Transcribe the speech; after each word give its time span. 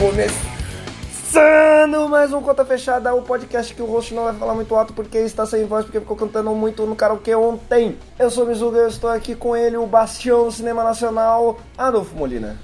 Começando 0.00 0.48
mais 2.08 2.32
um 2.32 2.40
Conta 2.40 2.64
Fechada, 2.64 3.14
o 3.14 3.20
podcast 3.20 3.74
que 3.74 3.82
o 3.82 3.84
host 3.84 4.14
não 4.14 4.24
vai 4.24 4.34
falar 4.34 4.54
muito 4.54 4.74
alto 4.74 4.94
porque 4.94 5.18
está 5.18 5.44
sem 5.44 5.66
voz, 5.66 5.84
porque 5.84 6.00
ficou 6.00 6.16
cantando 6.16 6.54
muito 6.54 6.86
no 6.86 6.96
karaokê 6.96 7.34
ontem. 7.34 7.98
Eu 8.18 8.30
sou 8.30 8.44
o 8.44 8.46
Mizuga, 8.46 8.78
eu 8.78 8.88
estou 8.88 9.10
aqui 9.10 9.34
com 9.34 9.54
ele, 9.54 9.76
o 9.76 9.86
bastião 9.86 10.46
do 10.46 10.52
cinema 10.52 10.82
nacional, 10.82 11.60
Adolfo 11.76 12.16
Molina. 12.16 12.56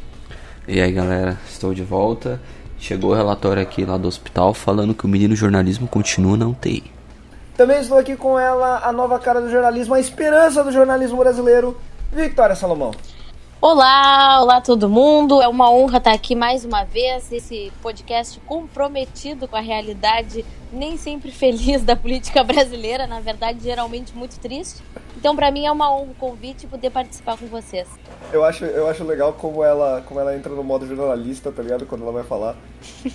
E 0.66 0.80
aí 0.80 0.90
galera, 0.90 1.38
estou 1.46 1.74
de 1.74 1.82
volta. 1.82 2.40
Chegou 2.78 3.10
o 3.10 3.14
relatório 3.14 3.62
aqui 3.62 3.84
lá 3.84 3.98
do 3.98 4.08
hospital 4.08 4.54
falando 4.54 4.94
que 4.94 5.04
o 5.04 5.08
menino 5.08 5.36
jornalismo 5.36 5.86
continua 5.86 6.38
na 6.38 6.46
UTI. 6.46 6.90
Também 7.54 7.80
estou 7.80 7.98
aqui 7.98 8.16
com 8.16 8.38
ela, 8.38 8.80
a 8.82 8.90
nova 8.90 9.18
cara 9.18 9.42
do 9.42 9.50
jornalismo, 9.50 9.92
a 9.92 10.00
esperança 10.00 10.64
do 10.64 10.72
jornalismo 10.72 11.18
brasileiro, 11.18 11.76
Victoria 12.10 12.56
Salomão. 12.56 12.92
Olá, 13.58 14.42
olá 14.42 14.60
todo 14.60 14.86
mundo. 14.86 15.40
É 15.40 15.48
uma 15.48 15.70
honra 15.70 15.96
estar 15.96 16.12
aqui 16.12 16.36
mais 16.36 16.62
uma 16.62 16.84
vez. 16.84 17.32
Esse 17.32 17.72
podcast 17.80 18.38
comprometido 18.40 19.48
com 19.48 19.56
a 19.56 19.60
realidade 19.60 20.44
nem 20.70 20.98
sempre 20.98 21.32
feliz 21.32 21.82
da 21.82 21.96
política 21.96 22.44
brasileira, 22.44 23.06
na 23.06 23.18
verdade, 23.18 23.60
geralmente 23.62 24.14
muito 24.14 24.38
triste. 24.38 24.82
Então, 25.16 25.34
para 25.34 25.50
mim 25.50 25.64
é 25.64 25.72
uma 25.72 25.90
honra 25.90 26.10
o 26.10 26.14
convite 26.14 26.66
poder 26.66 26.90
participar 26.90 27.38
com 27.38 27.46
vocês. 27.46 27.88
Eu 28.30 28.44
acho, 28.44 28.66
eu 28.66 28.88
acho 28.88 29.02
legal 29.02 29.32
como 29.32 29.64
ela, 29.64 30.02
como 30.06 30.20
ela 30.20 30.36
entra 30.36 30.52
no 30.52 30.62
modo 30.62 30.86
jornalista, 30.86 31.50
tá 31.50 31.62
ligado? 31.62 31.86
Quando 31.86 32.02
ela 32.02 32.12
vai 32.12 32.24
falar. 32.24 32.56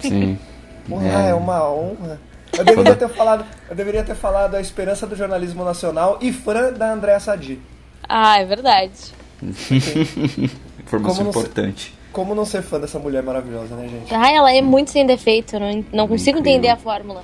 Sim. 0.01 0.39
Olá, 0.89 1.27
é. 1.27 1.29
é 1.29 1.33
uma 1.35 1.69
honra. 1.69 2.19
Eu 2.57 2.65
deveria 2.65 2.95
ter 2.95 3.09
falado, 3.09 3.45
eu 3.69 3.75
deveria 3.75 4.03
ter 4.03 4.15
falado 4.15 4.55
a 4.55 4.59
esperança 4.59 5.05
do 5.05 5.15
jornalismo 5.15 5.63
nacional 5.63 6.17
e 6.19 6.33
fã 6.33 6.73
da 6.73 6.91
Andréa 6.91 7.19
Sadi. 7.19 7.61
Ah, 8.09 8.41
é 8.41 8.45
verdade. 8.45 9.20
Informação 10.79 11.29
importante. 11.29 11.85
Ser, 11.85 12.11
como 12.11 12.35
não 12.35 12.45
ser 12.45 12.61
fã 12.61 12.79
dessa 12.79 12.99
mulher 12.99 13.23
maravilhosa, 13.23 13.75
né, 13.75 13.87
gente? 13.87 14.13
Ah, 14.13 14.31
ela 14.31 14.53
é 14.53 14.61
muito 14.61 14.91
sem 14.91 15.05
defeito. 15.05 15.55
Eu 15.55 15.59
não, 15.59 15.85
não 15.93 16.07
consigo 16.07 16.39
entender 16.39 16.69
a 16.69 16.75
fórmula. 16.75 17.23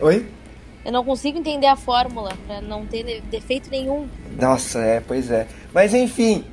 Oi? 0.00 0.26
Eu 0.84 0.92
não 0.92 1.04
consigo 1.04 1.38
entender 1.38 1.68
a 1.68 1.76
fórmula 1.76 2.32
pra 2.46 2.60
não 2.60 2.84
ter 2.84 3.22
defeito 3.30 3.70
nenhum. 3.70 4.08
Nossa, 4.38 4.80
é, 4.80 5.00
pois 5.00 5.30
é. 5.30 5.46
Mas 5.72 5.94
enfim, 5.94 6.44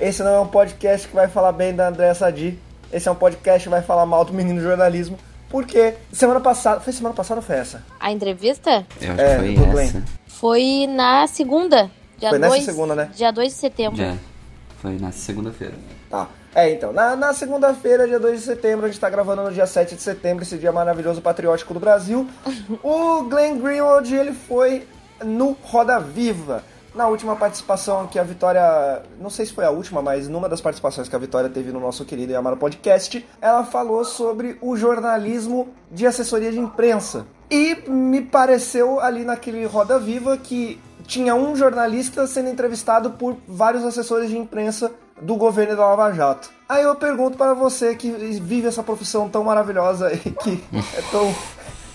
esse 0.00 0.22
não 0.22 0.34
é 0.34 0.40
um 0.40 0.48
podcast 0.48 1.06
que 1.08 1.14
vai 1.14 1.28
falar 1.28 1.52
bem 1.52 1.74
da 1.74 1.88
Andréa 1.88 2.14
Sadi. 2.14 2.58
Esse 2.92 3.08
é 3.08 3.12
um 3.12 3.16
podcast 3.16 3.62
que 3.62 3.68
vai 3.68 3.82
falar 3.82 4.04
mal 4.04 4.24
do 4.24 4.32
menino 4.32 4.60
jornalismo. 4.60 5.16
Porque 5.48 5.94
semana 6.12 6.40
passada. 6.40 6.80
Foi 6.80 6.92
semana 6.92 7.14
passada 7.14 7.40
ou 7.40 7.46
foi 7.46 7.56
essa? 7.56 7.84
A 8.00 8.10
entrevista? 8.10 8.84
Eu 9.00 9.12
acho 9.12 9.20
é, 9.20 9.38
que 9.38 9.70
foi 9.70 9.84
essa. 9.84 10.02
Foi 10.26 10.86
na 10.88 11.26
segunda. 11.26 11.90
Dia 12.18 12.30
Foi 12.30 12.38
nessa 12.38 12.54
dois, 12.54 12.64
segunda, 12.64 12.94
né? 12.94 13.10
Dia 13.14 13.30
2 13.30 13.52
de 13.52 13.58
setembro. 13.58 14.02
É, 14.02 14.16
foi 14.80 14.98
na 14.98 15.12
segunda-feira. 15.12 15.74
Tá. 16.08 16.28
É, 16.54 16.70
então, 16.70 16.90
na, 16.90 17.14
na 17.14 17.34
segunda-feira, 17.34 18.08
dia 18.08 18.18
2 18.18 18.40
de 18.40 18.46
setembro, 18.46 18.86
a 18.86 18.88
gente 18.88 18.98
tá 18.98 19.10
gravando 19.10 19.42
no 19.42 19.52
dia 19.52 19.66
7 19.66 19.94
de 19.94 20.02
setembro, 20.02 20.42
esse 20.42 20.56
dia 20.56 20.72
maravilhoso 20.72 21.20
patriótico 21.20 21.74
do 21.74 21.80
Brasil. 21.80 22.26
o 22.82 23.24
Glenn 23.24 23.58
Greenwald, 23.58 24.14
ele 24.14 24.32
foi 24.32 24.86
no 25.22 25.56
Roda 25.62 25.98
Viva. 25.98 26.64
Na 26.94 27.08
última 27.08 27.36
participação 27.36 28.06
que 28.06 28.18
a 28.18 28.22
Vitória, 28.22 29.02
não 29.20 29.28
sei 29.28 29.44
se 29.44 29.52
foi 29.52 29.66
a 29.66 29.70
última, 29.70 30.00
mas 30.00 30.28
numa 30.28 30.48
das 30.48 30.62
participações 30.62 31.10
que 31.10 31.14
a 31.14 31.18
Vitória 31.18 31.50
teve 31.50 31.70
no 31.70 31.78
nosso 31.78 32.06
querido 32.06 32.32
e 32.32 32.34
amado 32.34 32.56
podcast, 32.56 33.22
ela 33.38 33.64
falou 33.64 34.02
sobre 34.02 34.56
o 34.62 34.74
jornalismo 34.78 35.68
de 35.92 36.06
assessoria 36.06 36.50
de 36.50 36.58
imprensa. 36.58 37.26
E 37.50 37.74
me 37.86 38.22
pareceu 38.22 38.98
ali 38.98 39.24
naquele 39.24 39.66
Roda 39.66 39.98
Viva 39.98 40.38
que 40.38 40.80
tinha 41.06 41.34
um 41.34 41.54
jornalista 41.56 42.26
sendo 42.26 42.48
entrevistado 42.48 43.10
por 43.12 43.36
vários 43.46 43.84
assessores 43.84 44.28
de 44.28 44.36
imprensa 44.36 44.92
do 45.20 45.36
governo 45.36 45.76
da 45.76 45.86
Lava 45.86 46.12
Jato. 46.12 46.50
Aí 46.68 46.82
eu 46.82 46.94
pergunto 46.96 47.38
para 47.38 47.54
você 47.54 47.94
que 47.94 48.10
vive 48.10 48.66
essa 48.66 48.82
profissão 48.82 49.28
tão 49.28 49.44
maravilhosa 49.44 50.12
e 50.12 50.18
que 50.18 50.64
é 50.72 51.02
tão, 51.10 51.34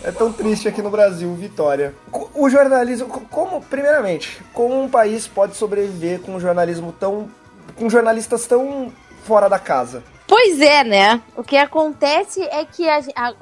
é 0.04 0.12
tão 0.12 0.32
triste 0.32 0.68
aqui 0.68 0.82
no 0.82 0.90
Brasil, 0.90 1.34
Vitória. 1.36 1.94
O 2.34 2.50
jornalismo, 2.50 3.08
como, 3.30 3.62
primeiramente, 3.62 4.42
como 4.54 4.82
um 4.82 4.90
país 4.90 5.28
pode 5.28 5.56
sobreviver 5.56 6.22
com 6.22 6.36
um 6.36 6.40
jornalismo 6.40 6.94
tão. 6.98 7.30
com 7.76 7.90
jornalistas 7.90 8.48
tão 8.48 8.92
fora 9.24 9.50
da 9.50 9.60
casa? 9.60 10.04
Pois 10.26 10.62
é, 10.62 10.84
né? 10.84 11.22
O 11.36 11.44
que 11.44 11.58
acontece 11.58 12.42
é 12.44 12.64
que 12.64 12.90
a, 12.90 13.02
a 13.16 13.34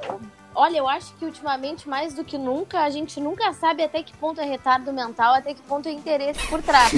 Olha, 0.61 0.79
eu 0.79 0.89
acho 0.89 1.13
que 1.13 1.23
ultimamente, 1.23 1.87
mais 1.87 2.13
do 2.13 2.21
que 2.21 2.37
nunca, 2.37 2.81
a 2.81 2.89
gente 2.89 3.17
nunca 3.21 3.53
sabe 3.53 3.81
até 3.81 4.03
que 4.03 4.11
ponto 4.17 4.41
é 4.41 4.43
retardo 4.43 4.91
mental, 4.91 5.33
até 5.33 5.53
que 5.53 5.61
ponto 5.61 5.87
é 5.87 5.91
interesse 5.93 6.45
por 6.49 6.61
trás. 6.61 6.91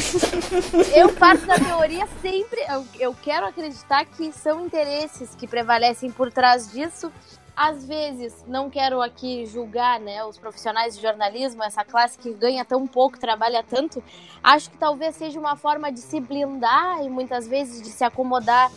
eu 0.97 1.13
parto 1.13 1.45
da 1.45 1.53
teoria 1.59 2.07
sempre, 2.23 2.59
eu, 2.67 2.83
eu 2.99 3.13
quero 3.21 3.45
acreditar 3.45 4.03
que 4.05 4.31
são 4.31 4.65
interesses 4.65 5.35
que 5.35 5.45
prevalecem 5.45 6.09
por 6.09 6.31
trás 6.31 6.71
disso. 6.71 7.13
Às 7.55 7.85
vezes, 7.85 8.43
não 8.47 8.67
quero 8.67 8.99
aqui 8.99 9.45
julgar 9.45 9.99
né, 9.99 10.25
os 10.25 10.39
profissionais 10.39 10.95
de 10.95 11.01
jornalismo, 11.03 11.61
essa 11.61 11.85
classe 11.85 12.17
que 12.17 12.33
ganha 12.33 12.65
tão 12.65 12.87
pouco, 12.87 13.19
trabalha 13.19 13.61
tanto. 13.61 14.03
Acho 14.43 14.71
que 14.71 14.77
talvez 14.79 15.15
seja 15.15 15.39
uma 15.39 15.55
forma 15.55 15.91
de 15.91 15.99
se 15.99 16.19
blindar 16.19 17.03
e 17.03 17.09
muitas 17.11 17.47
vezes 17.47 17.79
de 17.79 17.89
se 17.89 18.03
acomodar 18.03 18.71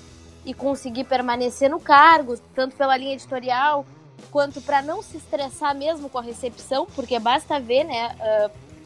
e 0.44 0.52
conseguir 0.52 1.04
permanecer 1.04 1.70
no 1.70 1.80
cargo, 1.80 2.36
tanto 2.54 2.76
pela 2.76 2.98
linha 2.98 3.14
editorial 3.14 3.86
quanto 4.30 4.60
para 4.60 4.82
não 4.82 5.02
se 5.02 5.16
estressar 5.16 5.74
mesmo 5.74 6.08
com 6.08 6.18
a 6.18 6.22
recepção, 6.22 6.86
porque 6.94 7.18
basta 7.18 7.60
ver, 7.60 7.84
né? 7.84 8.16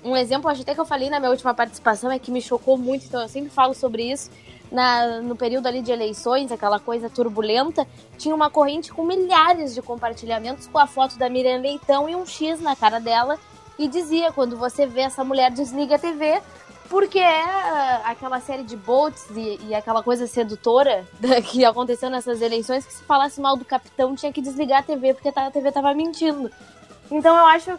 Uh, 0.05 0.11
um 0.11 0.17
exemplo, 0.17 0.49
acho 0.49 0.63
até 0.63 0.75
que 0.75 0.81
eu 0.81 0.87
falei 0.87 1.11
na 1.11 1.19
minha 1.19 1.31
última 1.31 1.53
participação, 1.55 2.11
é 2.11 2.19
que 2.19 2.31
me 2.31 2.41
chocou 2.41 2.77
muito, 2.77 3.07
então 3.07 3.21
eu 3.21 3.29
sempre 3.29 3.51
falo 3.51 3.75
sobre 3.75 4.11
isso. 4.11 4.31
Na, 4.71 5.23
no 5.23 5.35
período 5.35 5.67
ali 5.67 5.81
de 5.81 5.91
eleições, 5.91 6.53
aquela 6.53 6.79
coisa 6.79 7.09
turbulenta, 7.09 7.87
tinha 8.19 8.35
uma 8.35 8.51
corrente 8.51 8.93
com 8.93 9.03
milhares 9.03 9.75
de 9.75 9.81
compartilhamentos 9.81 10.67
com 10.67 10.79
a 10.79 10.87
foto 10.87 11.19
da 11.19 11.29
Miriam 11.31 11.59
Leitão 11.59 12.09
e 12.09 12.15
um 12.15 12.27
X 12.27 12.61
na 12.61 12.77
cara 12.77 12.99
dela. 12.99 13.39
E 13.79 13.89
dizia: 13.89 14.31
quando 14.31 14.57
você 14.57 14.85
vê 14.87 15.03
essa 15.03 15.25
mulher, 15.25 15.51
desliga 15.51 15.95
a 15.95 15.99
TV, 15.99 16.43
porque 16.89 17.19
é 17.19 18.01
aquela 18.05 18.41
série 18.41 18.63
de 18.63 18.77
bolts 18.77 19.27
e, 19.35 19.59
e, 19.69 19.75
aquela 19.75 20.03
coisa 20.03 20.27
sedutora 20.27 21.05
que 21.51 21.65
aconteceu 21.65 22.11
nessas 22.11 22.41
eleições 22.41 22.87
que 22.87 22.93
se 22.93 23.03
falasse 23.05 23.41
mal 23.41 23.57
do 23.57 23.65
capitão 23.65 24.15
tinha 24.15 24.33
que 24.33 24.41
desligar 24.41 24.81
a 24.81 24.83
TV 24.83 25.15
porque 25.15 25.29
a 25.29 25.51
TV 25.51 25.71
tava 25.71 25.95
mentindo. 25.95 26.51
Então 27.11 27.37
eu 27.37 27.47
acho 27.47 27.79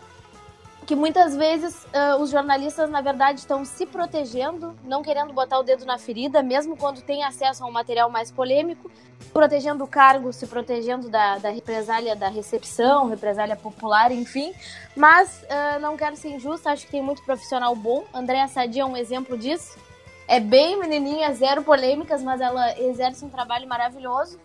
que 0.89 0.95
muitas 0.95 1.35
vezes 1.35 1.83
uh, 1.83 2.19
os 2.19 2.31
jornalistas, 2.31 2.89
na 2.89 2.99
verdade, 2.99 3.41
estão 3.41 3.63
se 3.63 3.85
protegendo, 3.85 4.75
não 4.83 5.03
querendo 5.03 5.31
botar 5.31 5.59
o 5.59 5.63
dedo 5.63 5.85
na 5.85 5.99
ferida, 5.99 6.41
mesmo 6.41 6.75
quando 6.75 6.99
tem 7.03 7.23
acesso 7.23 7.63
a 7.63 7.67
um 7.67 7.71
material 7.71 8.09
mais 8.09 8.31
polêmico, 8.31 8.89
protegendo 9.31 9.83
o 9.83 9.87
cargo, 9.87 10.33
se 10.33 10.47
protegendo 10.47 11.07
da, 11.07 11.37
da 11.37 11.51
represália 11.51 12.15
da 12.15 12.27
recepção, 12.27 13.07
represália 13.07 13.55
popular, 13.55 14.11
enfim. 14.11 14.51
Mas 14.95 15.43
uh, 15.43 15.79
não 15.79 15.95
quero 15.95 16.15
ser 16.15 16.29
injusta, 16.29 16.71
acho 16.71 16.87
que 16.87 16.91
tem 16.93 17.03
muito 17.03 17.23
profissional 17.23 17.75
bom. 17.75 18.03
Andréa 18.11 18.47
Sadia 18.47 18.81
é 18.81 18.85
um 18.85 18.97
exemplo 18.97 19.37
disso. 19.37 19.77
É 20.27 20.39
bem 20.39 20.79
menininha, 20.79 21.31
zero 21.35 21.63
polêmicas, 21.63 22.23
mas 22.23 22.41
ela 22.41 22.79
exerce 22.79 23.23
um 23.23 23.29
trabalho 23.29 23.67
maravilhoso. 23.67 24.39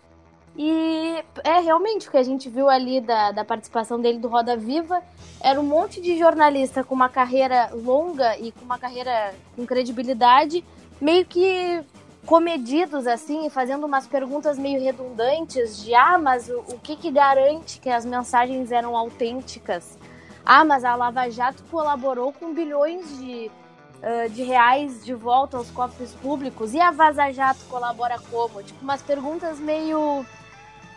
E 0.57 1.23
é 1.43 1.59
realmente 1.59 2.07
o 2.07 2.11
que 2.11 2.17
a 2.17 2.23
gente 2.23 2.49
viu 2.49 2.69
ali 2.69 3.01
da, 3.01 3.31
da 3.31 3.43
participação 3.43 3.99
dele 3.99 4.19
do 4.19 4.29
Roda 4.29 4.55
Viva. 4.55 5.01
Era 5.41 5.59
um 5.59 5.63
monte 5.63 5.99
de 5.99 6.17
jornalista 6.17 6.83
com 6.83 6.95
uma 6.95 7.09
carreira 7.09 7.69
longa 7.73 8.37
e 8.39 8.51
com 8.53 8.63
uma 8.63 8.79
carreira 8.79 9.35
com 9.55 9.65
credibilidade, 9.65 10.63
meio 11.01 11.25
que 11.25 11.83
comedidos 12.25 13.05
assim, 13.05 13.49
fazendo 13.49 13.85
umas 13.85 14.07
perguntas 14.07 14.57
meio 14.57 14.81
redundantes 14.81 15.83
de 15.83 15.93
ah, 15.93 16.17
mas 16.17 16.49
o, 16.49 16.59
o 16.59 16.79
que, 16.79 16.95
que 16.95 17.11
garante 17.11 17.79
que 17.79 17.89
as 17.89 18.05
mensagens 18.05 18.71
eram 18.71 18.97
autênticas? 18.97 19.97
Ah, 20.45 20.63
mas 20.63 20.83
a 20.83 20.95
Lava 20.95 21.29
Jato 21.29 21.63
colaborou 21.69 22.31
com 22.31 22.53
bilhões 22.53 23.17
de, 23.17 23.51
uh, 23.97 24.29
de 24.29 24.43
reais 24.43 25.03
de 25.03 25.13
volta 25.13 25.57
aos 25.57 25.71
cofres 25.71 26.13
públicos. 26.13 26.73
E 26.73 26.79
a 26.79 26.91
Vaza 26.91 27.31
Jato 27.31 27.65
colabora 27.67 28.19
como? 28.31 28.61
Tipo, 28.61 28.83
umas 28.83 29.01
perguntas 29.01 29.59
meio 29.59 30.23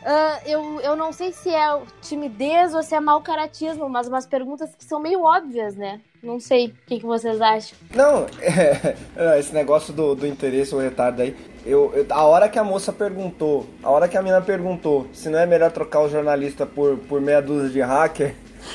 Uh, 0.02 0.48
eu, 0.48 0.80
eu 0.80 0.96
não 0.96 1.12
sei 1.12 1.32
se 1.32 1.50
é 1.50 1.80
timidez 2.00 2.72
ou 2.72 2.82
se 2.82 2.94
é 2.94 3.00
mau 3.00 3.20
caratismo, 3.20 3.88
mas 3.88 4.06
umas 4.06 4.26
perguntas 4.26 4.74
que 4.74 4.84
são 4.84 5.00
meio 5.00 5.22
óbvias, 5.22 5.74
né? 5.74 6.00
Não 6.22 6.38
sei. 6.38 6.68
O 6.68 6.72
que, 6.86 7.00
que 7.00 7.06
vocês 7.06 7.40
acham? 7.40 7.76
Não, 7.94 8.26
é, 8.40 9.38
esse 9.38 9.52
negócio 9.52 9.92
do, 9.92 10.14
do 10.14 10.26
interesse 10.26 10.74
ou 10.74 10.80
retardo 10.80 11.22
aí. 11.22 11.36
Eu, 11.66 11.92
eu, 11.94 12.06
a 12.10 12.24
hora 12.24 12.48
que 12.48 12.58
a 12.58 12.64
moça 12.64 12.92
perguntou, 12.92 13.66
a 13.82 13.90
hora 13.90 14.08
que 14.08 14.16
a 14.16 14.22
mina 14.22 14.40
perguntou 14.40 15.06
se 15.12 15.28
não 15.28 15.38
é 15.38 15.46
melhor 15.46 15.70
trocar 15.72 16.00
o 16.00 16.08
jornalista 16.08 16.64
por, 16.64 16.96
por 16.96 17.20
meia 17.20 17.42
dúzia 17.42 17.68
de 17.68 17.80
hacker. 17.80 18.34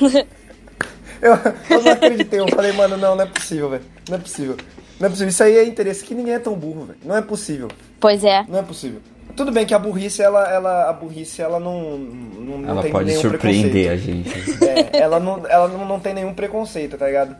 eu, 1.20 1.32
eu 1.70 1.82
não 1.82 1.92
acreditei. 1.92 2.40
Eu 2.40 2.48
falei, 2.48 2.72
mano, 2.72 2.96
não, 2.96 3.16
não 3.16 3.24
é 3.24 3.26
possível, 3.26 3.70
velho. 3.70 3.84
Não 4.08 4.16
é 4.16 4.20
possível. 4.20 4.56
Não 5.00 5.06
é 5.06 5.10
possível. 5.10 5.28
Isso 5.28 5.42
aí 5.42 5.56
é 5.56 5.64
interesse 5.64 6.04
que 6.04 6.14
ninguém 6.14 6.34
é 6.34 6.38
tão 6.38 6.54
burro, 6.54 6.84
velho. 6.84 6.98
Não 7.02 7.16
é 7.16 7.22
possível. 7.22 7.68
Pois 7.98 8.22
é. 8.22 8.44
Não 8.46 8.58
é 8.58 8.62
possível. 8.62 9.00
Tudo 9.36 9.50
bem 9.50 9.66
que 9.66 9.74
a 9.74 9.78
burrice, 9.78 10.22
ela, 10.22 10.48
ela, 10.48 10.88
a 10.88 10.92
burrice, 10.92 11.42
ela 11.42 11.58
não, 11.58 11.98
não, 11.98 12.58
não 12.58 12.68
ela 12.70 12.82
tem 12.82 12.92
pode 12.92 13.06
nenhum 13.08 13.20
surpreender 13.20 13.88
preconceito. 13.88 13.90
a 13.90 13.96
gente. 13.96 14.64
É, 14.64 14.98
ela 15.00 15.20
não, 15.20 15.46
ela 15.46 15.68
não, 15.68 15.84
não 15.84 16.00
tem 16.00 16.14
nenhum 16.14 16.34
preconceito, 16.34 16.96
tá 16.98 17.06
ligado? 17.06 17.36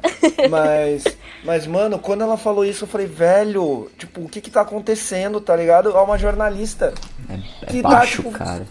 Mas, 0.49 1.05
mas, 1.45 1.67
mano, 1.67 1.99
quando 1.99 2.23
ela 2.23 2.37
falou 2.37 2.65
isso, 2.65 2.85
eu 2.85 2.89
falei, 2.89 3.07
velho, 3.07 3.91
tipo, 3.99 4.21
o 4.23 4.29
que 4.29 4.41
que 4.41 4.51
tá 4.51 4.61
acontecendo, 4.61 5.41
tá 5.41 5.55
ligado? 5.57 5.91
É 5.91 6.01
uma 6.01 6.17
jornalista. 6.19 6.95
É, 7.29 7.79
é 7.79 7.83
baixo, 7.83 8.23
tá, 8.23 8.29
tipo, 8.29 8.39
cara. 8.39 8.67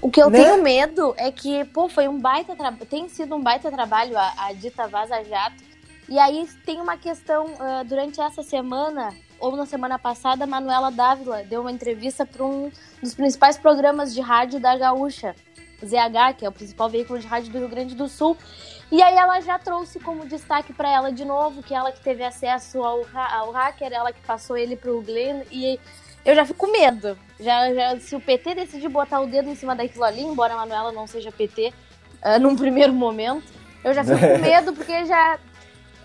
O 0.00 0.10
que 0.10 0.20
eu 0.22 0.30
Né? 0.30 0.42
tenho 0.42 0.62
medo 0.62 1.14
é 1.16 1.30
que, 1.30 1.64
pô, 1.66 1.88
foi 1.88 2.08
um 2.08 2.18
baita 2.20 2.54
trabalho, 2.56 2.86
tem 2.86 3.08
sido 3.08 3.34
um 3.36 3.42
baita 3.42 3.70
trabalho 3.70 4.16
a, 4.16 4.32
a 4.46 4.52
dita 4.52 4.86
Vaza 4.88 5.22
Jato. 5.24 5.62
E 6.08 6.18
aí 6.18 6.48
tem 6.64 6.80
uma 6.80 6.96
questão, 6.96 7.46
ah, 7.60 7.82
durante 7.86 8.20
essa 8.20 8.42
semana, 8.42 9.12
ou 9.38 9.56
na 9.56 9.66
semana 9.66 9.98
passada, 9.98 10.44
a 10.44 10.46
Manuela 10.46 10.90
Dávila 10.90 11.42
deu 11.44 11.60
uma 11.60 11.72
entrevista 11.72 12.26
para 12.26 12.44
um 12.44 12.70
dos 13.02 13.14
principais 13.14 13.56
programas 13.56 14.14
de 14.14 14.20
rádio 14.20 14.60
da 14.60 14.76
Gaúcha, 14.76 15.34
ZH, 15.84 16.36
que 16.36 16.44
é 16.44 16.48
o 16.48 16.52
principal 16.52 16.88
veículo 16.88 17.18
de 17.18 17.26
rádio 17.26 17.52
do 17.52 17.58
Rio 17.58 17.68
Grande 17.68 17.94
do 17.94 18.08
Sul. 18.08 18.36
E 18.90 19.02
aí 19.02 19.14
ela 19.14 19.40
já 19.40 19.58
trouxe 19.58 20.00
como 20.00 20.26
destaque 20.26 20.72
para 20.72 20.90
ela 20.90 21.12
de 21.12 21.24
novo, 21.24 21.62
que 21.62 21.74
ela 21.74 21.92
que 21.92 22.00
teve 22.00 22.24
acesso 22.24 22.82
ao, 22.82 23.04
ao 23.14 23.50
hacker, 23.52 23.92
ela 23.92 24.12
que 24.12 24.20
passou 24.22 24.56
ele 24.56 24.76
pro 24.76 25.02
Glenn, 25.02 25.42
e 25.52 25.78
eu 26.24 26.34
já 26.34 26.44
fico 26.44 26.66
com 26.66 26.72
medo. 26.72 27.18
Já, 27.38 27.72
já, 27.72 28.00
se 28.00 28.16
o 28.16 28.20
PT 28.20 28.54
decidir 28.54 28.88
botar 28.88 29.20
o 29.20 29.26
dedo 29.26 29.48
em 29.48 29.54
cima 29.54 29.76
daquilo 29.76 30.04
ali, 30.04 30.22
embora 30.22 30.54
a 30.54 30.56
Manuela 30.56 30.90
não 30.90 31.06
seja 31.06 31.30
PT 31.30 31.72
ah, 32.22 32.38
num 32.38 32.56
primeiro 32.56 32.92
momento, 32.92 33.52
eu 33.84 33.94
já 33.94 34.02
fico 34.02 34.18
com 34.18 34.38
medo 34.42 34.72
porque 34.72 35.04
já. 35.04 35.38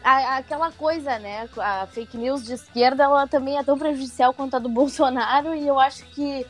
A- 0.03 0.37
aquela 0.37 0.71
coisa, 0.71 1.17
né? 1.19 1.47
A 1.57 1.87
fake 1.87 2.17
news 2.17 2.43
de 2.43 2.53
esquerda, 2.53 3.03
ela 3.03 3.27
também 3.27 3.57
é 3.57 3.63
tão 3.63 3.77
prejudicial 3.77 4.33
quanto 4.33 4.55
a 4.55 4.59
do 4.59 4.69
Bolsonaro, 4.69 5.55
e 5.55 5.67
eu 5.67 5.79
acho 5.79 6.03
que 6.07 6.45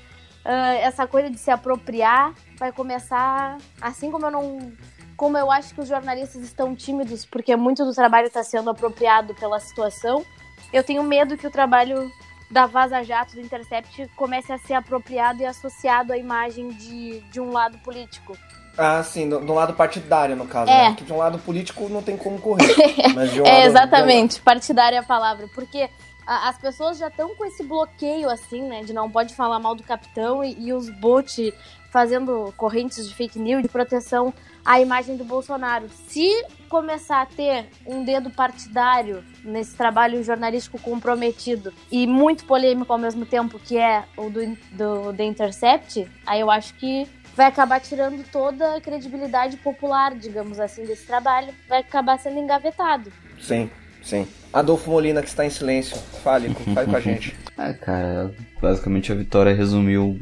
ah, 0.45 0.73
essa 0.75 1.07
coisa 1.07 1.29
de 1.29 1.37
se 1.37 1.49
apropriar 1.51 2.33
vai 2.57 2.71
começar. 2.71 3.57
Assim 3.81 4.11
como 4.11 4.25
eu 4.25 4.31
não. 4.31 4.71
Como 5.15 5.37
eu 5.37 5.51
acho 5.51 5.73
que 5.75 5.79
os 5.81 5.87
jornalistas 5.87 6.41
estão 6.41 6.75
tímidos, 6.75 7.23
porque 7.25 7.55
muito 7.55 7.85
do 7.85 7.93
trabalho 7.93 8.27
está 8.27 8.43
sendo 8.43 8.69
apropriado 8.71 9.33
pela 9.35 9.59
situação, 9.59 10.25
eu 10.73 10.83
tenho 10.83 11.03
medo 11.03 11.37
que 11.37 11.45
o 11.45 11.51
trabalho 11.51 12.11
da 12.49 12.65
Vaza 12.65 13.03
Jato, 13.03 13.33
do 13.35 13.39
Intercept, 13.41 14.07
comece 14.15 14.51
a 14.51 14.57
ser 14.57 14.73
apropriado 14.73 15.41
e 15.41 15.45
associado 15.45 16.11
à 16.13 16.17
imagem 16.17 16.67
de, 16.69 17.21
de 17.31 17.39
um 17.39 17.51
lado 17.51 17.77
político. 17.79 18.35
Ah, 18.77 19.03
sim, 19.03 19.29
do, 19.29 19.39
do 19.39 19.53
lado 19.53 19.73
partidário, 19.73 20.35
no 20.35 20.47
caso, 20.47 20.71
É. 20.71 20.75
né? 20.83 20.89
Porque 20.89 21.03
de 21.03 21.13
um 21.13 21.17
lado 21.17 21.37
político 21.39 21.87
não 21.89 22.01
tem 22.01 22.17
como 22.17 22.39
correr. 22.39 22.73
Mas 23.13 23.31
de 23.31 23.41
um 23.41 23.45
É, 23.45 23.51
lado- 23.59 23.67
exatamente, 23.67 24.41
partidária 24.41 24.95
é 24.95 24.99
a 24.99 25.03
palavra. 25.03 25.47
Porque 25.53 25.89
a- 26.25 26.49
as 26.49 26.57
pessoas 26.57 26.97
já 26.97 27.07
estão 27.07 27.35
com 27.35 27.45
esse 27.45 27.63
bloqueio, 27.63 28.29
assim, 28.29 28.63
né? 28.63 28.81
De 28.83 28.91
não 28.93 29.09
pode 29.11 29.35
falar 29.35 29.59
mal 29.59 29.75
do 29.75 29.83
capitão 29.83 30.43
e, 30.43 30.55
e 30.59 30.73
os 30.73 30.89
bots 30.89 31.51
fazendo 31.91 32.51
correntes 32.57 33.07
de 33.07 33.13
fake 33.13 33.37
news 33.37 33.61
de 33.61 33.69
proteção 33.69 34.33
à 34.65 34.79
imagem 34.79 35.15
do 35.15 35.23
Bolsonaro. 35.23 35.85
Se 36.07 36.27
começar 36.67 37.21
a 37.21 37.25
ter 37.27 37.69
um 37.85 38.03
dedo 38.03 38.31
partidário 38.31 39.23
nesse 39.43 39.75
trabalho 39.75 40.23
jornalístico 40.23 40.79
comprometido 40.79 41.71
e 41.91 42.07
muito 42.07 42.45
polêmico 42.45 42.91
ao 42.91 42.97
mesmo 42.97 43.27
tempo, 43.27 43.59
que 43.59 43.77
é 43.77 44.05
o 44.17 44.27
do, 44.31 44.57
do 44.71 45.13
The 45.13 45.23
Intercept, 45.25 46.09
aí 46.25 46.39
eu 46.39 46.49
acho 46.49 46.73
que 46.75 47.07
vai 47.35 47.47
acabar 47.47 47.79
tirando 47.79 48.23
toda 48.31 48.75
a 48.75 48.81
credibilidade 48.81 49.57
popular, 49.57 50.15
digamos 50.15 50.59
assim, 50.59 50.85
desse 50.85 51.05
trabalho. 51.05 51.53
Vai 51.67 51.79
acabar 51.79 52.17
sendo 52.19 52.39
engavetado. 52.39 53.11
Sim, 53.41 53.69
sim. 54.03 54.27
Adolfo 54.51 54.91
Molina, 54.91 55.21
que 55.21 55.27
está 55.29 55.45
em 55.45 55.49
silêncio. 55.49 55.97
Fale, 56.23 56.53
com- 56.53 56.73
fale 56.73 56.89
com 56.89 56.95
a 56.97 56.99
gente. 56.99 57.35
Ah, 57.55 57.71
cara, 57.71 58.33
basicamente 58.59 59.11
a 59.11 59.15
Vitória 59.15 59.53
resumiu 59.53 60.19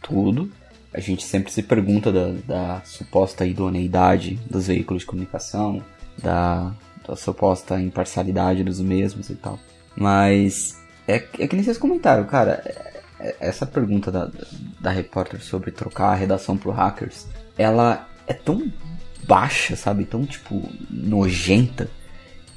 tudo. 0.00 0.48
A 0.94 1.00
gente 1.00 1.24
sempre 1.24 1.50
se 1.50 1.60
pergunta 1.60 2.12
da, 2.12 2.30
da 2.46 2.80
suposta 2.84 3.44
idoneidade 3.44 4.38
dos 4.48 4.68
veículos 4.68 5.02
de 5.02 5.06
comunicação, 5.06 5.82
da, 6.22 6.72
da 7.06 7.16
suposta 7.16 7.80
imparcialidade 7.80 8.62
dos 8.62 8.78
mesmos 8.80 9.28
e 9.28 9.34
tal. 9.34 9.58
Mas 9.96 10.78
é, 11.08 11.14
é 11.16 11.48
que 11.48 11.56
nem 11.56 11.64
vocês 11.64 11.78
comentaram, 11.78 12.24
cara. 12.26 12.62
É- 13.22 13.36
essa 13.40 13.64
pergunta 13.64 14.10
da, 14.10 14.30
da 14.80 14.90
repórter 14.90 15.42
sobre 15.42 15.70
trocar 15.70 16.08
a 16.08 16.14
redação 16.14 16.56
pro 16.56 16.70
hackers, 16.70 17.26
ela 17.56 18.08
é 18.26 18.32
tão 18.32 18.70
baixa, 19.26 19.76
sabe? 19.76 20.04
Tão, 20.04 20.26
tipo, 20.26 20.68
nojenta 20.90 21.88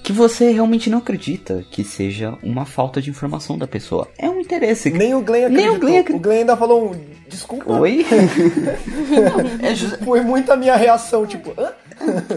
que 0.06 0.14
você 0.14 0.52
realmente 0.52 0.88
não 0.88 1.00
acredita 1.00 1.66
que 1.72 1.84
seja 1.84 2.38
uma 2.44 2.64
falta 2.64 3.02
de 3.02 3.10
informação 3.10 3.58
da 3.58 3.66
pessoa. 3.68 4.08
É 4.20 4.30
um 4.30 4.40
interesse. 4.40 4.92
Nem 4.92 5.16
o 5.16 5.22
Glenn 5.22 5.50
Nem 5.50 5.68
acreditou. 5.68 5.76
o 5.76 5.80
Glenn. 5.80 6.16
O 6.16 6.20
Glenn 6.20 6.38
ainda 6.42 6.56
falou 6.56 6.92
um, 6.92 7.06
desculpa. 7.28 7.74
Oi? 7.74 8.06
é 9.64 9.74
just... 9.74 10.04
Foi 10.04 10.22
muito 10.22 10.52
a 10.52 10.56
minha 10.56 10.76
reação, 10.76 11.26
tipo, 11.26 11.52
hã? 11.60 11.74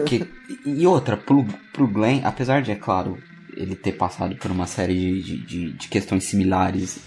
que... 0.03 0.27
E 0.65 0.87
outra, 0.87 1.15
pro, 1.15 1.45
pro 1.71 1.87
Glenn, 1.87 2.21
apesar 2.23 2.63
de, 2.63 2.71
é 2.71 2.75
claro, 2.75 3.19
ele 3.59 3.75
ter 3.75 3.91
passado 3.93 4.35
por 4.37 4.49
uma 4.49 4.65
série 4.65 5.21
de, 5.21 5.37
de, 5.45 5.71
de- 5.73 5.87
questões 5.87 6.23
similares 6.23 6.99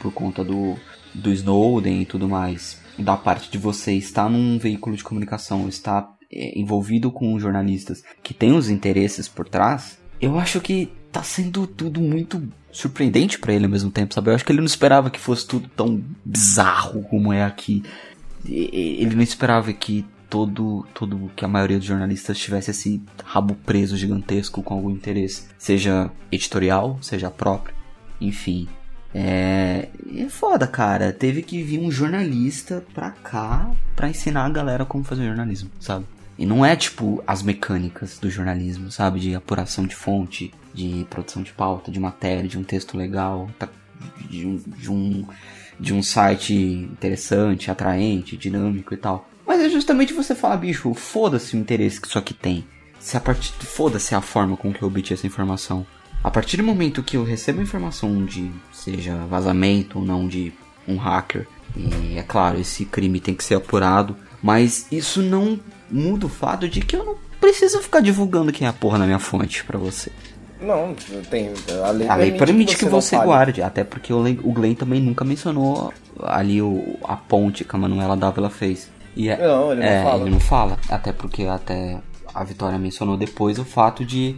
por 0.00 0.12
conta 0.12 0.42
do, 0.42 0.76
do 1.14 1.30
Snowden 1.32 2.02
e 2.02 2.06
tudo 2.06 2.28
mais, 2.28 2.80
da 2.98 3.16
parte 3.16 3.50
de 3.50 3.58
você 3.58 3.92
estar 3.92 4.28
num 4.28 4.58
veículo 4.58 4.96
de 4.96 5.04
comunicação, 5.04 5.68
estar 5.68 6.08
é, 6.32 6.58
envolvido 6.58 7.12
com 7.12 7.38
jornalistas 7.38 8.02
que 8.22 8.34
têm 8.34 8.52
os 8.52 8.68
interesses 8.68 9.28
por 9.28 9.48
trás, 9.48 9.98
eu 10.20 10.38
acho 10.38 10.60
que 10.60 10.90
tá 11.12 11.22
sendo 11.22 11.66
tudo 11.66 12.00
muito 12.00 12.42
surpreendente 12.72 13.38
pra 13.38 13.52
ele 13.52 13.64
ao 13.64 13.70
mesmo 13.70 13.90
tempo, 13.90 14.12
sabe? 14.14 14.30
Eu 14.30 14.34
acho 14.34 14.44
que 14.44 14.52
ele 14.52 14.60
não 14.60 14.66
esperava 14.66 15.10
que 15.10 15.18
fosse 15.20 15.46
tudo 15.46 15.68
tão 15.76 16.02
bizarro 16.24 17.02
como 17.04 17.32
é 17.32 17.44
aqui. 17.44 17.82
Ele 18.44 19.14
não 19.14 19.22
esperava 19.22 19.72
que 19.72 20.04
todo, 20.28 20.86
todo 20.94 21.30
que 21.34 21.44
a 21.44 21.48
maioria 21.48 21.78
dos 21.78 21.86
jornalistas 21.86 22.38
tivesse 22.38 22.70
esse 22.70 23.02
rabo 23.24 23.54
preso 23.66 23.96
gigantesco 23.96 24.62
com 24.62 24.74
algum 24.74 24.90
interesse, 24.90 25.44
seja 25.58 26.10
editorial, 26.30 26.98
seja 27.00 27.30
próprio, 27.30 27.74
enfim. 28.20 28.68
É, 29.14 29.88
é 30.16 30.28
foda, 30.28 30.66
cara. 30.66 31.12
Teve 31.12 31.42
que 31.42 31.62
vir 31.62 31.80
um 31.80 31.90
jornalista 31.90 32.84
pra 32.94 33.10
cá 33.10 33.70
pra 33.96 34.08
ensinar 34.08 34.44
a 34.44 34.50
galera 34.50 34.84
como 34.84 35.02
fazer 35.02 35.24
jornalismo, 35.26 35.70
sabe? 35.80 36.04
E 36.38 36.46
não 36.46 36.64
é 36.64 36.76
tipo 36.76 37.22
as 37.26 37.42
mecânicas 37.42 38.18
do 38.18 38.30
jornalismo, 38.30 38.90
sabe? 38.92 39.18
De 39.18 39.34
apuração 39.34 39.86
de 39.86 39.96
fonte, 39.96 40.52
de 40.72 41.06
produção 41.10 41.42
de 41.42 41.52
pauta, 41.52 41.90
de 41.90 41.98
matéria, 41.98 42.48
de 42.48 42.58
um 42.58 42.62
texto 42.62 42.96
legal, 42.96 43.50
tá- 43.58 43.68
de 44.30 44.46
um, 44.46 44.56
de 44.56 44.90
um, 44.90 45.26
de 45.80 45.92
um 45.94 46.02
site 46.02 46.54
interessante, 46.54 47.70
atraente, 47.70 48.36
dinâmico 48.36 48.94
e 48.94 48.96
tal. 48.96 49.27
Mas 49.48 49.62
é 49.62 49.70
justamente 49.70 50.12
você 50.12 50.34
falar, 50.34 50.58
bicho, 50.58 50.92
foda-se 50.92 51.56
o 51.56 51.58
interesse 51.58 51.98
que 51.98 52.06
isso 52.06 52.18
aqui 52.18 52.34
tem. 52.34 52.66
Se 53.00 53.16
a 53.16 53.20
partir, 53.20 53.50
foda-se 53.64 54.14
a 54.14 54.20
forma 54.20 54.58
com 54.58 54.70
que 54.70 54.82
eu 54.82 54.88
obtive 54.88 55.14
essa 55.14 55.26
informação. 55.26 55.86
A 56.22 56.30
partir 56.30 56.58
do 56.58 56.62
momento 56.62 57.02
que 57.02 57.16
eu 57.16 57.24
recebo 57.24 57.60
a 57.60 57.62
informação 57.62 58.26
de, 58.26 58.50
seja 58.70 59.16
vazamento 59.24 59.98
ou 60.00 60.04
não 60.04 60.28
de 60.28 60.52
um 60.86 60.96
hacker, 60.96 61.46
e 61.74 62.18
é 62.18 62.22
claro, 62.22 62.60
esse 62.60 62.84
crime 62.84 63.20
tem 63.20 63.34
que 63.34 63.42
ser 63.42 63.54
apurado, 63.54 64.14
mas 64.42 64.86
isso 64.92 65.22
não 65.22 65.58
muda 65.90 66.26
o 66.26 66.28
fato 66.28 66.68
de 66.68 66.82
que 66.82 66.94
eu 66.94 67.04
não 67.04 67.16
preciso 67.40 67.80
ficar 67.80 68.00
divulgando 68.00 68.52
quem 68.52 68.66
é 68.66 68.70
a 68.70 68.72
porra 68.74 68.98
na 68.98 69.06
minha 69.06 69.18
fonte 69.18 69.64
pra 69.64 69.78
você. 69.78 70.12
Não, 70.60 70.94
tem. 71.30 71.52
A 71.82 71.90
lei, 71.90 72.08
A 72.08 72.16
lei 72.16 72.32
permite 72.32 72.76
que 72.76 72.84
você, 72.84 73.14
não 73.14 73.22
fale. 73.22 73.30
guarde, 73.32 73.62
até 73.62 73.82
porque 73.84 74.12
o 74.12 74.18
o 74.18 74.52
Glenn 74.52 74.74
também 74.74 75.00
nunca 75.00 75.24
mencionou 75.24 75.94
ali 76.20 76.60
o, 76.60 76.98
a 77.04 77.16
ponte 77.16 77.64
que 77.64 77.74
a 77.74 77.78
Manuela 77.78 78.16
Dávila 78.16 78.50
fez. 78.50 78.90
E 79.16 79.28
é, 79.28 79.36
Não, 79.36 79.72
ele 79.72 79.80
não 79.80 79.86
é, 79.88 80.02
fala. 80.02 80.20
ele 80.22 80.30
não 80.30 80.40
fala, 80.40 80.78
até 80.88 81.12
porque 81.12 81.44
até 81.44 81.98
a 82.34 82.44
Vitória 82.44 82.78
mencionou 82.78 83.16
depois 83.16 83.58
o 83.58 83.64
fato 83.64 84.04
de 84.04 84.36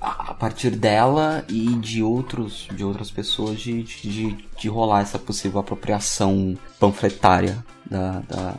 a 0.00 0.30
a 0.30 0.34
partir 0.34 0.70
dela 0.70 1.44
e 1.48 1.66
de 1.76 2.02
outros 2.02 2.68
de 2.74 2.84
outras 2.84 3.10
pessoas 3.10 3.58
de, 3.60 3.82
de, 3.82 4.36
de 4.58 4.68
rolar 4.68 5.00
essa 5.00 5.18
possível 5.18 5.58
apropriação 5.60 6.56
panfletária 6.78 7.64
da, 7.90 8.20
da, 8.28 8.54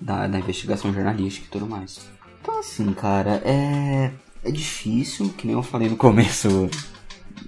da, 0.00 0.26
da 0.28 0.38
investigação 0.38 0.92
jornalística 0.92 1.46
e 1.46 1.50
tudo 1.50 1.66
mais. 1.66 2.00
Então 2.40 2.58
assim, 2.60 2.92
cara, 2.92 3.42
é, 3.44 4.12
é 4.44 4.50
difícil, 4.52 5.30
que 5.30 5.46
nem 5.46 5.56
eu 5.56 5.62
falei 5.62 5.88
no 5.88 5.96
começo, 5.96 6.70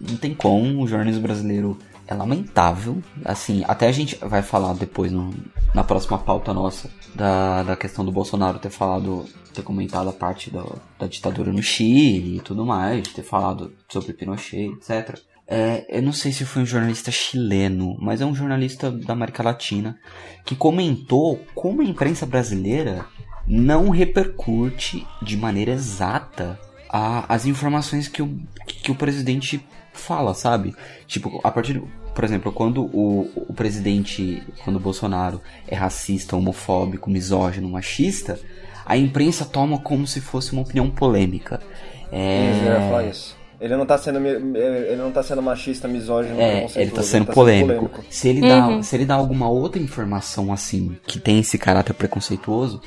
não 0.01 0.17
tem 0.17 0.35
como, 0.35 0.83
o 0.83 0.89
jornalismo 0.89 1.23
brasileiro 1.23 1.79
é 2.09 2.15
lamentável. 2.15 3.01
Assim, 3.25 3.63
até 3.69 3.87
a 3.87 3.93
gente 3.93 4.17
vai 4.17 4.43
falar 4.43 4.73
depois 4.75 5.13
no- 5.13 5.33
na 5.75 5.85
próxima 5.85 6.19
pauta 6.19 6.53
nossa 6.53 6.91
da, 7.15 7.63
da 7.63 7.77
questão 7.77 8.05
do 8.05 8.13
Bolsonaro 8.13 8.59
ter 8.59 8.71
falado, 8.71 9.25
ter 9.55 9.63
comentado 9.63 10.09
a 10.09 10.13
parte 10.13 10.51
da, 10.51 10.65
da 10.99 11.07
ditadura 11.07 11.53
no 11.53 11.63
Chile 11.63 12.37
e 12.37 12.41
tudo 12.41 12.65
mais, 12.65 13.09
ter 13.09 13.23
falado 13.23 13.73
sobre 13.89 14.13
Pinochet, 14.13 14.73
etc. 14.73 15.19
É, 15.47 15.85
eu 15.89 16.03
não 16.03 16.13
sei 16.13 16.33
se 16.33 16.45
foi 16.45 16.63
um 16.63 16.67
jornalista 16.67 17.11
chileno, 17.11 17.97
mas 18.01 18.21
é 18.21 18.25
um 18.25 18.35
jornalista 18.35 18.91
da 18.91 19.15
América 19.15 19.43
Latina 19.43 19.99
que 20.45 20.55
comentou 20.55 21.41
como 21.55 21.83
a 21.83 21.85
imprensa 21.85 22.25
brasileira 22.25 23.05
não 23.47 23.91
repercute 23.91 25.05
de 25.21 25.37
maneira 25.37 25.73
exata 25.73 26.59
a- 26.93 27.25
as 27.33 27.47
informações 27.47 28.09
que 28.09 28.23
o, 28.23 28.37
que 28.67 28.91
o 28.91 28.95
presidente 28.95 29.65
fala, 29.93 30.35
sabe? 30.35 30.75
Tipo, 31.07 31.41
a 31.45 31.51
partir, 31.51 31.75
do- 31.75 31.89
por 32.15 32.25
exemplo, 32.25 32.51
quando 32.53 32.85
o, 32.85 33.31
o 33.49 33.53
presidente, 33.55 34.43
quando 34.65 34.77
o 34.77 34.81
Bolsonaro 34.81 35.41
é 35.69 35.75
racista, 35.75 36.37
homofóbico, 36.37 37.09
misógino, 37.11 37.69
machista, 37.69 38.39
a 38.85 38.97
imprensa 38.97 39.45
toma 39.45 39.79
como 39.79 40.07
se 40.07 40.21
fosse 40.21 40.53
uma 40.53 40.63
opinião 40.63 40.91
polêmica. 40.91 41.61
É, 42.11 42.51
Isso, 42.53 42.65
eu 42.65 42.73
ia 42.73 42.81
falar 42.81 43.05
isso. 43.07 43.41
Ele 43.61 43.77
não 43.77 43.85
tá 43.85 43.99
sendo, 43.99 44.27
ele 44.27 44.97
não 44.97 45.13
tá 45.13 45.23
sendo 45.23 45.43
machista, 45.43 45.87
misógino, 45.87 46.41
é, 46.41 46.67
ele 46.77 46.91
tá 46.91 47.03
sendo, 47.03 47.23
ele 47.23 47.27
tá 47.27 47.33
polêmico. 47.35 47.69
sendo 47.69 47.89
polêmico. 47.91 48.05
Se 48.09 48.29
ele, 48.29 48.41
uhum. 48.43 48.77
dá, 48.79 48.83
se 48.83 48.97
ele 48.97 49.05
dá 49.05 49.15
alguma 49.15 49.51
outra 49.51 49.81
informação 49.83 50.51
assim, 50.51 50.97
que 51.07 51.21
tem 51.21 51.39
esse 51.41 51.59
caráter 51.59 51.93
preconceituoso, 51.93 52.81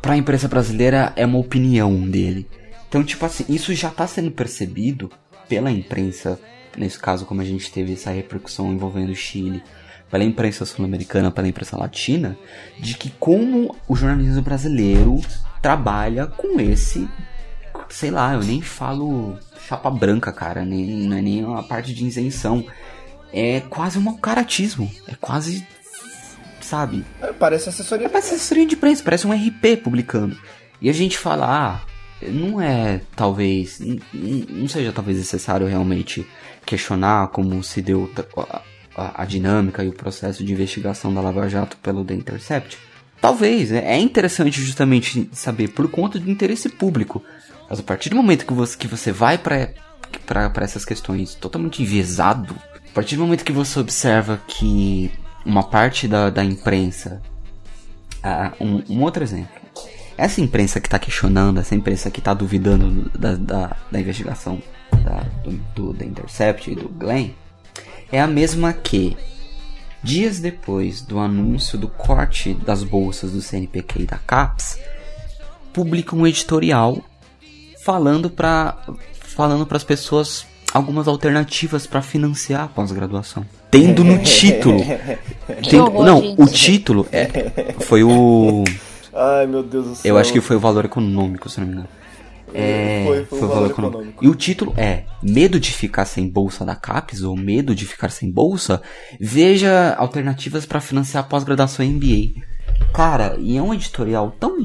pra 0.00 0.16
imprensa 0.16 0.48
brasileira 0.48 1.12
é 1.16 1.26
uma 1.26 1.38
opinião 1.38 1.94
dele. 2.08 2.48
Então, 2.90 3.04
tipo 3.04 3.24
assim, 3.24 3.44
isso 3.48 3.72
já 3.72 3.88
tá 3.88 4.04
sendo 4.04 4.32
percebido 4.32 5.12
pela 5.48 5.70
imprensa, 5.70 6.40
nesse 6.76 6.98
caso, 6.98 7.24
como 7.24 7.40
a 7.40 7.44
gente 7.44 7.70
teve 7.70 7.92
essa 7.92 8.10
repercussão 8.10 8.72
envolvendo 8.72 9.12
o 9.12 9.14
Chile, 9.14 9.62
pela 10.10 10.24
imprensa 10.24 10.66
sul-americana, 10.66 11.30
pela 11.30 11.46
imprensa 11.46 11.78
latina, 11.78 12.36
de 12.80 12.94
que 12.94 13.10
como 13.10 13.76
o 13.86 13.94
jornalismo 13.94 14.42
brasileiro 14.42 15.20
trabalha 15.62 16.26
com 16.26 16.58
esse, 16.58 17.08
sei 17.88 18.10
lá, 18.10 18.34
eu 18.34 18.40
nem 18.40 18.60
falo 18.60 19.38
chapa 19.68 19.88
branca, 19.88 20.32
cara, 20.32 20.64
nem, 20.64 20.84
não 20.84 21.16
é 21.16 21.22
nem 21.22 21.44
uma 21.44 21.62
parte 21.62 21.94
de 21.94 22.04
isenção. 22.04 22.66
É 23.32 23.60
quase 23.60 24.00
um 24.00 24.16
caratismo, 24.16 24.90
é 25.06 25.14
quase, 25.14 25.64
sabe? 26.60 27.04
É, 27.22 27.32
parece 27.32 27.68
assessoria. 27.68 28.06
É, 28.06 28.08
parece 28.08 28.34
assessoria 28.34 28.66
de 28.66 28.74
imprensa, 28.74 29.04
parece 29.04 29.28
um 29.28 29.32
RP 29.32 29.80
publicando. 29.80 30.36
E 30.82 30.90
a 30.90 30.92
gente 30.92 31.16
fala, 31.16 31.46
ah, 31.46 31.89
não 32.22 32.60
é 32.60 33.00
talvez, 33.14 33.80
não 34.12 34.68
seja 34.68 34.92
talvez 34.92 35.18
necessário 35.18 35.66
realmente 35.66 36.26
questionar 36.64 37.28
como 37.28 37.62
se 37.62 37.80
deu 37.80 38.10
a, 38.96 39.22
a, 39.22 39.24
dinâmica 39.24 39.84
e 39.84 39.88
o 39.88 39.92
processo 39.92 40.44
de 40.44 40.52
investigação 40.52 41.12
da 41.12 41.20
Lava 41.20 41.48
Jato 41.48 41.76
pelo 41.78 42.04
The 42.04 42.14
Intercept? 42.14 42.78
Talvez, 43.20 43.70
né? 43.70 43.82
é 43.84 43.98
interessante 43.98 44.60
justamente 44.60 45.28
saber 45.32 45.68
por 45.68 45.90
conta 45.90 46.18
do 46.18 46.30
interesse 46.30 46.68
público. 46.68 47.22
Mas 47.68 47.78
a 47.78 47.82
partir 47.82 48.08
do 48.08 48.16
momento 48.16 48.46
que 48.46 48.52
você, 48.52 48.76
que 48.76 48.88
você 48.88 49.12
vai 49.12 49.38
para 49.38 49.74
essas 50.62 50.84
questões 50.84 51.34
totalmente 51.34 51.82
enviesado, 51.82 52.56
a 52.90 52.94
partir 52.94 53.16
do 53.16 53.22
momento 53.22 53.44
que 53.44 53.52
você 53.52 53.78
observa 53.78 54.40
que 54.48 55.12
uma 55.44 55.62
parte 55.62 56.06
da, 56.08 56.30
da 56.30 56.44
imprensa. 56.44 57.22
Uh, 58.22 58.64
um, 58.64 58.82
um, 58.96 59.02
outro 59.02 59.22
exemplo. 59.22 59.60
Essa 60.20 60.42
imprensa 60.42 60.78
que 60.82 60.86
está 60.86 60.98
questionando, 60.98 61.58
essa 61.60 61.74
imprensa 61.74 62.10
que 62.10 62.18
está 62.18 62.34
duvidando 62.34 63.10
da, 63.18 63.36
da, 63.36 63.76
da 63.90 63.98
investigação 63.98 64.62
da, 65.02 65.24
do, 65.42 65.52
do, 65.74 65.92
da 65.94 66.04
Intercept 66.04 66.70
e 66.70 66.74
do 66.74 66.90
Glenn, 66.90 67.30
é 68.12 68.20
a 68.20 68.26
mesma 68.26 68.70
que, 68.74 69.16
dias 70.02 70.38
depois 70.38 71.00
do 71.00 71.18
anúncio 71.18 71.78
do 71.78 71.88
corte 71.88 72.52
das 72.52 72.82
bolsas 72.82 73.32
do 73.32 73.40
CNPq 73.40 74.02
e 74.02 74.06
da 74.06 74.18
CAPES, 74.18 74.78
publica 75.72 76.14
um 76.14 76.26
editorial 76.26 76.98
falando 77.82 78.28
para 78.28 78.76
falando 79.12 79.66
as 79.70 79.84
pessoas 79.84 80.46
algumas 80.74 81.08
alternativas 81.08 81.86
para 81.86 82.02
financiar 82.02 82.64
a 82.64 82.68
pós-graduação. 82.68 83.46
Tendo 83.70 84.04
no 84.04 84.18
título. 84.22 84.84
tendo, 85.64 85.84
horror, 85.84 86.04
não, 86.04 86.20
gente. 86.20 86.42
o 86.42 86.46
título 86.46 87.06
é, 87.10 87.74
foi 87.80 88.02
o. 88.04 88.64
Ai, 89.12 89.46
meu 89.46 89.62
Deus 89.62 89.86
do 89.86 89.94
céu. 89.96 90.10
Eu 90.10 90.18
acho 90.18 90.32
que 90.32 90.40
foi 90.40 90.56
o 90.56 90.60
valor 90.60 90.84
econômico, 90.84 91.48
se 91.48 91.60
não 91.60 91.66
me 91.66 91.72
engano. 91.74 91.88
É, 92.52 93.04
foi, 93.06 93.24
foi, 93.24 93.38
foi, 93.38 93.48
o 93.48 93.50
valor, 93.50 93.70
econômico. 93.70 93.98
econômico. 94.00 94.24
E 94.24 94.28
o 94.28 94.34
título 94.34 94.74
é 94.76 95.04
Medo 95.22 95.60
de 95.60 95.72
ficar 95.72 96.04
sem 96.04 96.28
bolsa 96.28 96.64
da 96.64 96.74
CAPES 96.74 97.22
ou 97.22 97.36
Medo 97.36 97.74
de 97.74 97.86
ficar 97.86 98.10
sem 98.10 98.30
bolsa? 98.30 98.82
Veja 99.20 99.94
alternativas 99.94 100.66
para 100.66 100.80
financiar 100.80 101.24
a 101.24 101.26
pós-graduação 101.26 101.84
em 101.84 101.94
MBA. 101.94 102.42
Cara, 102.92 103.36
e 103.38 103.56
é 103.56 103.62
um 103.62 103.72
editorial 103.72 104.34
tão 104.38 104.64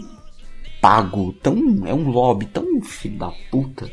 pago, 0.81 1.33
tão 1.33 1.57
é 1.85 1.93
um 1.93 2.09
lobby 2.09 2.45
tão 2.45 2.81
filho 2.81 3.17
da 3.17 3.31
puta 3.51 3.89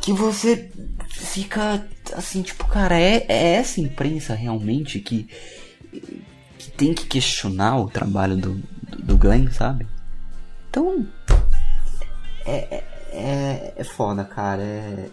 que 0.00 0.12
você 0.12 0.70
fica 1.10 1.86
assim, 2.14 2.42
tipo, 2.42 2.66
cara, 2.66 2.98
é, 2.98 3.26
é 3.28 3.54
essa 3.54 3.80
imprensa 3.80 4.34
realmente 4.34 4.98
que, 4.98 5.28
que 6.58 6.70
tem 6.70 6.94
que 6.94 7.06
questionar 7.06 7.78
o 7.78 7.88
trabalho 7.88 8.36
do, 8.36 8.62
do, 8.98 9.16
Glenn, 9.16 9.50
sabe? 9.50 9.86
Então, 10.68 11.06
é, 12.44 12.76
é, 12.76 12.84
é, 13.12 13.74
é 13.76 13.84
foda, 13.84 14.24
cara. 14.24 14.62
É, 14.62 15.10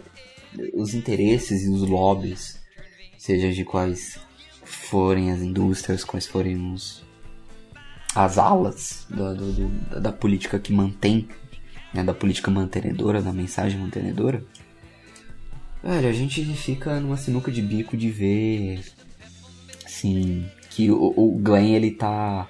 os 0.74 0.94
interesses 0.94 1.64
e 1.64 1.70
os 1.70 1.82
lobbies, 1.82 2.60
seja 3.16 3.52
de 3.52 3.64
quais 3.64 4.18
forem 4.64 5.30
as 5.30 5.40
indústrias, 5.40 6.04
quais 6.04 6.26
forem 6.26 6.72
os, 6.72 7.04
as 8.14 8.38
alas 8.38 9.06
da, 9.10 9.34
do, 9.34 10.00
da 10.00 10.12
política 10.12 10.58
que 10.58 10.72
mantém, 10.72 11.28
né, 11.92 12.02
da 12.02 12.14
política 12.14 12.50
mantenedora, 12.50 13.22
da 13.22 13.32
mensagem 13.32 13.78
mantenedora, 13.78 14.44
velho, 15.82 16.08
a 16.08 16.12
gente 16.12 16.44
fica 16.54 17.00
numa 17.00 17.16
sinuca 17.16 17.50
de 17.50 17.62
bico 17.62 17.96
de 17.96 18.10
ver, 18.10 18.82
assim, 19.84 20.46
que 20.70 20.90
o, 20.90 21.14
o 21.16 21.38
Glenn, 21.38 21.74
ele 21.74 21.90
tá 21.90 22.48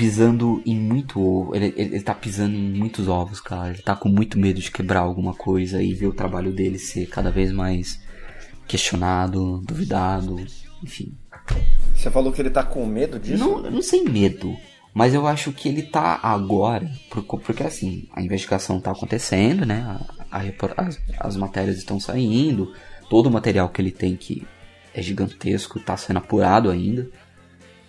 pisando 0.00 0.62
em 0.64 0.74
muito 0.74 1.20
ovo. 1.20 1.54
Ele, 1.54 1.74
ele, 1.76 1.96
ele 1.96 2.02
tá 2.02 2.14
pisando 2.14 2.56
em 2.56 2.72
muitos 2.72 3.06
ovos, 3.06 3.38
cara. 3.38 3.68
Ele 3.68 3.82
tá 3.82 3.94
com 3.94 4.08
muito 4.08 4.38
medo 4.38 4.58
de 4.58 4.70
quebrar 4.70 5.00
alguma 5.00 5.34
coisa 5.34 5.82
e 5.82 5.92
ver 5.92 6.06
o 6.06 6.14
trabalho 6.14 6.54
dele 6.54 6.78
ser 6.78 7.06
cada 7.06 7.30
vez 7.30 7.52
mais 7.52 8.00
questionado, 8.66 9.58
duvidado, 9.58 10.36
enfim. 10.82 11.12
Você 11.94 12.10
falou 12.10 12.32
que 12.32 12.40
ele 12.40 12.48
tá 12.48 12.62
com 12.62 12.86
medo 12.86 13.18
disso? 13.18 13.44
Não, 13.44 13.70
não 13.70 13.82
sei 13.82 14.02
medo. 14.02 14.56
Mas 14.94 15.12
eu 15.12 15.26
acho 15.26 15.52
que 15.52 15.68
ele 15.68 15.82
tá 15.82 16.18
agora, 16.22 16.90
porque 17.44 17.62
assim, 17.62 18.08
a 18.14 18.22
investigação 18.22 18.80
tá 18.80 18.92
acontecendo, 18.92 19.66
né? 19.66 19.82
A, 20.30 20.38
a, 20.38 20.42
as, 20.78 20.98
as 21.18 21.36
matérias 21.36 21.76
estão 21.76 22.00
saindo, 22.00 22.72
todo 23.10 23.26
o 23.26 23.30
material 23.30 23.68
que 23.68 23.82
ele 23.82 23.92
tem 23.92 24.16
que 24.16 24.46
é 24.94 25.02
gigantesco, 25.02 25.78
tá 25.78 25.94
sendo 25.94 26.16
apurado 26.16 26.70
ainda 26.70 27.06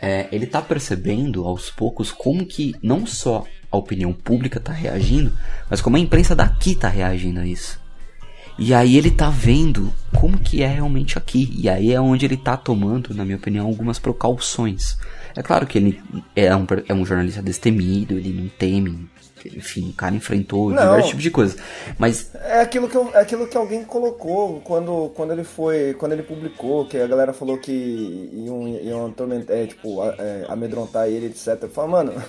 é, 0.01 0.27
ele 0.31 0.47
tá 0.47 0.61
percebendo 0.61 1.45
aos 1.45 1.69
poucos 1.69 2.11
como 2.11 2.45
que 2.45 2.75
não 2.81 3.05
só 3.05 3.45
a 3.71 3.77
opinião 3.77 4.11
pública 4.11 4.59
tá 4.59 4.73
reagindo, 4.73 5.31
mas 5.69 5.79
como 5.79 5.95
a 5.95 5.99
imprensa 5.99 6.35
daqui 6.35 6.75
tá 6.75 6.89
reagindo 6.89 7.39
a 7.39 7.45
isso. 7.45 7.79
E 8.57 8.73
aí 8.73 8.97
ele 8.97 9.09
tá 9.09 9.29
vendo 9.29 9.93
como 10.13 10.37
que 10.37 10.61
é 10.61 10.67
realmente 10.67 11.17
aqui. 11.17 11.49
E 11.57 11.69
aí 11.69 11.91
é 11.91 12.01
onde 12.01 12.25
ele 12.25 12.37
tá 12.37 12.57
tomando, 12.57 13.13
na 13.13 13.23
minha 13.23 13.37
opinião, 13.37 13.65
algumas 13.65 13.97
precauções. 13.97 14.97
É 15.35 15.41
claro 15.41 15.65
que 15.65 15.77
ele 15.77 16.01
é 16.35 16.55
um, 16.55 16.67
é 16.87 16.93
um 16.93 17.05
jornalista 17.05 17.41
destemido, 17.41 18.17
ele 18.17 18.33
não 18.33 18.49
teme 18.49 19.09
enfim, 19.47 19.89
o 19.89 19.93
cara 19.93 20.15
enfrentou 20.15 20.69
não, 20.69 20.81
diversos 20.81 21.09
tipos 21.09 21.23
de 21.23 21.31
coisas. 21.31 21.57
Mas. 21.97 22.31
É 22.35 22.61
aquilo, 22.61 22.87
que, 22.87 22.95
eu, 22.95 23.09
é 23.13 23.19
aquilo 23.19 23.47
que 23.47 23.57
alguém 23.57 23.83
colocou 23.83 24.61
quando, 24.61 25.11
quando 25.15 25.33
ele 25.33 25.43
foi. 25.43 25.93
Quando 25.97 26.13
ele 26.13 26.23
publicou, 26.23 26.85
que 26.85 26.97
a 26.97 27.07
galera 27.07 27.33
falou 27.33 27.57
que 27.57 28.29
iam, 28.33 28.67
iam 28.67 29.05
atormentar, 29.07 29.55
é, 29.55 29.67
tipo, 29.67 30.03
é, 30.03 30.45
amedrontar 30.47 31.07
ele, 31.07 31.27
etc. 31.27 31.67
Fala, 31.69 31.87
mano, 31.87 32.23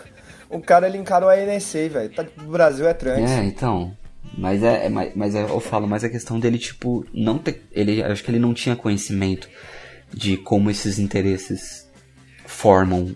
o 0.48 0.60
cara 0.60 0.86
ele 0.86 0.98
encarou 0.98 1.28
a 1.28 1.36
NSA, 1.36 1.88
velho. 1.88 2.14
Tá, 2.14 2.26
o 2.38 2.50
Brasil 2.50 2.86
é 2.86 2.94
trans. 2.94 3.30
É, 3.30 3.44
então. 3.44 3.96
Mas 4.36 4.62
é, 4.62 4.86
é 4.86 4.88
mas 4.88 5.34
é, 5.34 5.42
eu 5.42 5.60
falo, 5.60 5.86
mas 5.86 6.04
a 6.04 6.08
questão 6.08 6.38
dele, 6.38 6.58
tipo, 6.58 7.04
não 7.12 7.38
ter. 7.38 7.62
Ele, 7.72 8.02
acho 8.02 8.22
que 8.22 8.30
ele 8.30 8.38
não 8.38 8.54
tinha 8.54 8.76
conhecimento 8.76 9.48
de 10.12 10.36
como 10.36 10.70
esses 10.70 10.98
interesses 10.98 11.88
formam 12.46 13.12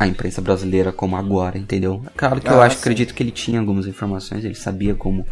a 0.00 0.06
imprensa 0.06 0.40
brasileira 0.40 0.90
como 0.90 1.14
agora, 1.14 1.58
entendeu? 1.58 2.02
Claro 2.16 2.40
que 2.40 2.48
ah, 2.48 2.52
eu 2.52 2.62
acho, 2.62 2.76
sim. 2.76 2.80
acredito 2.80 3.12
que 3.12 3.22
ele 3.22 3.30
tinha 3.30 3.60
algumas 3.60 3.86
informações, 3.86 4.42
ele 4.46 4.54
sabia 4.54 4.94
como 4.94 5.26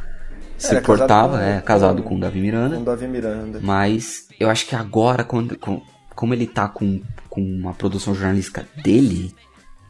se 0.58 0.75
Era 0.75 0.82
portava, 0.84 1.38
casado 1.38 1.40
com, 1.40 1.48
é, 1.48 1.60
casado 1.62 2.02
com, 2.02 2.16
o 2.16 2.20
Davi 2.20 2.38
Miranda. 2.38 2.76
Com 2.76 2.84
Davi 2.84 3.08
Miranda. 3.08 3.60
Mas 3.62 4.28
eu 4.38 4.50
acho 4.50 4.66
que 4.66 4.76
agora, 4.76 5.25
quando, 5.25 5.56
com, 5.56 5.80
como 6.14 6.34
ele 6.34 6.46
tá 6.46 6.68
com, 6.68 7.00
com 7.30 7.40
uma 7.40 7.72
produção 7.72 8.14
jornalística 8.14 8.68
dele, 8.84 9.34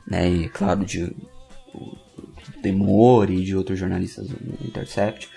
né, 0.06 0.28
e 0.28 0.48
claro, 0.48 0.84
de 0.84 1.12
Demore 2.62 3.34
e 3.34 3.44
de 3.44 3.56
outros 3.56 3.80
jornalistas 3.80 4.28
do 4.28 4.64
Intercept, 4.64 5.28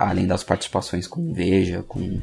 além 0.00 0.26
das 0.26 0.42
participações 0.42 1.06
com 1.06 1.32
Veja, 1.32 1.84
com 1.86 2.20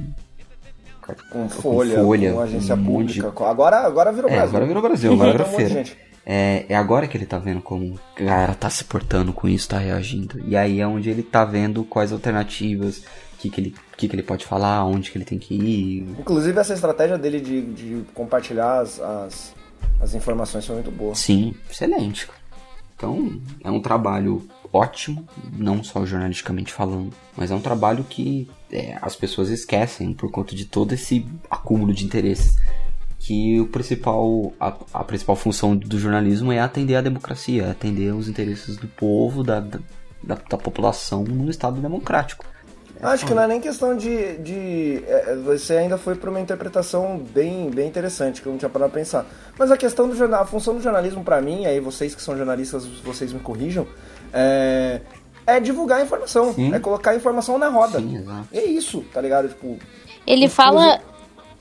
com 1.31 1.50
Folha, 1.50 1.96
com, 1.96 2.03
Folha, 2.03 2.34
com 2.34 2.39
agência 2.41 2.75
um 2.75 2.84
pública. 2.84 3.31
De... 3.31 3.43
Agora, 3.43 3.77
agora 3.79 4.12
virou 4.12 4.29
é, 4.29 4.34
Brasil. 4.34 4.50
Agora 4.50 4.65
virou 4.65 4.81
Brasil, 4.81 5.13
agora 5.13 5.31
virou 5.31 5.48
feira. 5.48 6.11
É, 6.25 6.66
é 6.70 6.75
agora 6.75 7.08
que 7.08 7.18
ele 7.18 7.25
tá 7.25 7.38
vendo 7.40 7.62
como 7.62 8.00
a 8.16 8.24
galera 8.24 8.56
tá 8.56 8.70
se 8.70 8.84
portando 8.84 9.34
com 9.34 9.48
isso, 9.48 9.70
tá 9.70 9.78
reagindo. 9.78 10.42
E 10.46 10.56
aí 10.56 10.80
é 10.80 10.88
onde 10.88 11.10
ele 11.10 11.24
tá 11.24 11.44
vendo 11.44 11.84
quais 11.84 12.12
alternativas, 12.12 13.00
o 13.34 13.38
que, 13.40 13.50
que, 13.50 13.62
ele, 13.62 13.75
que, 13.98 14.08
que 14.08 14.16
ele 14.16 14.24
pode 14.24 14.46
falar, 14.46 14.86
onde 14.86 15.12
que 15.12 15.18
ele 15.18 15.25
tem 15.25 15.40
que 15.40 15.56
ir. 15.56 16.01
Inclusive 16.20 16.60
essa 16.60 16.74
estratégia 16.74 17.18
dele 17.18 17.40
de, 17.40 17.62
de 17.62 18.06
compartilhar 18.13 18.82
as, 18.82 19.00
as, 19.00 19.54
as 20.00 20.13
informações 20.13 20.66
foi 20.66 20.75
muito 20.75 20.92
boa. 20.92 21.16
Sim, 21.16 21.56
excelente. 21.70 22.28
Então 22.96 23.42
é 23.63 23.72
um 23.72 23.82
trabalho 23.82 24.48
ótimo, 24.72 25.28
não 25.51 25.84
só 25.84 26.06
jornalisticamente 26.06 26.72
falando, 26.72 27.12
mas 27.36 27.51
é 27.51 27.56
um 27.56 27.60
trabalho 27.60 28.04
que 28.04 28.48
é, 28.72 28.98
as 29.01 29.16
pessoas 29.16 29.50
esquecem 29.50 30.13
por 30.13 30.32
conta 30.32 30.56
de 30.56 30.66
todo 30.66 30.94
esse 30.94 31.25
acúmulo 31.50 31.94
de 31.94 32.06
interesses 32.06 32.56
que 33.24 33.60
o 33.60 33.68
principal, 33.68 34.51
a, 34.60 34.75
a, 34.94 35.04
principal 35.04 35.36
função 35.36 35.78
do 35.78 36.00
jornalismo 36.00 36.51
é 36.51 36.60
atender 36.60 36.96
a 36.96 37.01
democracia, 37.01 37.70
atender 37.70 38.12
os 38.16 38.28
interesses 38.28 38.78
do 38.78 38.88
povo, 38.88 39.44
da, 39.44 39.60
da, 39.60 39.80
da 40.24 40.58
população 40.58 41.24
num 41.24 41.48
Estado 41.48 41.80
democrático. 41.80 42.44
Acho 43.00 43.25
que 43.25 43.34
não 43.34 43.44
é 43.44 43.48
nem 43.48 43.62
questão 43.62 43.96
de. 43.96 44.38
de 44.38 45.04
é, 45.08 45.36
você 45.36 45.78
ainda 45.78 46.00
foi 46.00 46.16
para 46.16 46.30
uma 46.32 46.40
interpretação 46.40 47.18
bem, 47.18 47.70
bem 47.70 47.88
interessante, 47.88 48.42
que 48.42 48.48
eu 48.48 48.51
não 48.51 48.60
tinha 48.60 48.70
parado 48.70 48.92
pra 48.92 49.01
pensar. 49.01 49.25
Mas 49.58 49.72
a 49.72 49.78
questão 49.78 50.10
do 50.10 50.16
jornal, 50.16 50.42
a 50.42 50.46
função 50.46 50.75
do 50.75 50.82
jornalismo 50.82 51.24
para 51.24 51.40
mim, 51.42 51.66
aí 51.66 51.80
vocês 51.80 52.13
que 52.13 52.22
são 52.22 52.36
jornalistas, 52.36 52.86
vocês 53.04 53.34
me 53.34 53.40
corrijam, 53.40 53.88
é, 54.34 55.01
é 55.46 55.60
divulgar 55.60 56.00
a 56.00 56.04
informação, 56.04 56.54
Sim. 56.54 56.74
é 56.74 56.80
colocar 56.80 57.12
a 57.12 57.16
informação 57.16 57.58
na 57.58 57.70
roda. 57.70 58.00
Sim, 58.00 58.18
exato. 58.18 58.48
É 58.51 58.63
isso, 58.63 59.04
tá 59.13 59.22
ligado? 59.22 59.48
Tipo. 59.48 59.78
Ele 60.25 60.48
fala. 60.48 61.00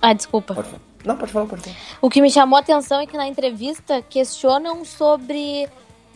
Ah, 0.00 0.14
desculpa. 0.14 0.54
Pode 0.54 0.68
falar. 0.68 0.89
Não, 1.04 1.16
pode 1.16 1.32
falar, 1.32 1.46
pode 1.46 1.62
falar. 1.62 1.76
O 2.00 2.10
que 2.10 2.20
me 2.20 2.30
chamou 2.30 2.56
a 2.56 2.60
atenção 2.60 3.00
é 3.00 3.06
que 3.06 3.16
na 3.16 3.26
entrevista 3.26 4.02
questionam 4.02 4.84
sobre. 4.84 5.66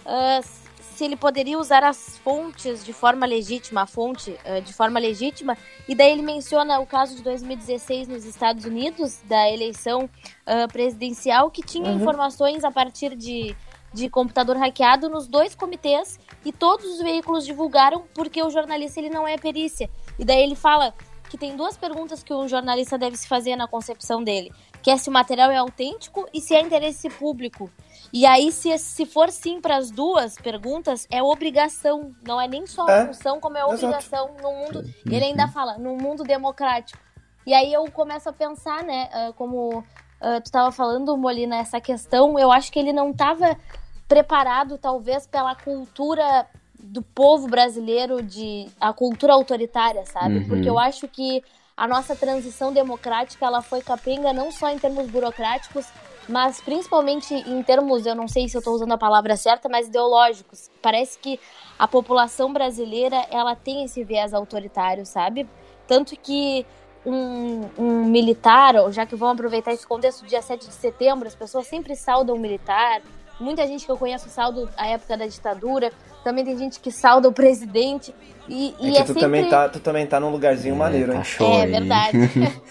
Uh, 0.04 0.64
se 0.94 1.04
ele 1.04 1.16
poderia 1.16 1.58
usar 1.58 1.82
as 1.82 2.18
fontes 2.18 2.84
de 2.84 2.92
forma 2.92 3.26
legítima, 3.26 3.82
a 3.82 3.86
fonte 3.86 4.30
uh, 4.30 4.62
de 4.62 4.72
forma 4.72 5.00
legítima, 5.00 5.58
e 5.88 5.94
daí 5.94 6.12
ele 6.12 6.22
menciona 6.22 6.78
o 6.78 6.86
caso 6.86 7.16
de 7.16 7.22
2016 7.22 8.06
nos 8.06 8.24
Estados 8.24 8.64
Unidos, 8.64 9.20
da 9.24 9.50
eleição 9.50 10.04
uh, 10.04 10.72
presidencial, 10.72 11.50
que 11.50 11.62
tinha 11.62 11.90
uhum. 11.90 11.96
informações 11.96 12.62
a 12.62 12.70
partir 12.70 13.16
de, 13.16 13.56
de 13.92 14.08
computador 14.08 14.56
hackeado 14.56 15.08
nos 15.08 15.26
dois 15.26 15.54
comitês, 15.56 16.20
e 16.44 16.52
todos 16.52 16.84
os 16.86 16.98
veículos 17.00 17.44
divulgaram 17.44 18.04
porque 18.14 18.40
o 18.40 18.50
jornalista 18.50 19.00
ele 19.00 19.10
não 19.10 19.26
é 19.26 19.36
perícia. 19.36 19.90
E 20.16 20.24
daí 20.24 20.44
ele 20.44 20.54
fala 20.54 20.94
que 21.28 21.38
tem 21.38 21.56
duas 21.56 21.76
perguntas 21.76 22.22
que 22.22 22.32
um 22.32 22.46
jornalista 22.46 22.96
deve 22.96 23.16
se 23.16 23.26
fazer 23.26 23.56
na 23.56 23.66
concepção 23.66 24.22
dele, 24.22 24.52
que 24.84 24.90
é 24.90 24.98
se 24.98 25.08
o 25.08 25.12
material 25.12 25.50
é 25.50 25.56
autêntico 25.56 26.28
e 26.30 26.42
se 26.42 26.54
é 26.54 26.60
interesse 26.60 27.08
público. 27.08 27.70
E 28.12 28.26
aí, 28.26 28.52
se, 28.52 28.76
se 28.76 29.06
for 29.06 29.30
sim 29.30 29.58
para 29.58 29.78
as 29.78 29.90
duas 29.90 30.36
perguntas, 30.36 31.08
é 31.10 31.22
obrigação. 31.22 32.14
Não 32.22 32.38
é 32.38 32.46
nem 32.46 32.66
só 32.66 32.86
é, 32.86 33.06
função, 33.06 33.40
como 33.40 33.56
é 33.56 33.64
obrigação 33.64 34.28
Exato. 34.28 34.42
no 34.42 34.52
mundo. 34.52 34.84
Ele 35.06 35.24
ainda 35.24 35.48
fala, 35.48 35.78
no 35.78 35.96
mundo 35.96 36.22
democrático. 36.22 37.02
E 37.46 37.54
aí 37.54 37.72
eu 37.72 37.90
começo 37.90 38.28
a 38.28 38.32
pensar, 38.32 38.84
né, 38.84 39.08
uh, 39.10 39.32
como 39.32 39.78
uh, 39.78 40.40
tu 40.42 40.46
estava 40.46 40.70
falando, 40.70 41.16
Molina, 41.16 41.56
essa 41.56 41.80
questão, 41.80 42.38
eu 42.38 42.52
acho 42.52 42.70
que 42.70 42.78
ele 42.78 42.92
não 42.92 43.10
estava 43.10 43.56
preparado, 44.06 44.76
talvez, 44.76 45.26
pela 45.26 45.54
cultura 45.54 46.46
do 46.78 47.00
povo 47.00 47.48
brasileiro, 47.48 48.22
de 48.22 48.68
a 48.78 48.92
cultura 48.92 49.32
autoritária, 49.32 50.04
sabe? 50.04 50.40
Uhum. 50.40 50.48
Porque 50.48 50.68
eu 50.68 50.78
acho 50.78 51.08
que 51.08 51.42
a 51.76 51.88
nossa 51.88 52.14
transição 52.14 52.72
democrática 52.72 53.44
ela 53.44 53.60
foi 53.60 53.82
capenga 53.82 54.32
não 54.32 54.50
só 54.52 54.70
em 54.70 54.78
termos 54.78 55.10
burocráticos, 55.10 55.86
mas 56.28 56.60
principalmente 56.60 57.34
em 57.34 57.62
termos, 57.62 58.06
eu 58.06 58.14
não 58.14 58.28
sei 58.28 58.48
se 58.48 58.56
eu 58.56 58.60
estou 58.60 58.74
usando 58.74 58.92
a 58.92 58.98
palavra 58.98 59.36
certa, 59.36 59.68
mas 59.68 59.88
ideológicos. 59.88 60.70
Parece 60.80 61.18
que 61.18 61.38
a 61.78 61.86
população 61.86 62.52
brasileira 62.52 63.26
ela 63.30 63.54
tem 63.54 63.84
esse 63.84 64.02
viés 64.04 64.32
autoritário, 64.32 65.04
sabe? 65.04 65.48
Tanto 65.86 66.16
que 66.16 66.64
um, 67.04 67.68
um 67.76 68.04
militar, 68.06 68.74
já 68.90 69.04
que 69.04 69.14
vamos 69.16 69.34
aproveitar 69.34 69.72
esse 69.72 69.86
contexto 69.86 70.24
dia 70.24 70.40
7 70.40 70.66
de 70.66 70.72
setembro, 70.72 71.28
as 71.28 71.34
pessoas 71.34 71.66
sempre 71.66 71.94
saudam 71.94 72.36
o 72.36 72.38
militar. 72.38 73.02
Muita 73.38 73.66
gente 73.66 73.84
que 73.84 73.90
eu 73.90 73.96
conheço 73.96 74.28
salda 74.28 74.68
a 74.76 74.86
época 74.86 75.16
da 75.16 75.26
ditadura. 75.26 75.92
Também 76.22 76.44
tem 76.44 76.56
gente 76.56 76.80
que 76.80 76.90
salda 76.90 77.28
o 77.28 77.32
presidente. 77.32 78.14
E, 78.48 78.74
e 78.80 78.96
é, 78.96 79.00
é 79.00 79.02
tu, 79.02 79.08
sempre... 79.08 79.20
também 79.20 79.48
tá, 79.48 79.68
tu 79.68 79.80
também 79.80 80.06
tá 80.06 80.20
num 80.20 80.30
lugarzinho 80.30 80.74
é, 80.74 80.78
maneiro, 80.78 81.12
hein? 81.12 81.22
É 81.62 81.66
verdade. 81.66 82.18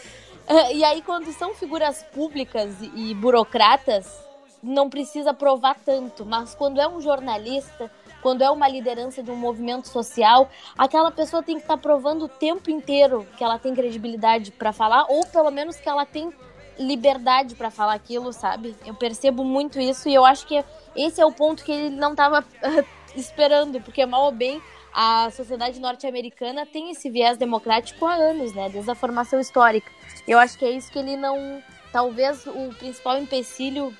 e 0.74 0.84
aí, 0.84 1.01
quando 1.01 1.32
são 1.34 1.53
figuras 1.53 2.03
públicas 2.13 2.75
e, 2.82 3.12
e 3.12 3.13
burocratas, 3.15 4.24
não 4.62 4.89
precisa 4.89 5.34
provar 5.34 5.75
tanto. 5.86 6.25
Mas 6.25 6.55
quando 6.55 6.79
é 6.79 6.88
um 6.88 7.01
jornalista, 7.01 7.91
quando 8.22 8.41
é 8.41 8.50
uma 8.50 8.67
liderança 8.67 9.22
de 9.22 9.29
um 9.29 9.36
movimento 9.36 9.89
social, 9.89 10.50
aquela 10.77 11.12
pessoa 11.12 11.43
tem 11.43 11.58
que 11.58 11.63
estar 11.63 11.75
tá 11.75 11.82
provando 11.82 12.25
o 12.25 12.29
tempo 12.29 12.72
inteiro 12.72 13.27
que 13.38 13.43
ela 13.43 13.60
tem 13.60 13.75
credibilidade 13.75 14.51
para 14.51 14.72
falar, 14.72 15.05
ou 15.10 15.25
pelo 15.27 15.51
menos 15.51 15.75
que 15.75 15.89
ela 15.89 16.05
tem 16.05 16.32
liberdade 16.80 17.56
para 17.56 17.69
falar 17.69 17.93
aquilo, 17.93 18.34
sabe? 18.34 18.76
Eu 18.86 18.93
percebo 18.93 19.43
muito 19.43 19.80
isso 19.80 20.10
e 20.10 20.13
eu 20.13 20.26
acho 20.26 20.45
que 20.47 20.63
esse 20.95 21.21
é 21.21 21.26
o 21.26 21.32
ponto 21.32 21.63
que 21.63 21.71
ele 21.71 21.89
não 21.89 22.12
estava 22.12 22.43
esperando, 23.15 23.82
porque 23.82 24.06
mal 24.06 24.26
ou 24.26 24.32
bem 24.32 24.62
a 24.93 25.30
sociedade 25.32 25.80
norte-americana 25.80 26.65
tem 26.65 26.91
esse 26.91 27.10
viés 27.10 27.38
democrático 27.38 28.06
há 28.06 28.13
anos, 28.13 28.54
né? 28.54 28.69
Desde 28.69 28.91
a 28.91 28.95
formação 28.95 29.39
histórica. 29.39 29.91
Eu 30.28 30.38
acho 30.38 30.58
que 30.58 30.65
é 30.65 30.71
isso 30.71 30.91
que 30.91 31.00
ele 31.00 31.17
não. 31.17 31.62
Talvez 31.91 32.45
o 32.45 32.74
principal 32.78 33.17
empecilho 33.17 33.95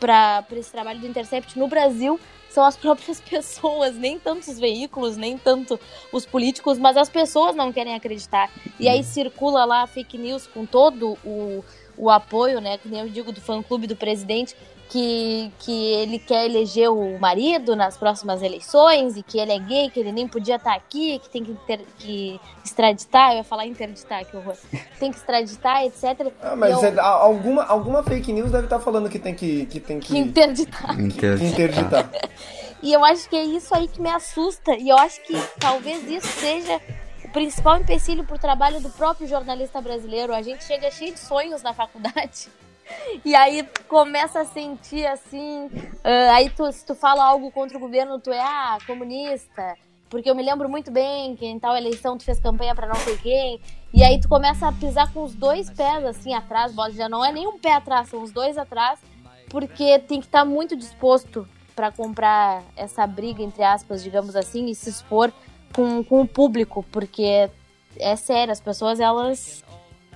para 0.00 0.44
esse 0.52 0.72
trabalho 0.72 0.98
do 0.98 1.06
Intercept 1.06 1.56
no 1.56 1.68
Brasil 1.68 2.18
são 2.50 2.64
as 2.64 2.76
próprias 2.76 3.20
pessoas, 3.20 3.94
nem 3.94 4.18
tanto 4.18 4.50
os 4.50 4.58
veículos, 4.58 5.16
nem 5.16 5.38
tanto 5.38 5.78
os 6.12 6.26
políticos, 6.26 6.76
mas 6.76 6.96
as 6.96 7.08
pessoas 7.08 7.54
não 7.54 7.72
querem 7.72 7.94
acreditar. 7.94 8.50
E 8.80 8.88
aí 8.88 9.04
circula 9.04 9.64
lá 9.64 9.86
fake 9.86 10.18
news 10.18 10.46
com 10.48 10.66
todo 10.66 11.16
o 11.24 11.64
o 11.96 12.10
apoio, 12.10 12.60
né, 12.60 12.78
que 12.78 12.88
nem 12.88 13.00
eu 13.00 13.08
digo, 13.08 13.32
do 13.32 13.40
fã-clube 13.40 13.86
do 13.86 13.96
presidente, 13.96 14.56
que, 14.92 15.50
que 15.60 15.72
ele 15.94 16.18
quer 16.18 16.44
eleger 16.44 16.90
o 16.90 17.18
marido 17.18 17.74
nas 17.74 17.96
próximas 17.96 18.42
eleições 18.42 19.16
e 19.16 19.22
que 19.22 19.38
ele 19.38 19.52
é 19.52 19.58
gay, 19.58 19.90
que 19.90 19.98
ele 19.98 20.12
nem 20.12 20.28
podia 20.28 20.56
estar 20.56 20.74
aqui, 20.74 21.18
que 21.18 21.30
tem 21.30 21.42
que, 21.42 21.54
ter, 21.66 21.80
que 21.98 22.38
extraditar, 22.62 23.30
eu 23.32 23.38
ia 23.38 23.44
falar 23.44 23.66
interditar, 23.66 24.22
que 24.26 24.36
horror. 24.36 24.54
Tem 25.00 25.10
que 25.10 25.16
extraditar, 25.16 25.82
etc. 25.84 26.30
Ah, 26.42 26.54
mas 26.54 26.82
eu... 26.82 26.90
é, 26.90 27.00
alguma, 27.00 27.64
alguma 27.64 28.02
fake 28.02 28.34
news 28.34 28.50
deve 28.50 28.64
estar 28.64 28.80
falando 28.80 29.08
que 29.08 29.18
tem 29.18 29.34
que... 29.34 29.64
Que, 29.64 29.80
tem 29.80 29.98
que... 29.98 30.08
que 30.08 30.18
interditar. 30.18 30.94
Que, 30.94 31.38
que 31.38 31.44
interditar. 31.44 32.10
e 32.82 32.92
eu 32.92 33.02
acho 33.02 33.30
que 33.30 33.36
é 33.36 33.44
isso 33.44 33.74
aí 33.74 33.88
que 33.88 34.00
me 34.00 34.10
assusta, 34.10 34.74
e 34.76 34.90
eu 34.90 34.96
acho 34.98 35.22
que 35.22 35.34
talvez 35.58 36.06
isso 36.06 36.28
seja 36.28 36.78
principal 37.32 37.78
empecilho 37.78 38.24
para 38.24 38.36
o 38.36 38.38
trabalho 38.38 38.80
do 38.80 38.90
próprio 38.90 39.26
jornalista 39.26 39.80
brasileiro. 39.80 40.34
A 40.34 40.42
gente 40.42 40.64
chega 40.64 40.90
cheio 40.90 41.12
de 41.12 41.20
sonhos 41.20 41.62
na 41.62 41.72
faculdade. 41.72 42.48
E 43.24 43.34
aí 43.34 43.66
começa 43.88 44.40
a 44.40 44.44
sentir 44.44 45.06
assim. 45.06 45.66
Uh, 45.66 46.30
aí 46.32 46.50
tu, 46.50 46.70
se 46.70 46.84
tu 46.84 46.94
fala 46.94 47.24
algo 47.24 47.50
contra 47.50 47.78
o 47.78 47.80
governo, 47.80 48.18
tu 48.18 48.30
é 48.30 48.40
ah, 48.40 48.76
comunista. 48.86 49.76
Porque 50.10 50.28
eu 50.28 50.34
me 50.34 50.42
lembro 50.42 50.68
muito 50.68 50.90
bem 50.90 51.34
que 51.36 51.46
em 51.46 51.58
tal 51.58 51.74
eleição 51.74 52.18
tu 52.18 52.24
fez 52.24 52.38
campanha 52.38 52.74
para 52.74 52.88
não 52.88 52.96
sei 52.96 53.16
quem. 53.16 53.60
E 53.94 54.02
aí 54.02 54.20
tu 54.20 54.28
começa 54.28 54.68
a 54.68 54.72
pisar 54.72 55.10
com 55.10 55.22
os 55.22 55.34
dois 55.34 55.70
pés 55.70 56.04
assim 56.04 56.34
atrás, 56.34 56.74
já 56.94 57.08
não 57.08 57.24
é 57.24 57.32
nem 57.32 57.46
um 57.46 57.58
pé 57.58 57.72
atrás, 57.72 58.08
são 58.08 58.22
os 58.22 58.30
dois 58.30 58.58
atrás, 58.58 59.00
porque 59.48 59.98
tem 60.00 60.20
que 60.20 60.26
estar 60.26 60.40
tá 60.40 60.44
muito 60.44 60.76
disposto 60.76 61.48
para 61.74 61.90
comprar 61.90 62.62
essa 62.76 63.06
briga, 63.06 63.42
entre 63.42 63.62
aspas, 63.62 64.02
digamos 64.02 64.36
assim, 64.36 64.66
e 64.66 64.74
se 64.74 64.90
expor 64.90 65.32
com, 65.72 66.04
com 66.04 66.20
o 66.22 66.28
público, 66.28 66.84
porque 66.90 67.48
é 67.98 68.16
sério, 68.16 68.52
as 68.52 68.60
pessoas 68.60 69.00
elas 69.00 69.64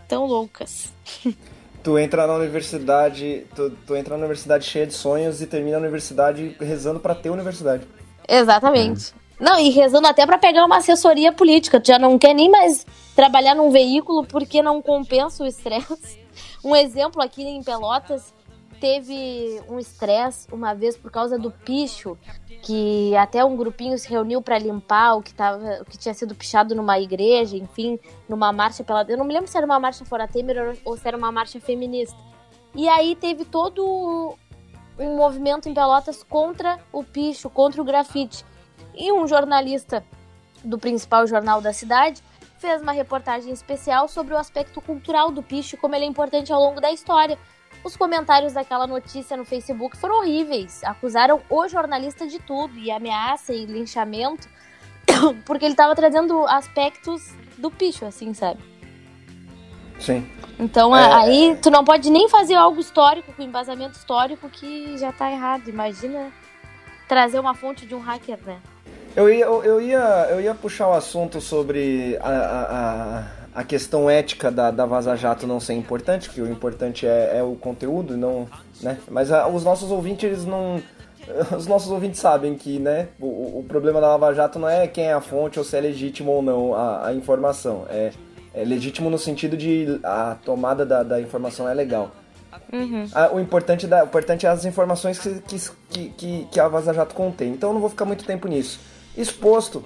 estão 0.02 0.26
loucas. 0.26 0.92
tu 1.82 1.98
entra 1.98 2.26
na 2.26 2.34
universidade, 2.34 3.46
tu, 3.54 3.70
tu 3.86 3.96
entra 3.96 4.16
na 4.16 4.18
universidade 4.18 4.64
cheia 4.64 4.86
de 4.86 4.92
sonhos 4.92 5.40
e 5.40 5.46
termina 5.46 5.76
a 5.76 5.80
universidade 5.80 6.56
rezando 6.60 6.98
para 6.98 7.14
ter 7.14 7.30
universidade. 7.30 7.86
Exatamente. 8.28 9.12
Hum. 9.12 9.26
Não, 9.38 9.58
e 9.58 9.70
rezando 9.70 10.08
até 10.08 10.24
para 10.26 10.38
pegar 10.38 10.64
uma 10.64 10.78
assessoria 10.78 11.32
política. 11.32 11.78
Tu 11.78 11.88
já 11.88 11.98
não 11.98 12.18
quer 12.18 12.34
nem 12.34 12.50
mais 12.50 12.86
trabalhar 13.14 13.54
num 13.54 13.70
veículo 13.70 14.24
porque 14.26 14.62
não 14.62 14.80
compensa 14.82 15.44
o 15.44 15.46
estresse. 15.46 16.24
Um 16.64 16.74
exemplo 16.74 17.22
aqui 17.22 17.44
em 17.44 17.62
Pelotas, 17.62 18.34
teve 18.80 19.60
um 19.68 19.78
estresse 19.78 20.46
uma 20.52 20.74
vez 20.74 20.96
por 20.96 21.10
causa 21.10 21.38
do 21.38 21.50
picho, 21.50 22.16
que 22.62 23.14
até 23.16 23.44
um 23.44 23.56
grupinho 23.56 23.98
se 23.98 24.08
reuniu 24.08 24.40
para 24.40 24.58
limpar 24.58 25.16
o 25.16 25.22
que, 25.22 25.34
tava, 25.34 25.80
o 25.80 25.84
que 25.84 25.98
tinha 25.98 26.14
sido 26.14 26.34
pichado 26.34 26.74
numa 26.74 26.98
igreja, 26.98 27.56
enfim, 27.56 27.98
numa 28.28 28.52
marcha 28.52 28.84
pela. 28.84 29.04
Eu 29.08 29.18
não 29.18 29.24
me 29.24 29.34
lembro 29.34 29.48
se 29.48 29.56
era 29.56 29.66
uma 29.66 29.78
marcha 29.78 30.04
fora 30.04 30.28
Temer 30.28 30.78
ou 30.84 30.96
se 30.96 31.06
era 31.06 31.16
uma 31.16 31.32
marcha 31.32 31.60
feminista. 31.60 32.16
E 32.74 32.88
aí 32.88 33.16
teve 33.16 33.44
todo 33.44 34.36
um 34.98 35.16
movimento 35.16 35.68
em 35.68 35.74
Pelotas 35.74 36.22
contra 36.22 36.78
o 36.92 37.02
picho, 37.02 37.50
contra 37.50 37.80
o 37.80 37.84
grafite. 37.84 38.44
E 38.94 39.12
um 39.12 39.26
jornalista 39.26 40.04
do 40.64 40.78
principal 40.78 41.26
jornal 41.26 41.60
da 41.60 41.72
cidade 41.72 42.22
fez 42.58 42.80
uma 42.80 42.92
reportagem 42.92 43.52
especial 43.52 44.08
sobre 44.08 44.34
o 44.34 44.38
aspecto 44.38 44.80
cultural 44.80 45.30
do 45.30 45.42
picho, 45.42 45.76
como 45.76 45.94
ele 45.94 46.04
é 46.04 46.08
importante 46.08 46.52
ao 46.52 46.60
longo 46.60 46.80
da 46.80 46.90
história 46.90 47.38
os 47.86 47.96
comentários 47.96 48.52
daquela 48.52 48.84
notícia 48.84 49.36
no 49.36 49.44
Facebook 49.44 49.96
foram 49.96 50.18
horríveis. 50.18 50.82
Acusaram 50.82 51.40
o 51.48 51.68
jornalista 51.68 52.26
de 52.26 52.40
tudo, 52.40 52.76
e 52.76 52.90
ameaça 52.90 53.52
e 53.52 53.64
linchamento, 53.64 54.48
porque 55.46 55.64
ele 55.64 55.74
estava 55.74 55.94
trazendo 55.94 56.44
aspectos 56.48 57.32
do 57.56 57.70
picho, 57.70 58.04
assim, 58.04 58.34
sabe? 58.34 58.60
Sim. 60.00 60.28
Então 60.58 60.96
é... 60.96 61.14
aí 61.14 61.58
tu 61.62 61.70
não 61.70 61.84
pode 61.84 62.10
nem 62.10 62.28
fazer 62.28 62.54
algo 62.54 62.80
histórico, 62.80 63.32
com 63.32 63.42
embasamento 63.42 63.96
histórico, 63.96 64.48
que 64.48 64.98
já 64.98 65.12
tá 65.12 65.30
errado. 65.30 65.68
Imagina 65.68 66.32
trazer 67.06 67.38
uma 67.38 67.54
fonte 67.54 67.86
de 67.86 67.94
um 67.94 68.00
hacker, 68.00 68.38
né? 68.44 68.58
Eu 69.14 69.30
ia, 69.30 69.44
eu, 69.44 69.64
eu 69.64 69.80
ia, 69.80 70.26
eu 70.30 70.40
ia 70.40 70.54
puxar 70.54 70.88
o 70.88 70.92
assunto 70.92 71.40
sobre 71.40 72.18
a, 72.20 72.28
a 72.28 73.45
a 73.45 73.45
questão 73.64 74.08
ética 74.08 74.50
da, 74.50 74.70
da 74.70 74.86
Vaza 74.86 75.16
Jato 75.16 75.46
não 75.46 75.60
ser 75.60 75.74
importante, 75.74 76.30
que 76.30 76.40
o 76.40 76.50
importante 76.50 77.06
é, 77.06 77.38
é 77.38 77.42
o 77.42 77.54
conteúdo, 77.54 78.16
não, 78.16 78.46
né? 78.80 78.98
Mas 79.10 79.32
a, 79.32 79.48
os 79.48 79.64
nossos 79.64 79.90
ouvintes 79.90 80.24
eles 80.24 80.44
não, 80.44 80.82
os 81.56 81.66
nossos 81.66 81.90
ouvintes 81.90 82.20
sabem 82.20 82.54
que, 82.54 82.78
né, 82.78 83.08
o, 83.20 83.58
o 83.60 83.64
problema 83.66 84.00
da 84.00 84.08
Lava 84.08 84.32
Jato 84.34 84.58
não 84.58 84.68
é 84.68 84.86
quem 84.86 85.04
é 85.04 85.12
a 85.12 85.20
fonte 85.20 85.58
ou 85.58 85.64
se 85.64 85.76
é 85.76 85.80
legítimo 85.80 86.30
ou 86.30 86.42
não 86.42 86.74
a, 86.74 87.08
a 87.08 87.14
informação. 87.14 87.86
É, 87.88 88.12
é 88.54 88.64
legítimo 88.64 89.10
no 89.10 89.18
sentido 89.18 89.56
de 89.56 90.00
a 90.02 90.36
tomada 90.44 90.86
da, 90.86 91.02
da 91.02 91.20
informação 91.20 91.68
é 91.68 91.74
legal. 91.74 92.10
Uhum. 92.72 93.06
Ah, 93.14 93.30
o, 93.32 93.38
importante 93.38 93.86
da, 93.86 94.02
o 94.02 94.06
importante 94.06 94.46
é 94.46 94.48
as 94.48 94.64
informações 94.64 95.18
que, 95.18 95.40
que, 95.90 96.08
que, 96.10 96.48
que 96.50 96.60
a 96.60 96.66
Vaza 96.66 96.92
Jato 96.92 97.14
contém. 97.14 97.52
Então 97.52 97.70
eu 97.70 97.74
não 97.74 97.80
vou 97.80 97.90
ficar 97.90 98.04
muito 98.04 98.24
tempo 98.24 98.48
nisso. 98.48 98.80
Exposto, 99.16 99.84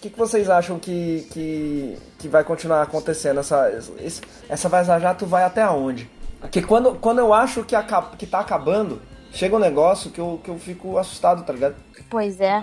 que, 0.00 0.10
que 0.10 0.18
vocês 0.18 0.48
acham 0.48 0.78
que, 0.78 1.26
que, 1.30 1.98
que 2.18 2.28
vai 2.28 2.42
continuar 2.44 2.82
acontecendo? 2.82 3.40
Essa, 3.40 3.70
esse- 4.00 4.22
essa 4.48 4.68
Vaza 4.68 4.98
Jato 4.98 5.26
vai 5.26 5.44
até 5.44 5.68
onde? 5.68 6.08
Porque 6.40 6.62
quando, 6.62 6.94
quando 6.94 7.18
eu 7.18 7.34
acho 7.34 7.62
que, 7.64 7.76
acaba, 7.76 8.16
que 8.16 8.26
tá 8.26 8.40
acabando, 8.40 9.00
chega 9.32 9.54
um 9.56 9.60
negócio 9.60 10.10
que 10.10 10.20
eu, 10.20 10.40
que 10.42 10.50
eu 10.50 10.58
fico 10.58 10.96
assustado, 10.98 11.44
tá 11.44 11.52
ligado? 11.52 11.74
Pois 12.08 12.40
é. 12.40 12.62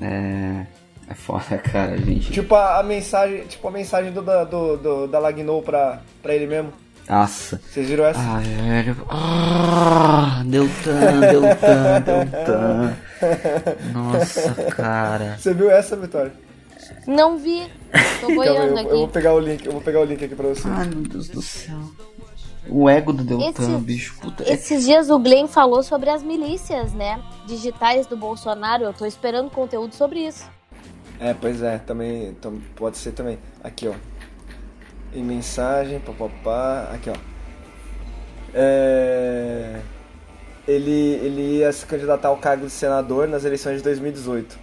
É. 0.00 0.04
É. 0.06 0.66
É 1.06 1.14
foda, 1.14 1.58
cara, 1.58 1.98
gente. 1.98 2.32
Tipo 2.32 2.54
a, 2.54 2.78
a 2.78 2.82
mensagem, 2.82 3.44
tipo 3.46 3.68
a 3.68 3.70
mensagem 3.70 4.10
do, 4.10 4.22
da- 4.22 4.44
do, 4.44 4.76
do, 4.78 5.06
da 5.06 5.18
Lagnou 5.18 5.60
pra, 5.62 6.00
pra 6.22 6.34
ele 6.34 6.46
mesmo. 6.46 6.72
Nossa. 7.06 7.60
Vocês 7.70 7.86
viram 7.90 8.06
essa? 8.06 8.18
Ah, 8.18 8.38
velho. 8.38 8.96
Ah, 9.10 10.42
Deltan, 10.46 11.20
Deltan, 11.20 12.00
Deltan. 12.06 12.96
Nossa, 13.92 14.52
cara. 14.76 15.36
Você 15.38 15.52
viu 15.54 15.70
essa, 15.70 15.96
Vitória? 15.96 16.32
Não 17.06 17.38
vi. 17.38 17.66
Tô 18.20 18.26
boiando 18.34 18.58
eu, 18.58 18.76
eu 18.78 18.88
vou 18.96 19.04
aqui. 19.04 19.12
pegar 19.12 19.34
o 19.34 19.40
link, 19.40 19.64
eu 19.64 19.72
vou 19.72 19.80
pegar 19.80 20.00
o 20.00 20.04
link 20.04 20.24
aqui 20.24 20.34
pra 20.34 20.48
você. 20.48 20.68
Ai, 20.68 20.86
meu 20.86 21.02
Deus 21.02 21.28
do 21.28 21.40
céu. 21.42 21.78
O 22.68 22.88
ego 22.88 23.12
do 23.12 23.22
Deltan, 23.24 23.62
Esse- 23.62 23.76
bicho. 23.78 24.16
Puta. 24.20 24.42
é- 24.44 24.54
Esses 24.54 24.84
dias 24.84 25.10
o 25.10 25.18
Glenn 25.18 25.46
falou 25.46 25.82
sobre 25.82 26.08
as 26.10 26.22
milícias, 26.22 26.92
né? 26.92 27.22
Digitais 27.46 28.06
do 28.06 28.16
Bolsonaro. 28.16 28.84
Eu 28.84 28.92
tô 28.94 29.04
esperando 29.04 29.50
conteúdo 29.50 29.94
sobre 29.94 30.26
isso. 30.26 30.48
É, 31.20 31.34
pois 31.34 31.62
é, 31.62 31.78
também, 31.78 32.28
então, 32.28 32.58
pode 32.74 32.96
ser 32.98 33.12
também. 33.12 33.38
Aqui, 33.62 33.86
ó. 33.86 33.94
Em 35.14 35.22
mensagem, 35.22 36.00
papapá, 36.00 36.90
aqui, 36.92 37.10
ó. 37.10 37.14
É... 38.52 39.80
Ele, 40.66 40.90
ele 41.22 41.58
ia 41.58 41.70
se 41.72 41.84
candidatar 41.84 42.28
ao 42.28 42.36
cargo 42.38 42.64
de 42.66 42.72
senador 42.72 43.28
nas 43.28 43.44
eleições 43.44 43.78
de 43.78 43.82
2018. 43.84 44.58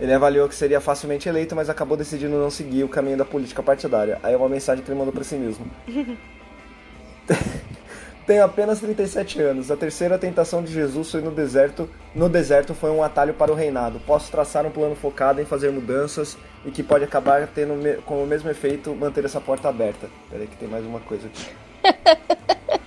Ele 0.00 0.12
avaliou 0.12 0.48
que 0.48 0.54
seria 0.54 0.80
facilmente 0.80 1.28
eleito, 1.28 1.54
mas 1.54 1.68
acabou 1.68 1.96
decidindo 1.96 2.38
não 2.38 2.50
seguir 2.50 2.82
o 2.84 2.88
caminho 2.88 3.16
da 3.18 3.24
política 3.24 3.62
partidária. 3.62 4.18
Aí 4.22 4.32
é 4.32 4.36
uma 4.36 4.48
mensagem 4.48 4.82
que 4.82 4.90
ele 4.90 4.98
mandou 4.98 5.12
pra 5.12 5.22
si 5.22 5.34
mesmo. 5.36 5.66
Tenho 8.26 8.44
apenas 8.44 8.78
37 8.80 9.40
anos. 9.42 9.70
A 9.70 9.76
terceira 9.76 10.16
tentação 10.16 10.62
de 10.62 10.72
Jesus 10.72 11.10
foi 11.10 11.20
no 11.20 11.30
deserto. 11.32 11.88
No 12.14 12.28
deserto 12.28 12.72
foi 12.72 12.90
um 12.90 13.02
atalho 13.02 13.34
para 13.34 13.50
o 13.50 13.54
reinado. 13.54 14.00
Posso 14.06 14.30
traçar 14.30 14.64
um 14.64 14.70
plano 14.70 14.94
focado 14.94 15.40
em 15.40 15.44
fazer 15.44 15.70
mudanças 15.72 16.38
e 16.64 16.70
que 16.70 16.82
pode 16.84 17.04
acabar 17.04 17.46
tendo 17.48 17.74
me- 17.74 17.96
como 18.06 18.22
o 18.22 18.26
mesmo 18.26 18.48
efeito 18.48 18.94
manter 18.94 19.24
essa 19.24 19.40
porta 19.40 19.68
aberta. 19.68 20.08
Peraí 20.30 20.46
que 20.46 20.56
tem 20.56 20.68
mais 20.68 20.84
uma 20.86 21.00
coisa 21.00 21.26
aqui. 21.26 21.46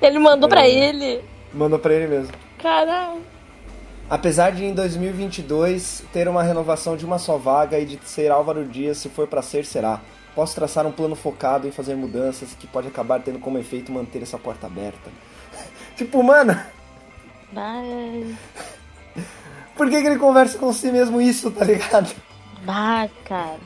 Ele 0.00 0.18
mandou 0.18 0.48
pra 0.48 0.66
É. 0.66 0.70
ele. 0.70 1.22
Mandou 1.54 1.78
pra 1.78 1.92
ele 1.94 2.06
mesmo. 2.06 2.32
Caralho. 2.58 3.20
Apesar 4.08 4.52
de 4.52 4.64
em 4.64 4.74
2022 4.74 6.04
ter 6.12 6.28
uma 6.28 6.42
renovação 6.42 6.96
de 6.96 7.04
uma 7.04 7.18
só 7.18 7.38
vaga 7.38 7.78
e 7.78 7.86
de 7.86 7.98
ser 8.04 8.30
Álvaro 8.30 8.64
Dias, 8.64 8.98
se 8.98 9.08
for 9.08 9.26
pra 9.26 9.42
ser, 9.42 9.64
será. 9.64 10.00
Posso 10.34 10.54
traçar 10.54 10.86
um 10.86 10.92
plano 10.92 11.14
focado 11.14 11.68
em 11.68 11.70
fazer 11.70 11.94
mudanças 11.94 12.54
que 12.54 12.66
pode 12.66 12.88
acabar 12.88 13.20
tendo 13.20 13.38
como 13.38 13.58
efeito 13.58 13.92
manter 13.92 14.22
essa 14.22 14.38
porta 14.38 14.66
aberta. 14.66 15.10
tipo, 15.96 16.22
mano, 16.22 16.58
Vai. 17.52 18.34
por 19.76 19.90
que, 19.90 20.00
que 20.00 20.06
ele 20.06 20.18
conversa 20.18 20.58
com 20.58 20.72
si 20.72 20.90
mesmo 20.90 21.20
isso, 21.20 21.50
tá 21.50 21.64
ligado? 21.64 22.10
Bah, 22.64 23.08
cara. 23.24 23.58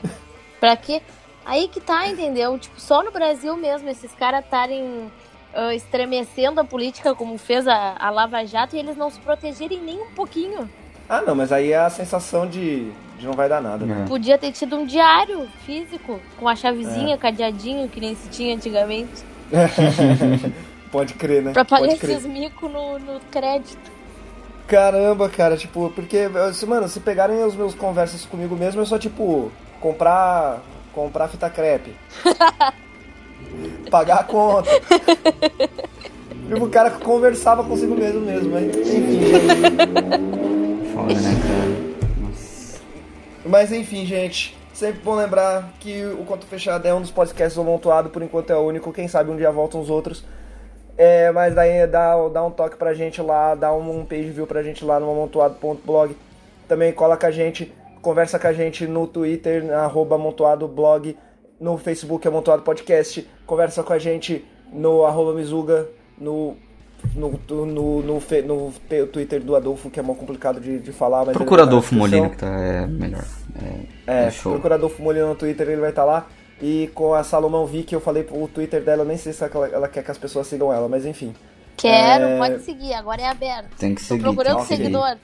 Pra 0.58 0.76
quê? 0.76 1.02
Aí 1.44 1.68
que 1.68 1.80
tá, 1.80 2.08
entendeu? 2.08 2.58
Tipo, 2.58 2.80
só 2.80 3.02
no 3.04 3.12
Brasil 3.12 3.56
mesmo, 3.56 3.88
esses 3.88 4.12
caras 4.12 4.44
estarem 4.44 5.10
estremecendo 5.74 6.60
a 6.60 6.64
política 6.64 7.14
como 7.14 7.36
fez 7.38 7.66
a, 7.66 7.96
a 7.98 8.10
Lava 8.10 8.44
Jato 8.44 8.76
e 8.76 8.78
eles 8.78 8.96
não 8.96 9.10
se 9.10 9.18
protegerem 9.20 9.80
nem 9.80 10.00
um 10.00 10.10
pouquinho. 10.14 10.68
Ah, 11.08 11.22
não, 11.22 11.34
mas 11.34 11.52
aí 11.52 11.72
é 11.72 11.78
a 11.78 11.88
sensação 11.90 12.46
de, 12.48 12.90
de 13.18 13.26
não 13.26 13.32
vai 13.32 13.48
dar 13.48 13.60
nada, 13.62 13.86
né? 13.86 14.02
É. 14.04 14.08
Podia 14.08 14.36
ter 14.36 14.52
tido 14.52 14.76
um 14.76 14.84
diário 14.84 15.46
físico, 15.64 16.20
com 16.38 16.48
a 16.48 16.56
chavezinha, 16.56 17.14
É. 17.14 17.18
cadeadinho, 17.18 17.88
que 17.88 18.00
nem 18.00 18.14
se 18.16 18.28
tinha 18.28 18.54
antigamente. 18.56 19.22
Pode 20.90 21.14
crer, 21.14 21.42
né? 21.42 21.52
Pra 21.52 21.64
pagar 21.64 21.88
esses 21.88 22.24
micos 22.24 22.70
no, 22.70 22.98
no 22.98 23.20
crédito. 23.30 23.90
Caramba, 24.66 25.28
cara, 25.28 25.56
tipo, 25.56 25.90
porque, 25.94 26.28
se- 26.52 26.66
mano, 26.66 26.88
se 26.88 26.98
pegarem 27.00 27.44
os 27.44 27.54
meus 27.54 27.74
conversas 27.74 28.24
comigo 28.24 28.56
mesmo, 28.56 28.80
eu 28.80 28.86
só, 28.86 28.98
tipo, 28.98 29.50
comprar. 29.80 30.60
comprar 30.92 31.28
fita 31.28 31.48
crepe. 31.48 31.94
pagar 33.86 34.20
a 34.20 34.24
conta. 34.24 34.70
tipo, 36.48 36.64
o 36.64 36.70
cara 36.70 36.90
conversava 36.90 37.64
consigo 37.64 37.94
mesmo 37.94 38.20
mesmo, 38.20 38.50
mas 38.50 38.76
enfim. 38.76 39.20
Foda, 40.92 41.14
né, 41.14 41.34
cara? 41.46 42.20
Nossa. 42.20 42.80
Mas 43.44 43.72
enfim, 43.72 44.04
gente. 44.04 44.56
Sempre 44.72 45.00
bom 45.02 45.14
lembrar 45.14 45.72
que 45.80 46.04
o 46.04 46.24
Conto 46.24 46.44
Fechado 46.46 46.86
é 46.86 46.92
um 46.92 47.00
dos 47.00 47.10
podcasts 47.10 47.58
amontoado, 47.58 48.10
por 48.10 48.22
enquanto 48.22 48.50
é 48.50 48.56
o 48.56 48.60
único. 48.60 48.92
Quem 48.92 49.08
sabe 49.08 49.30
um 49.30 49.36
dia 49.36 49.50
voltam 49.50 49.80
os 49.80 49.88
outros. 49.88 50.22
É, 50.98 51.30
mas 51.30 51.54
daí 51.54 51.86
dá, 51.86 52.14
dá 52.28 52.44
um 52.44 52.50
toque 52.50 52.76
pra 52.76 52.94
gente 52.94 53.20
lá, 53.22 53.54
dá 53.54 53.72
um, 53.72 54.00
um 54.00 54.04
page 54.04 54.30
view 54.30 54.46
pra 54.46 54.62
gente 54.62 54.84
lá 54.84 55.00
no 55.00 55.10
amontoado.blog. 55.10 56.16
Também 56.68 56.92
cola 56.92 57.16
com 57.16 57.26
a 57.26 57.30
gente, 57.30 57.72
conversa 58.02 58.38
com 58.38 58.46
a 58.46 58.52
gente 58.52 58.86
no 58.86 59.06
Twitter, 59.06 59.72
arroba 59.72 60.16
amontoadoblog, 60.16 61.16
no 61.60 61.76
Facebook 61.78 62.26
Amontoado 62.26 62.62
Podcast, 62.62 63.26
conversa 63.46 63.82
com 63.82 63.92
a 63.92 63.98
gente 63.98 64.44
no 64.72 65.04
arroba 65.04 65.32
Mizuga, 65.32 65.88
no, 66.18 66.56
no, 67.14 67.38
no, 67.48 67.66
no, 67.66 68.02
no 68.02 68.72
te- 68.88 69.06
Twitter 69.06 69.40
do 69.42 69.54
Adolfo, 69.56 69.90
que 69.90 70.00
é 70.00 70.02
mó 70.02 70.14
complicado 70.14 70.60
de, 70.60 70.78
de 70.78 70.92
falar. 70.92 71.24
Mas 71.26 71.36
Procura 71.36 71.62
na 71.62 71.68
Adolfo. 71.68 71.94
Molina 71.94 72.28
que 72.28 72.36
tá 72.36 72.48
é, 72.60 72.86
melhor. 72.86 73.24
É, 74.06 74.26
É, 74.26 74.30
procura 74.30 74.74
Adolfo 74.74 75.02
Molina 75.02 75.26
no 75.26 75.34
Twitter, 75.34 75.68
ele 75.68 75.80
vai 75.80 75.90
estar 75.90 76.04
lá. 76.04 76.26
E 76.60 76.90
com 76.94 77.12
a 77.12 77.22
Salomão 77.22 77.66
Vick, 77.66 77.92
eu 77.92 78.00
falei 78.00 78.26
o 78.30 78.48
Twitter 78.48 78.82
dela, 78.82 79.04
nem 79.04 79.16
sei 79.18 79.32
se 79.32 79.44
ela, 79.44 79.68
ela 79.68 79.88
quer 79.88 80.02
que 80.02 80.10
as 80.10 80.16
pessoas 80.18 80.46
sigam 80.46 80.72
ela, 80.72 80.88
mas 80.88 81.04
enfim. 81.04 81.34
Quero, 81.76 82.24
É. 82.24 82.38
pode 82.38 82.62
seguir, 82.62 82.94
agora 82.94 83.22
é 83.22 83.28
aberto. 83.28 83.76
Tem 83.78 83.94
que 83.94 84.00
Tô 84.02 84.08
seguir. 84.08 84.22
procurando 84.22 84.58
que 84.60 84.66
seguir. 84.66 84.82
seguidor. 84.84 85.16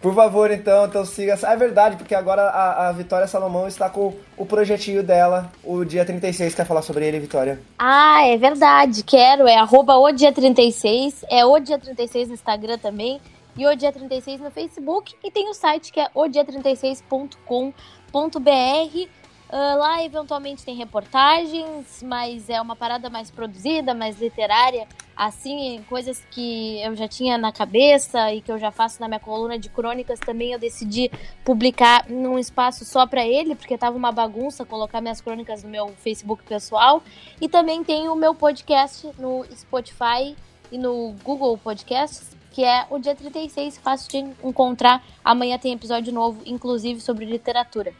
Por 0.00 0.14
favor, 0.14 0.50
então, 0.50 0.86
então 0.86 1.04
siga. 1.04 1.38
Ah, 1.42 1.52
é 1.52 1.56
verdade, 1.56 1.96
porque 1.96 2.14
agora 2.14 2.42
a, 2.42 2.88
a 2.88 2.92
Vitória 2.92 3.26
Salomão 3.26 3.68
está 3.68 3.90
com 3.90 4.14
o 4.36 4.46
projetinho 4.46 5.02
dela, 5.02 5.50
o 5.62 5.84
dia 5.84 6.04
36. 6.04 6.54
Quer 6.54 6.64
falar 6.64 6.82
sobre 6.82 7.06
ele, 7.06 7.20
Vitória? 7.20 7.60
Ah, 7.78 8.26
é 8.26 8.36
verdade, 8.38 9.02
quero. 9.02 9.46
É 9.46 9.56
arroba 9.56 9.96
o 9.96 10.10
dia 10.12 10.32
36. 10.32 11.24
É 11.28 11.44
o 11.44 11.58
dia 11.58 11.78
36 11.78 12.28
no 12.28 12.34
Instagram 12.34 12.78
também. 12.78 13.20
E 13.56 13.66
o 13.66 13.74
dia 13.76 13.92
36 13.92 14.40
no 14.40 14.50
Facebook. 14.50 15.14
E 15.22 15.30
tem 15.30 15.50
o 15.50 15.54
site 15.54 15.92
que 15.92 16.00
é 16.00 16.08
odia36.com.br. 16.14 19.08
Ah, 19.52 19.74
lá, 19.74 20.04
eventualmente, 20.04 20.64
tem 20.64 20.76
reportagens, 20.76 22.04
mas 22.04 22.48
é 22.48 22.60
uma 22.60 22.76
parada 22.76 23.10
mais 23.10 23.32
produzida, 23.32 23.92
mais 23.92 24.20
literária. 24.20 24.86
Assim, 25.16 25.84
coisas 25.88 26.24
que 26.30 26.80
eu 26.80 26.94
já 26.94 27.08
tinha 27.08 27.36
na 27.36 27.50
cabeça 27.50 28.32
e 28.32 28.40
que 28.40 28.52
eu 28.52 28.58
já 28.58 28.70
faço 28.70 29.00
na 29.00 29.08
minha 29.08 29.18
coluna 29.18 29.58
de 29.58 29.68
crônicas 29.68 30.20
também 30.20 30.52
eu 30.52 30.58
decidi 30.58 31.10
publicar 31.44 32.08
num 32.08 32.38
espaço 32.38 32.84
só 32.84 33.06
pra 33.08 33.26
ele, 33.26 33.56
porque 33.56 33.76
tava 33.76 33.96
uma 33.96 34.12
bagunça 34.12 34.64
colocar 34.64 35.00
minhas 35.00 35.20
crônicas 35.20 35.64
no 35.64 35.68
meu 35.68 35.88
Facebook 35.98 36.44
pessoal. 36.44 37.02
E 37.40 37.48
também 37.48 37.82
tem 37.82 38.08
o 38.08 38.14
meu 38.14 38.36
podcast 38.36 39.08
no 39.18 39.44
Spotify 39.52 40.36
e 40.70 40.78
no 40.78 41.16
Google 41.24 41.58
Podcasts, 41.58 42.36
que 42.52 42.62
é 42.62 42.86
o 42.88 43.00
dia 43.00 43.16
36, 43.16 43.78
fácil 43.78 44.08
de 44.08 44.18
encontrar. 44.46 45.04
Amanhã 45.24 45.58
tem 45.58 45.72
episódio 45.72 46.12
novo, 46.12 46.40
inclusive 46.46 47.00
sobre 47.00 47.24
literatura. 47.24 47.92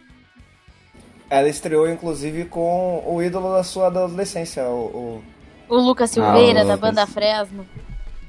Ela 1.31 1.49
estreou, 1.49 1.89
inclusive, 1.89 2.45
com 2.47 3.03
o 3.07 3.23
ídolo 3.23 3.53
da 3.55 3.63
sua 3.63 3.87
adolescência, 3.87 4.65
o. 4.65 5.23
O 5.69 5.77
Lucas 5.77 6.11
Silveira, 6.11 6.61
Ah, 6.61 6.65
o 6.65 6.67
da 6.67 6.75
Lucas. 6.75 6.81
banda 6.81 7.07
Fresno. 7.07 7.65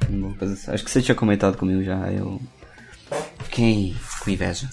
Lucas, 0.09 0.69
Acho 0.69 0.83
que 0.85 0.91
você 0.91 1.01
tinha 1.01 1.15
comentado 1.15 1.57
comigo 1.57 1.81
já. 1.83 1.97
Eu 2.11 2.39
fiquei 3.45 3.95
com 4.23 4.29
inveja. 4.29 4.69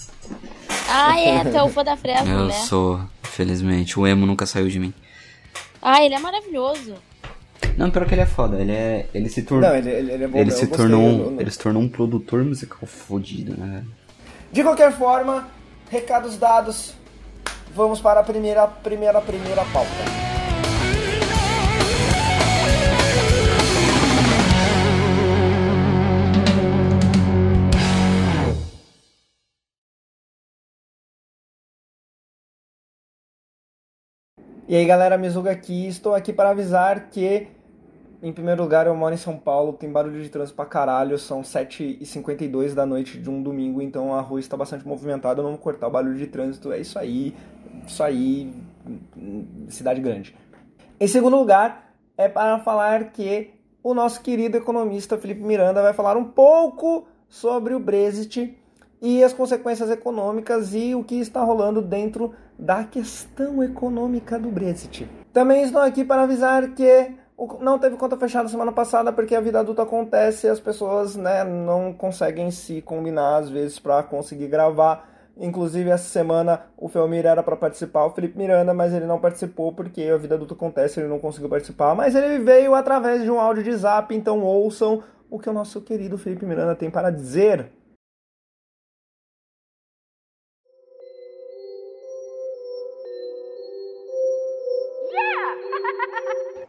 Ah, 0.87 1.19
é, 1.19 1.43
tu 1.49 1.57
é 1.57 1.63
o 1.63 1.69
fã 1.69 1.83
da 1.83 1.97
Fresno, 1.97 2.29
Eu 2.31 2.45
né? 2.45 2.53
sou, 2.53 2.99
felizmente. 3.23 3.99
O 3.99 4.05
emo 4.05 4.25
nunca 4.27 4.45
saiu 4.45 4.67
de 4.67 4.79
mim. 4.79 4.93
Ah, 5.81 6.03
ele 6.03 6.13
é 6.13 6.19
maravilhoso. 6.19 6.93
Não, 7.77 7.89
pior 7.89 8.05
que 8.05 8.13
ele 8.13 8.21
é 8.21 8.25
foda. 8.27 8.57
Ele 8.61 8.71
é. 8.71 9.07
Ele 9.13 9.29
se 9.29 9.41
tornou. 9.41 9.67
Não, 9.69 9.75
ele, 9.75 9.89
ele, 9.89 10.11
ele 10.11 10.23
é 10.25 10.27
bom. 10.27 10.37
ele 10.37 10.51
eu 10.51 10.55
se 10.55 10.67
tornou 10.67 11.01
eu- 11.01 11.07
um, 11.09 11.19
eu- 11.35 11.41
ele 11.41 11.49
se 11.51 11.57
tornou 11.59 11.81
um 11.81 11.89
produtor 11.89 12.43
musical 12.43 12.85
fodido, 12.87 13.55
né? 13.57 13.83
De 14.51 14.61
qualquer 14.63 14.91
forma, 14.91 15.47
recados 15.89 16.37
dados, 16.37 16.93
vamos 17.79 18.01
para 18.01 18.19
a 18.19 18.23
primeira, 18.23 18.67
primeira, 18.67 19.21
primeira 19.21 19.63
pauta. 19.71 19.89
E 34.67 34.75
aí 34.75 34.85
galera, 34.85 35.17
Mizuga 35.17 35.49
aqui, 35.49 35.87
estou 35.87 36.13
aqui 36.13 36.33
para 36.33 36.49
avisar 36.49 37.09
que 37.09 37.47
em 38.21 38.33
primeiro 38.33 38.61
lugar, 38.61 38.85
eu 38.85 38.95
moro 38.95 39.13
em 39.13 39.17
São 39.17 39.37
Paulo, 39.37 39.73
tem 39.73 39.89
barulho 39.89 40.21
de 40.21 40.29
trânsito 40.29 40.55
pra 40.55 40.65
caralho, 40.65 41.17
são 41.17 41.41
7h52 41.41 42.73
da 42.73 42.85
noite 42.85 43.17
de 43.17 43.29
um 43.29 43.41
domingo, 43.41 43.81
então 43.81 44.13
a 44.13 44.21
rua 44.21 44.39
está 44.39 44.57
bastante 44.57 44.85
movimentada, 44.85 45.41
não 45.41 45.51
vou 45.51 45.59
cortar 45.59 45.87
o 45.87 45.91
barulho 45.91 46.17
de 46.17 46.27
trânsito, 46.27 46.71
é 46.71 46.79
isso 46.79 46.99
aí, 46.99 47.33
isso 47.87 48.03
aí, 48.03 48.53
cidade 49.69 50.01
grande. 50.01 50.35
Em 50.99 51.07
segundo 51.07 51.37
lugar, 51.37 51.93
é 52.17 52.27
para 52.27 52.59
falar 52.59 53.11
que 53.11 53.51
o 53.81 53.93
nosso 53.93 54.21
querido 54.21 54.57
economista 54.57 55.17
Felipe 55.17 55.41
Miranda 55.41 55.81
vai 55.81 55.93
falar 55.93 56.17
um 56.17 56.25
pouco 56.25 57.07
sobre 57.29 57.73
o 57.73 57.79
Brexit 57.79 58.57
e 59.01 59.23
as 59.23 59.31
consequências 59.31 59.89
econômicas 59.89 60.73
e 60.73 60.93
o 60.93 61.03
que 61.03 61.15
está 61.15 61.41
rolando 61.41 61.81
dentro 61.81 62.33
da 62.57 62.83
questão 62.83 63.63
econômica 63.63 64.37
do 64.37 64.49
Brexit. 64.49 65.07
Também 65.31 65.63
estou 65.63 65.81
aqui 65.81 66.03
para 66.03 66.23
avisar 66.23 66.71
que 66.71 67.13
não 67.61 67.79
teve 67.79 67.95
conta 67.95 68.17
fechada 68.17 68.49
semana 68.49 68.71
passada 68.71 69.13
porque 69.13 69.35
a 69.35 69.41
vida 69.41 69.59
adulta 69.59 69.83
acontece 69.83 70.47
e 70.47 70.49
as 70.49 70.59
pessoas 70.59 71.15
né, 71.15 71.43
não 71.43 71.93
conseguem 71.93 72.51
se 72.51 72.81
combinar 72.81 73.37
às 73.37 73.49
vezes 73.49 73.79
para 73.79 74.03
conseguir 74.03 74.47
gravar. 74.47 75.07
Inclusive, 75.37 75.89
essa 75.89 76.09
semana 76.09 76.63
o 76.77 76.89
Felmir 76.89 77.25
era 77.25 77.41
para 77.41 77.55
participar, 77.55 78.05
o 78.05 78.09
Felipe 78.09 78.37
Miranda, 78.37 78.73
mas 78.73 78.93
ele 78.93 79.05
não 79.05 79.19
participou 79.19 79.71
porque 79.71 80.03
a 80.03 80.17
vida 80.17 80.35
adulta 80.35 80.53
acontece, 80.53 80.99
ele 80.99 81.07
não 81.07 81.19
conseguiu 81.19 81.47
participar. 81.49 81.95
Mas 81.95 82.13
ele 82.13 82.39
veio 82.39 82.75
através 82.75 83.23
de 83.23 83.31
um 83.31 83.39
áudio 83.39 83.63
de 83.63 83.73
zap, 83.73 84.13
então 84.13 84.41
ouçam 84.41 85.01
o 85.29 85.39
que 85.39 85.49
o 85.49 85.53
nosso 85.53 85.79
querido 85.79 86.17
Felipe 86.17 86.45
Miranda 86.45 86.75
tem 86.75 86.89
para 86.89 87.09
dizer. 87.09 87.71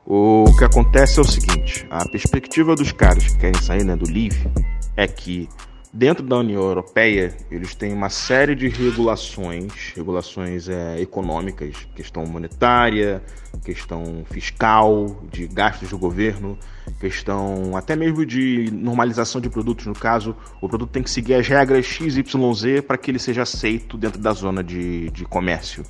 O 0.07 0.40
que 0.61 0.65
acontece 0.65 1.19
é 1.19 1.23
o 1.23 1.25
seguinte: 1.25 1.87
a 1.89 2.07
perspectiva 2.07 2.77
dos 2.77 2.93
caras 2.93 3.27
que 3.29 3.39
querem 3.39 3.63
sair 3.63 3.83
né, 3.83 3.97
do 3.97 4.05
Live 4.05 4.47
é 4.95 5.07
que 5.07 5.49
dentro 5.91 6.23
da 6.23 6.37
União 6.37 6.61
Europeia 6.61 7.35
eles 7.51 7.75
têm 7.75 7.95
uma 7.95 8.11
série 8.11 8.55
de 8.55 8.69
regulações, 8.69 9.73
regulações 9.97 10.69
é, 10.69 11.01
econômicas, 11.01 11.89
questão 11.97 12.27
monetária, 12.27 13.23
questão 13.65 14.23
fiscal, 14.31 15.23
de 15.33 15.47
gastos 15.47 15.89
do 15.89 15.97
governo, 15.97 16.59
questão 17.01 17.75
até 17.75 17.97
mesmo 17.97 18.27
de 18.27 18.71
normalização 18.71 19.41
de 19.41 19.49
produtos. 19.49 19.87
No 19.87 19.95
caso, 19.95 20.37
o 20.61 20.69
produto 20.69 20.91
tem 20.91 21.03
que 21.03 21.09
seguir 21.09 21.37
as 21.37 21.49
regras 21.49 21.87
XYZ 21.87 22.83
para 22.87 22.99
que 22.99 23.11
ele 23.11 23.19
seja 23.19 23.45
aceito 23.45 23.97
dentro 23.97 24.21
da 24.21 24.35
zona 24.35 24.63
de, 24.63 25.09
de 25.09 25.25
comércio. 25.25 25.87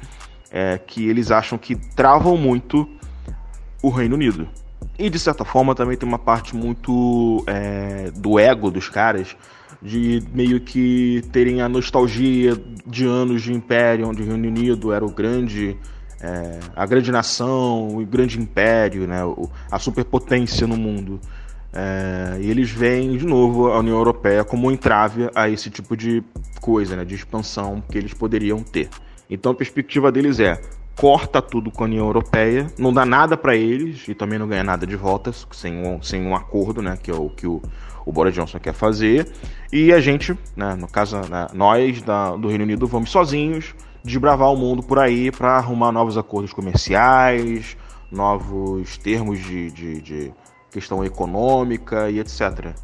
É, 0.52 0.78
que 0.78 1.08
eles 1.08 1.32
acham 1.32 1.58
que 1.58 1.74
travam 1.74 2.36
muito 2.36 2.88
o 3.82 3.88
Reino 3.88 4.14
Unido. 4.14 4.48
E 4.98 5.08
de 5.08 5.18
certa 5.18 5.44
forma 5.44 5.74
também 5.74 5.96
tem 5.96 6.08
uma 6.08 6.18
parte 6.18 6.54
muito 6.54 7.42
é, 7.46 8.10
do 8.16 8.38
ego 8.38 8.70
dos 8.70 8.88
caras, 8.88 9.36
de 9.82 10.22
meio 10.34 10.60
que 10.60 11.22
terem 11.32 11.62
a 11.62 11.68
nostalgia 11.68 12.54
de 12.86 13.06
anos 13.06 13.42
de 13.42 13.52
império, 13.52 14.08
onde 14.08 14.22
o 14.22 14.26
Reino 14.26 14.46
Unido 14.46 14.92
era 14.92 15.04
o 15.04 15.10
grande, 15.10 15.76
é, 16.20 16.58
a 16.76 16.84
grande 16.84 17.10
nação, 17.10 17.88
o 17.88 18.04
grande 18.04 18.38
império, 18.38 19.06
né, 19.06 19.20
a 19.70 19.78
superpotência 19.78 20.66
no 20.66 20.76
mundo. 20.76 21.20
É, 21.72 22.38
e 22.40 22.50
eles 22.50 22.70
veem 22.70 23.16
de 23.16 23.24
novo 23.24 23.68
a 23.68 23.78
União 23.78 23.96
Europeia 23.96 24.42
como 24.44 24.66
um 24.66 24.72
entrave 24.72 25.30
a 25.34 25.48
esse 25.48 25.70
tipo 25.70 25.96
de 25.96 26.22
coisa, 26.60 26.96
né, 26.96 27.04
de 27.04 27.14
expansão 27.14 27.82
que 27.90 27.96
eles 27.96 28.12
poderiam 28.12 28.62
ter. 28.62 28.88
Então 29.30 29.52
a 29.52 29.54
perspectiva 29.54 30.10
deles 30.10 30.40
é 30.40 30.60
corta 31.00 31.40
tudo 31.40 31.70
com 31.70 31.82
a 31.82 31.86
União 31.86 32.04
Europeia, 32.04 32.66
não 32.78 32.92
dá 32.92 33.06
nada 33.06 33.34
para 33.34 33.56
eles 33.56 34.06
e 34.06 34.14
também 34.14 34.38
não 34.38 34.46
ganha 34.46 34.62
nada 34.62 34.86
de 34.86 34.94
volta 34.96 35.32
sem 35.50 35.78
um, 35.78 36.02
sem 36.02 36.20
um 36.20 36.36
acordo, 36.36 36.82
né, 36.82 36.98
que 37.02 37.10
é 37.10 37.14
o 37.14 37.30
que 37.30 37.46
o, 37.46 37.62
o 38.04 38.12
Boris 38.12 38.34
Johnson 38.34 38.58
quer 38.58 38.74
fazer. 38.74 39.26
E 39.72 39.94
a 39.94 40.00
gente, 40.00 40.38
né, 40.54 40.74
no 40.74 40.86
caso, 40.86 41.16
né, 41.16 41.46
nós 41.54 42.02
da, 42.02 42.36
do 42.36 42.48
Reino 42.48 42.64
Unido, 42.64 42.86
vamos 42.86 43.10
sozinhos 43.10 43.74
desbravar 44.04 44.52
o 44.52 44.56
mundo 44.58 44.82
por 44.82 44.98
aí 44.98 45.32
para 45.32 45.52
arrumar 45.52 45.90
novos 45.90 46.18
acordos 46.18 46.52
comerciais, 46.52 47.78
novos 48.12 48.98
termos 48.98 49.38
de, 49.38 49.70
de, 49.70 50.02
de 50.02 50.32
questão 50.70 51.02
econômica 51.02 52.10
e 52.10 52.18
etc. 52.18 52.74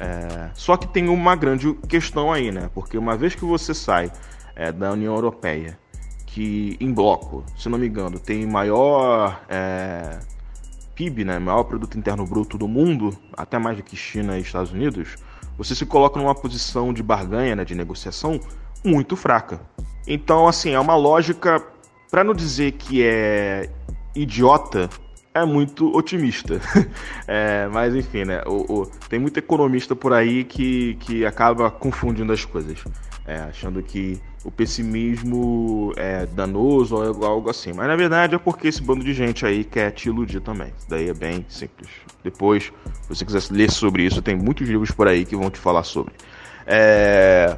É, 0.00 0.48
só 0.54 0.78
que 0.78 0.88
tem 0.88 1.10
uma 1.10 1.36
grande 1.36 1.74
questão 1.86 2.32
aí, 2.32 2.50
né? 2.50 2.70
Porque 2.72 2.96
uma 2.96 3.18
vez 3.18 3.34
que 3.34 3.44
você 3.44 3.74
sai 3.74 4.10
é, 4.54 4.72
da 4.72 4.92
União 4.92 5.14
Europeia 5.14 5.78
que 6.36 6.76
em 6.78 6.92
bloco, 6.92 7.42
se 7.56 7.66
não 7.66 7.78
me 7.78 7.86
engano, 7.86 8.20
tem 8.20 8.46
maior 8.46 9.40
é, 9.48 10.18
PIB, 10.94 11.24
né, 11.24 11.38
maior 11.38 11.64
produto 11.64 11.96
interno 11.96 12.26
bruto 12.26 12.58
do 12.58 12.68
mundo, 12.68 13.16
até 13.34 13.58
mais 13.58 13.78
do 13.78 13.82
que 13.82 13.96
China 13.96 14.36
e 14.36 14.42
Estados 14.42 14.70
Unidos, 14.70 15.16
você 15.56 15.74
se 15.74 15.86
coloca 15.86 16.20
numa 16.20 16.34
posição 16.34 16.92
de 16.92 17.02
barganha, 17.02 17.56
né, 17.56 17.64
de 17.64 17.74
negociação 17.74 18.38
muito 18.84 19.16
fraca. 19.16 19.62
Então, 20.06 20.46
assim, 20.46 20.72
é 20.72 20.78
uma 20.78 20.94
lógica, 20.94 21.64
para 22.10 22.22
não 22.22 22.34
dizer 22.34 22.72
que 22.72 23.02
é 23.02 23.70
idiota, 24.14 24.90
é 25.32 25.42
muito 25.42 25.90
otimista. 25.96 26.60
é, 27.26 27.66
mas 27.72 27.94
enfim, 27.94 28.26
né? 28.26 28.42
O, 28.46 28.82
o, 28.82 28.86
tem 29.08 29.18
muito 29.18 29.38
economista 29.38 29.96
por 29.96 30.12
aí 30.12 30.44
que, 30.44 30.96
que 30.96 31.24
acaba 31.24 31.70
confundindo 31.70 32.30
as 32.30 32.44
coisas. 32.44 32.84
É, 33.26 33.38
achando 33.38 33.82
que 33.82 34.20
o 34.46 34.50
pessimismo 34.50 35.92
é 35.96 36.24
danoso 36.24 36.94
ou 36.94 37.26
algo 37.26 37.50
assim. 37.50 37.72
Mas 37.72 37.88
na 37.88 37.96
verdade 37.96 38.36
é 38.36 38.38
porque 38.38 38.68
esse 38.68 38.80
bando 38.80 39.04
de 39.04 39.12
gente 39.12 39.44
aí 39.44 39.64
quer 39.64 39.90
te 39.90 40.08
iludir 40.08 40.40
também. 40.40 40.72
Isso 40.78 40.88
daí 40.88 41.08
é 41.08 41.14
bem 41.14 41.44
simples. 41.48 41.90
Depois, 42.22 42.72
se 43.02 43.08
você 43.08 43.24
quiser 43.24 43.42
ler 43.50 43.72
sobre 43.72 44.04
isso, 44.04 44.22
tem 44.22 44.36
muitos 44.36 44.68
livros 44.68 44.92
por 44.92 45.08
aí 45.08 45.24
que 45.24 45.34
vão 45.34 45.50
te 45.50 45.58
falar 45.58 45.82
sobre. 45.82 46.14
É... 46.64 47.56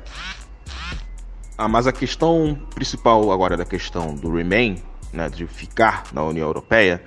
Ah, 1.58 1.68
mas 1.68 1.86
a 1.86 1.92
questão 1.92 2.58
principal 2.74 3.30
agora 3.32 3.54
da 3.54 3.66
questão 3.66 4.14
do 4.14 4.32
Remain, 4.34 4.82
né, 5.12 5.28
de 5.28 5.46
ficar 5.46 6.04
na 6.10 6.22
União 6.22 6.46
Europeia, 6.46 7.02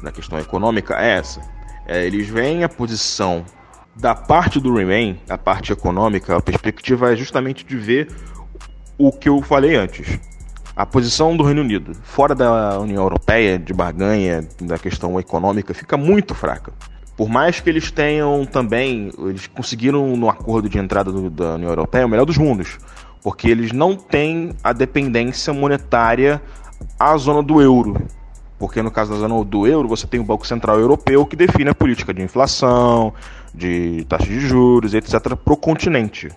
na 0.00 0.12
questão 0.12 0.38
econômica, 0.38 0.94
é 0.94 1.16
essa. 1.16 1.40
É, 1.88 2.06
eles 2.06 2.28
veem 2.28 2.62
a 2.62 2.68
posição 2.68 3.44
da 3.96 4.14
parte 4.14 4.60
do 4.60 4.72
Remain, 4.72 5.18
a 5.28 5.36
parte 5.36 5.72
econômica, 5.72 6.36
a 6.36 6.40
perspectiva 6.40 7.12
é 7.12 7.16
justamente 7.16 7.64
de 7.64 7.76
ver 7.76 8.08
o 8.98 9.12
que 9.12 9.28
eu 9.28 9.40
falei 9.40 9.76
antes. 9.76 10.18
A 10.74 10.84
posição 10.84 11.36
do 11.36 11.44
Reino 11.44 11.60
Unido 11.60 11.94
fora 12.02 12.34
da 12.34 12.78
União 12.78 13.02
Europeia, 13.02 13.58
de 13.58 13.72
barganha, 13.72 14.46
da 14.60 14.78
questão 14.78 15.18
econômica, 15.18 15.72
fica 15.72 15.96
muito 15.96 16.34
fraca. 16.34 16.72
Por 17.16 17.28
mais 17.28 17.60
que 17.60 17.70
eles 17.70 17.90
tenham 17.90 18.44
também, 18.44 19.10
eles 19.18 19.46
conseguiram 19.46 20.16
no 20.16 20.28
acordo 20.28 20.68
de 20.68 20.78
entrada 20.78 21.10
do, 21.10 21.30
da 21.30 21.54
União 21.54 21.70
Europeia 21.70 22.06
o 22.06 22.08
melhor 22.08 22.24
dos 22.24 22.38
mundos, 22.38 22.78
porque 23.22 23.48
eles 23.48 23.72
não 23.72 23.96
têm 23.96 24.52
a 24.62 24.72
dependência 24.72 25.52
monetária 25.52 26.40
à 26.98 27.16
zona 27.16 27.42
do 27.42 27.60
euro. 27.60 28.00
Porque 28.58 28.82
no 28.82 28.90
caso 28.90 29.12
da 29.12 29.18
zona 29.18 29.44
do 29.44 29.66
euro, 29.66 29.88
você 29.88 30.06
tem 30.06 30.20
o 30.20 30.24
Banco 30.24 30.46
Central 30.46 30.78
Europeu 30.78 31.24
que 31.24 31.36
define 31.36 31.70
a 31.70 31.74
política 31.74 32.12
de 32.12 32.22
inflação, 32.22 33.12
de 33.54 34.04
taxa 34.08 34.26
de 34.26 34.40
juros, 34.40 34.94
etc., 34.94 35.34
para 35.36 35.54
o 35.54 35.56
continente. 35.56 36.28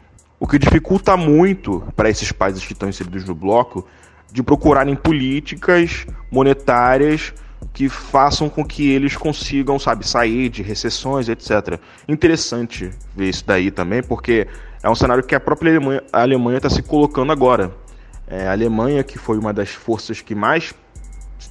O 0.42 0.48
que 0.48 0.58
dificulta 0.58 1.16
muito 1.16 1.84
para 1.96 2.10
esses 2.10 2.32
países 2.32 2.66
que 2.66 2.74
estão 2.74 2.90
inseridos 2.90 3.26
no 3.26 3.36
bloco 3.36 3.88
de 4.32 4.42
procurarem 4.42 4.96
políticas 4.96 6.08
monetárias 6.32 7.32
que 7.72 7.88
façam 7.88 8.50
com 8.50 8.66
que 8.66 8.90
eles 8.90 9.16
consigam, 9.16 9.78
sabe, 9.78 10.06
sair 10.06 10.50
de 10.50 10.64
recessões, 10.64 11.30
etc. 11.30 11.80
Interessante 12.08 12.90
ver 13.16 13.30
isso 13.30 13.44
daí 13.46 13.70
também, 13.70 14.02
porque 14.02 14.48
é 14.82 14.90
um 14.90 14.96
cenário 14.96 15.22
que 15.22 15.36
a 15.36 15.40
própria 15.40 15.80
Alemanha 16.12 16.58
está 16.58 16.72
se 16.72 16.82
colocando 16.82 17.32
agora. 17.32 17.72
É, 18.26 18.48
a 18.48 18.52
Alemanha, 18.52 19.04
que 19.04 19.20
foi 19.20 19.38
uma 19.38 19.54
das 19.54 19.70
forças 19.70 20.22
que 20.22 20.34
mais 20.34 20.74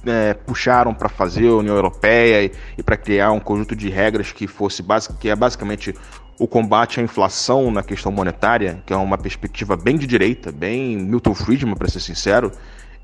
é, 0.05 0.33
puxaram 0.33 0.93
para 0.93 1.07
fazer 1.07 1.47
a 1.47 1.55
União 1.55 1.75
Europeia 1.75 2.43
e, 2.43 2.51
e 2.77 2.83
para 2.83 2.97
criar 2.97 3.31
um 3.31 3.39
conjunto 3.39 3.73
de 3.73 3.89
regras 3.89 4.33
que 4.33 4.47
fosse 4.47 4.83
basic, 4.83 5.15
que 5.17 5.29
é 5.29 5.35
basicamente 5.35 5.95
o 6.41 6.47
combate 6.47 6.99
à 6.99 7.03
inflação 7.03 7.69
na 7.69 7.83
questão 7.83 8.11
monetária, 8.11 8.81
que 8.83 8.91
é 8.91 8.95
uma 8.95 9.15
perspectiva 9.15 9.77
bem 9.77 9.95
de 9.95 10.07
direita, 10.07 10.51
bem 10.51 10.97
Milton 10.97 11.35
Friedman, 11.35 11.75
para 11.75 11.87
ser 11.87 11.99
sincero, 11.99 12.51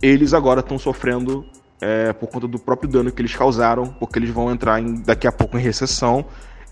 eles 0.02 0.34
agora 0.34 0.62
estão 0.62 0.80
sofrendo 0.80 1.46
é, 1.80 2.12
por 2.14 2.30
conta 2.30 2.48
do 2.48 2.58
próprio 2.58 2.90
dano 2.90 3.12
que 3.12 3.22
eles 3.22 3.36
causaram, 3.36 3.90
porque 4.00 4.18
eles 4.18 4.32
vão 4.32 4.52
entrar 4.52 4.82
em, 4.82 4.96
daqui 5.04 5.28
a 5.28 5.32
pouco 5.32 5.56
em 5.56 5.62
recessão 5.62 6.26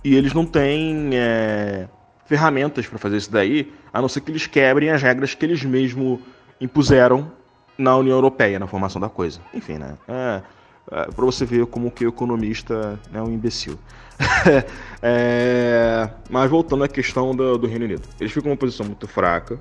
e 0.04 0.16
eles 0.16 0.34
não 0.34 0.44
têm 0.44 1.12
é, 1.14 1.88
ferramentas 2.26 2.88
para 2.88 2.98
fazer 2.98 3.18
isso 3.18 3.32
daí, 3.32 3.72
a 3.94 4.02
não 4.02 4.10
ser 4.10 4.22
que 4.22 4.32
eles 4.32 4.48
quebrem 4.48 4.90
as 4.90 5.04
regras 5.04 5.36
que 5.36 5.46
eles 5.46 5.64
mesmos 5.64 6.20
impuseram 6.60 7.32
na 7.78 7.96
União 7.96 8.16
Europeia, 8.16 8.58
na 8.58 8.66
formação 8.66 9.00
da 9.00 9.08
coisa. 9.08 9.40
Enfim, 9.54 9.74
né? 9.74 9.94
É, 10.08 10.42
para 10.86 11.26
você 11.26 11.46
ver 11.46 11.66
como 11.66 11.90
que 11.90 12.06
o 12.06 12.10
economista 12.10 13.00
é 13.14 13.22
um 13.22 13.32
imbecil. 13.32 13.78
é, 15.02 16.10
mas 16.30 16.50
voltando 16.50 16.84
à 16.84 16.88
questão 16.88 17.36
do, 17.36 17.58
do, 17.58 17.68
Reino 17.68 17.86
Unido. 17.86 18.08
Eles 18.20 18.32
ficam 18.32 18.50
numa 18.50 18.58
posição 18.58 18.86
muito 18.86 19.08
fraca. 19.08 19.60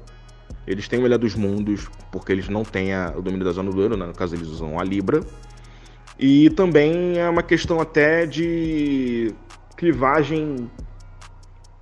Eles 0.67 0.87
têm 0.87 0.99
o 0.99 1.03
melhor 1.03 1.19
dos 1.19 1.35
mundos, 1.35 1.89
porque 2.13 2.33
eles 2.33 2.49
não 2.49 2.63
têm 2.63 2.95
a, 2.95 3.13
o 3.17 3.23
domínio 3.23 3.45
da 3.45 3.53
zona 3.53 3.71
do 3.71 3.81
euro, 3.81 3.97
né? 3.97 4.07
no 4.07 4.15
caso 4.15 4.35
eles 4.35 4.49
usam 4.49 4.79
a 4.79 4.85
Libra. 4.85 5.21
E 6.19 6.51
também 6.51 7.19
é 7.19 7.29
uma 7.29 7.43
questão 7.43 7.81
até 7.81 8.25
de 8.25 9.35
clivagem 9.77 10.71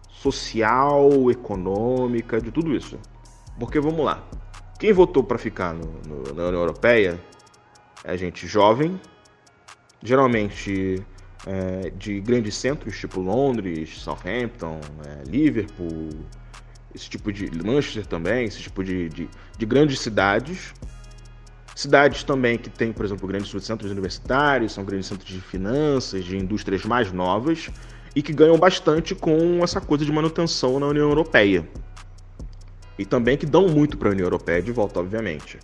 social, 0.09 1.31
econômica, 1.31 2.41
de 2.41 2.51
tudo 2.51 2.75
isso. 2.75 2.99
Porque 3.59 3.79
vamos 3.79 4.05
lá, 4.05 4.23
quem 4.79 4.93
votou 4.93 5.23
para 5.23 5.37
ficar 5.37 5.75
no, 5.75 5.85
no, 6.07 6.35
na 6.35 6.45
União 6.49 6.61
Europeia 6.61 7.21
é 8.05 8.17
gente 8.17 8.47
jovem, 8.47 8.99
geralmente 10.03 11.03
é, 11.47 11.91
de 11.91 12.21
grandes 12.21 12.55
centros, 12.55 12.99
tipo 12.99 13.21
Londres, 13.21 13.99
Southampton, 13.99 14.81
é, 15.07 15.29
Liverpool, 15.29 16.11
esse 16.95 17.09
tipo 17.09 17.33
de. 17.33 17.51
Manchester 17.65 18.07
também, 18.07 18.47
esse 18.47 18.61
tipo 18.61 18.83
de, 18.85 19.09
de, 19.09 19.29
de 19.57 19.67
grandes 19.67 20.01
cidades. 20.01 20.75
Cidades 21.75 22.23
também 22.23 22.59
que 22.59 22.69
têm, 22.69 22.93
por 22.93 23.05
exemplo, 23.05 23.27
grandes 23.27 23.51
centros 23.65 23.91
universitários, 23.91 24.73
são 24.73 24.85
grandes 24.85 25.07
centros 25.07 25.29
de 25.29 25.41
finanças, 25.41 26.25
de 26.25 26.37
indústrias 26.37 26.85
mais 26.85 27.11
novas 27.11 27.71
e 28.15 28.23
que 28.23 28.33
ganham 28.33 28.59
bastante 28.59 29.15
com 29.15 29.65
essa 29.65 29.81
coisa 29.81 30.05
de 30.05 30.13
manutenção 30.13 30.79
na 30.79 30.87
União 30.87 31.09
Europeia. 31.09 31.67
E 32.99 33.07
também 33.07 33.39
que 33.39 33.47
dão 33.47 33.69
muito 33.69 33.97
para 33.97 34.11
a 34.11 34.13
União 34.13 34.27
Europeia 34.27 34.61
de 34.61 34.71
volta, 34.71 35.01
obviamente. 35.01 35.59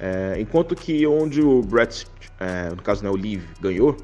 É, 0.00 0.36
enquanto 0.40 0.74
que 0.74 1.06
onde 1.06 1.40
o 1.40 1.62
Brexit, 1.62 2.10
é, 2.38 2.70
no 2.70 2.82
caso 2.82 3.02
né, 3.02 3.10
o 3.10 3.16
Leave, 3.16 3.46
ganhou, 3.60 3.96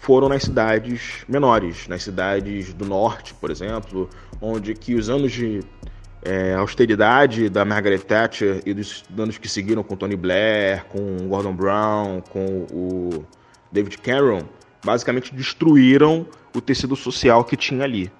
foram 0.00 0.28
nas 0.28 0.44
cidades 0.44 1.24
menores, 1.28 1.88
nas 1.88 2.02
cidades 2.02 2.72
do 2.72 2.84
norte, 2.84 3.34
por 3.34 3.50
exemplo, 3.50 4.08
onde 4.40 4.74
que 4.74 4.94
os 4.94 5.10
anos 5.10 5.32
de 5.32 5.60
é, 6.22 6.54
austeridade 6.54 7.48
da 7.48 7.64
Margaret 7.64 7.98
Thatcher 7.98 8.62
e 8.64 8.74
dos 8.74 9.04
anos 9.16 9.38
que 9.38 9.48
seguiram 9.48 9.82
com 9.82 9.96
Tony 9.96 10.16
Blair, 10.16 10.84
com 10.86 11.28
Gordon 11.28 11.54
Brown, 11.54 12.20
com 12.20 12.66
o 12.72 13.24
David 13.70 13.98
Cameron, 13.98 14.42
basicamente 14.84 15.34
destruíram 15.34 16.26
o 16.54 16.60
tecido 16.60 16.96
social 16.96 17.44
que 17.44 17.56
tinha 17.56 17.84
ali. 17.84 18.10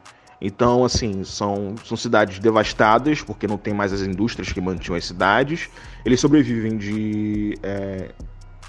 Então, 0.40 0.84
assim, 0.84 1.24
são, 1.24 1.74
são 1.84 1.96
cidades 1.96 2.38
devastadas, 2.38 3.22
porque 3.22 3.46
não 3.46 3.58
tem 3.58 3.74
mais 3.74 3.92
as 3.92 4.02
indústrias 4.02 4.52
que 4.52 4.60
mantinham 4.60 4.96
as 4.96 5.04
cidades. 5.04 5.68
Eles 6.04 6.20
sobrevivem 6.20 6.76
de. 6.76 7.58
É, 7.62 8.10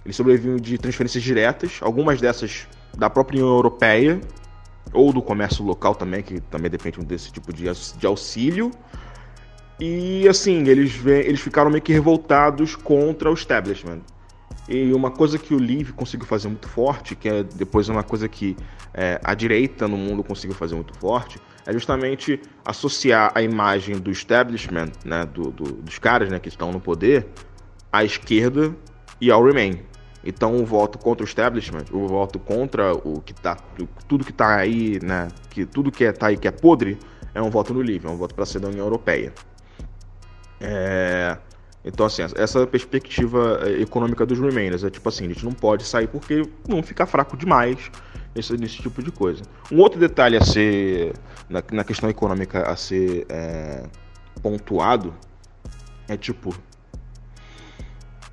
eles 0.05 0.15
sobrevivem 0.15 0.57
de 0.57 0.77
transferências 0.77 1.23
diretas, 1.23 1.79
algumas 1.81 2.19
dessas 2.21 2.67
da 2.97 3.09
própria 3.09 3.37
União 3.39 3.55
Europeia, 3.55 4.19
ou 4.93 5.13
do 5.13 5.21
comércio 5.21 5.63
local 5.63 5.93
também, 5.93 6.23
que 6.23 6.39
também 6.41 6.69
depende 6.69 6.99
desse 7.05 7.31
tipo 7.31 7.53
de, 7.53 7.65
de 7.97 8.07
auxílio. 8.07 8.71
E 9.79 10.27
assim, 10.27 10.67
eles, 10.67 11.05
eles 11.05 11.39
ficaram 11.39 11.69
meio 11.69 11.81
que 11.81 11.93
revoltados 11.93 12.75
contra 12.75 13.29
o 13.29 13.33
establishment. 13.33 14.01
E 14.67 14.93
uma 14.93 15.09
coisa 15.09 15.37
que 15.39 15.53
o 15.53 15.57
Live 15.57 15.93
conseguiu 15.93 16.27
fazer 16.27 16.47
muito 16.47 16.67
forte, 16.67 17.15
que 17.15 17.27
é 17.29 17.43
depois 17.43 17.89
uma 17.89 18.03
coisa 18.03 18.27
que 18.27 18.55
é, 18.93 19.19
a 19.23 19.33
direita 19.33 19.87
no 19.87 19.97
mundo 19.97 20.23
conseguiu 20.23 20.55
fazer 20.55 20.75
muito 20.75 20.93
forte, 20.99 21.39
é 21.65 21.73
justamente 21.73 22.39
associar 22.65 23.31
a 23.33 23.41
imagem 23.41 23.97
do 23.97 24.11
establishment, 24.11 24.91
né, 25.03 25.25
do, 25.25 25.51
do, 25.51 25.71
dos 25.71 25.97
caras 25.97 26.29
né, 26.29 26.39
que 26.39 26.49
estão 26.49 26.71
no 26.71 26.79
poder, 26.79 27.27
à 27.91 28.03
esquerda 28.03 28.75
e 29.19 29.31
ao 29.31 29.43
Remain. 29.43 29.88
Então 30.23 30.55
o 30.57 30.65
voto 30.65 30.97
contra 30.97 31.23
o 31.23 31.27
establishment, 31.27 31.85
o 31.91 32.07
voto 32.07 32.39
contra 32.39 32.93
o 32.93 33.21
que 33.21 33.33
tá, 33.33 33.55
tudo 34.07 34.25
que 34.25 34.33
tá 34.33 34.57
aí, 34.57 34.99
né, 35.01 35.29
que 35.49 35.65
tudo 35.65 35.91
que 35.91 36.03
é, 36.03 36.11
tá 36.11 36.27
aí 36.27 36.37
que 36.37 36.47
é 36.47 36.51
podre, 36.51 36.97
é 37.33 37.41
um 37.41 37.49
voto 37.49 37.73
no 37.73 37.81
livre, 37.81 38.07
é 38.07 38.11
um 38.11 38.17
voto 38.17 38.35
para 38.35 38.45
ser 38.45 38.59
da 38.59 38.67
União 38.67 38.85
Europeia. 38.85 39.33
É, 40.59 41.37
então 41.85 42.05
assim, 42.05 42.21
essa 42.35 42.67
perspectiva 42.67 43.61
é, 43.63 43.81
econômica 43.81 44.25
dos 44.25 44.37
Remainers 44.37 44.83
é 44.83 44.89
tipo 44.89 45.07
assim, 45.07 45.25
a 45.25 45.29
gente 45.29 45.45
não 45.45 45.53
pode 45.53 45.85
sair 45.85 46.07
porque 46.07 46.43
não 46.67 46.83
fica 46.83 47.05
fraco 47.05 47.37
demais 47.37 47.89
nesse, 48.35 48.57
nesse 48.57 48.81
tipo 48.81 49.01
de 49.01 49.11
coisa. 49.11 49.43
Um 49.71 49.79
outro 49.79 49.97
detalhe 49.99 50.35
a 50.35 50.41
ser 50.43 51.13
na, 51.49 51.63
na 51.71 51.83
questão 51.85 52.09
econômica 52.09 52.63
a 52.63 52.75
ser 52.75 53.25
é, 53.29 53.83
pontuado 54.41 55.13
é 56.09 56.17
tipo 56.17 56.53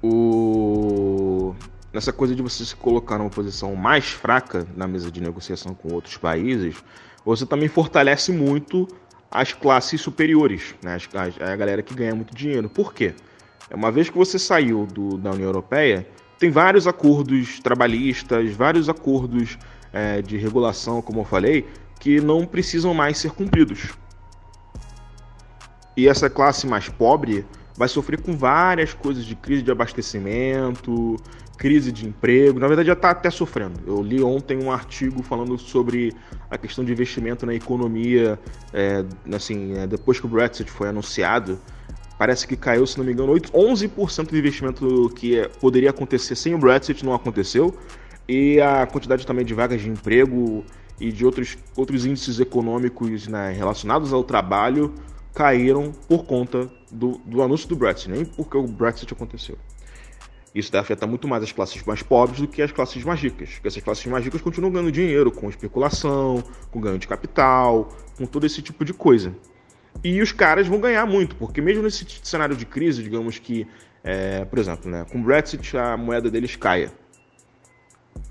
o 0.03 1.55
nessa 1.97 2.13
coisa 2.13 2.35
de 2.35 2.43
você 2.43 2.63
se 2.63 2.77
colocar 2.77 3.17
numa 3.17 3.31
posição 3.31 3.75
mais 3.75 4.11
fraca 4.11 4.67
na 4.77 4.87
mesa 4.87 5.11
de 5.11 5.19
negociação 5.19 5.75
com 5.75 5.95
outros 5.95 6.19
países, 6.19 6.77
você 7.25 7.47
também 7.47 7.69
fortalece 7.69 8.31
muito 8.31 8.87
as 9.31 9.55
classes 9.55 9.99
superiores, 10.03 10.75
né? 10.83 10.99
a, 11.41 11.57
galera 11.57 11.83
que 11.83 11.95
ganha 11.95 12.15
muito 12.15 12.35
dinheiro. 12.35 12.69
Por 12.69 12.93
quê? 12.93 13.15
Uma 13.75 13.91
vez 13.91 14.11
que 14.11 14.19
você 14.19 14.39
saiu 14.39 14.85
do, 14.85 15.17
da 15.17 15.31
União 15.31 15.47
Europeia, 15.47 16.07
tem 16.39 16.51
vários 16.51 16.87
acordos 16.87 17.61
trabalhistas, 17.61 18.53
vários 18.53 18.91
acordos 18.91 19.59
é, 19.91 20.21
de 20.21 20.37
regulação, 20.37 21.01
como 21.01 21.21
eu 21.21 21.25
falei, 21.25 21.67
que 21.99 22.21
não 22.21 22.45
precisam 22.45 22.93
mais 22.93 23.17
ser 23.17 23.31
cumpridos. 23.31 23.95
E 25.97 26.07
essa 26.07 26.29
classe 26.29 26.67
mais 26.67 26.91
pobre 26.91 27.47
vai 27.77 27.89
sofrer 27.89 28.21
com 28.21 28.37
várias 28.37 28.95
coisas 28.95 29.25
de 29.25 29.35
crise 29.35 29.63
de 29.63 29.71
abastecimento, 29.71 31.17
crise 31.57 31.91
de 31.91 32.07
emprego. 32.07 32.59
Na 32.59 32.67
verdade, 32.67 32.89
já 32.89 32.93
está 32.93 33.11
até 33.11 33.31
sofrendo. 33.31 33.81
Eu 33.87 34.03
li 34.03 34.23
ontem 34.23 34.63
um 34.63 34.71
artigo 34.71 35.23
falando 35.23 35.59
sobre 35.59 36.13
a 36.51 36.59
questão 36.59 36.85
de 36.85 36.93
investimento 36.93 37.47
na 37.47 37.55
economia, 37.55 38.39
é, 38.73 39.05
assim, 39.35 39.77
é, 39.77 39.87
depois 39.87 40.21
que 40.21 40.27
o 40.27 40.29
Brexit 40.29 40.71
foi 40.71 40.89
anunciado. 40.89 41.59
Parece 42.19 42.47
que 42.47 42.57
caiu, 42.57 42.87
se 42.87 42.97
não 42.97 43.05
me 43.05 43.13
engano, 43.13 43.33
8, 43.33 43.53
11% 43.53 44.31
do 44.31 44.39
investimento 44.39 45.11
que 45.17 45.39
é, 45.39 45.49
poderia 45.49 45.91
acontecer 45.91 46.35
sem 46.35 46.55
o 46.55 46.59
Brexit 46.59 47.05
não 47.05 47.15
aconteceu. 47.15 47.77
E 48.29 48.61
a 48.61 48.87
quantidade 48.87 49.27
também 49.27 49.45
de 49.45 49.55
vagas 49.55 49.81
de 49.81 49.89
emprego 49.89 50.65
e 51.01 51.13
de 51.13 51.25
outros, 51.25 51.57
outros 51.77 52.05
índices 52.07 52.41
econômicos 52.41 53.29
né, 53.29 53.53
relacionados 53.53 54.13
ao 54.13 54.25
trabalho 54.25 54.95
caíram 55.35 55.93
por 56.09 56.25
conta 56.25 56.69
do, 56.91 57.21
do 57.25 57.43
anúncio 57.43 57.69
do 57.69 57.77
Brexit, 57.77 58.11
nem 58.11 58.25
porque 58.25 58.57
o 58.57 58.67
Brexit 58.67 59.13
aconteceu. 59.13 59.59
Isso 60.57 60.73
deve 60.73 60.81
afetar 60.81 61.07
muito 61.07 61.29
mais 61.29 61.43
as 61.43 61.53
classes 61.53 61.85
mais 61.85 62.03
pobres 62.03 62.41
do 62.41 62.49
que 62.49 62.63
as 62.63 62.73
classes 62.73 63.05
mais 63.05 63.21
ricas. 63.21 63.51
Porque 63.51 63.69
essas 63.69 63.83
classes 63.83 64.07
mais 64.07 64.25
ricas 64.25 64.41
continuam 64.41 64.73
ganhando 64.73 64.91
dinheiro 64.91 65.31
com 65.31 65.51
especulação, 65.51 66.43
com 66.71 66.81
ganho 66.81 66.99
de 66.99 67.07
capital, 67.07 67.95
com 68.17 68.25
todo 68.25 68.47
esse 68.47 68.63
tipo 68.63 68.83
de 68.83 68.95
coisa. 68.95 69.37
E 70.03 70.23
os 70.23 70.33
caras 70.33 70.67
vão 70.67 70.81
ganhar 70.81 71.05
muito, 71.05 71.37
porque 71.37 71.61
mesmo 71.61 71.83
nesse 71.83 72.07
cenário 72.23 72.57
de 72.57 72.65
crise, 72.65 73.03
digamos 73.03 73.39
que, 73.39 73.67
é, 74.03 74.47
por 74.47 74.59
exemplo, 74.59 74.91
né, 74.91 75.05
com 75.13 75.19
o 75.19 75.23
Brexit 75.23 75.77
a 75.77 75.95
moeda 75.95 76.31
deles 76.31 76.57
caia. 76.57 76.91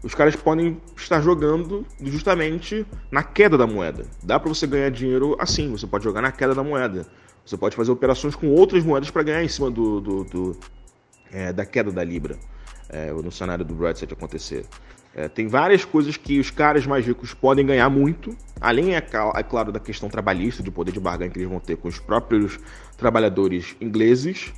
Os 0.02 0.16
caras 0.16 0.36
podem 0.36 0.82
estar 0.98 1.22
jogando 1.22 1.86
justamente 2.02 2.88
na 3.12 3.22
queda 3.22 3.56
da 3.56 3.68
moeda. 3.68 4.04
Dá 4.24 4.40
para 4.40 4.50
você 4.50 4.66
ganhar 4.66 4.90
dinheiro 4.90 5.38
assim, 5.40 5.70
você 5.70 5.86
pode 5.86 6.04
jogar 6.04 6.22
na 6.22 6.32
queda 6.32 6.56
da 6.56 6.64
moeda. 6.64 7.06
Você 7.46 7.56
pode 7.56 7.76
fazer 7.76 7.92
operações 7.92 8.36
com 8.36 8.50
outras 8.50 8.84
moedas 8.84 9.12
para 9.12 9.22
ganhar 9.22 9.44
em 9.44 9.48
cima 9.48 9.70
do, 9.70 10.02
do, 10.02 10.24
do 10.24 10.60
é, 11.36 11.52
da 11.52 11.66
queda 11.66 11.92
da 11.92 12.04
Libra 12.04 12.38
é, 12.90 13.12
no 13.12 13.32
cenário 13.32 13.66
do 13.66 13.76
Brexit 13.76 14.12
acontecer. 14.14 14.66
É, 15.14 15.28
tem 15.28 15.48
várias 15.48 15.84
coisas 15.84 16.18
que 16.18 16.40
os 16.40 16.50
caras 16.50 16.86
mais 16.86 17.06
ricos 17.06 17.34
podem 17.34 17.66
ganhar 17.66 17.90
muito, 17.90 18.36
além, 18.60 18.96
é, 18.96 18.98
é, 18.98 19.44
claro, 19.44 19.72
da 19.72 19.80
questão 19.80 20.10
trabalhista, 20.10 20.64
de 20.64 20.72
poder 20.72 20.92
de 20.92 21.00
barganha 21.00 21.30
que 21.30 21.40
eles 21.40 21.50
vão 21.50 21.60
ter 21.60 21.78
com 21.78 21.88
os 21.88 22.00
próprios 22.00 22.58
trabalhadores 22.98 23.76
ingleses, 23.82 24.54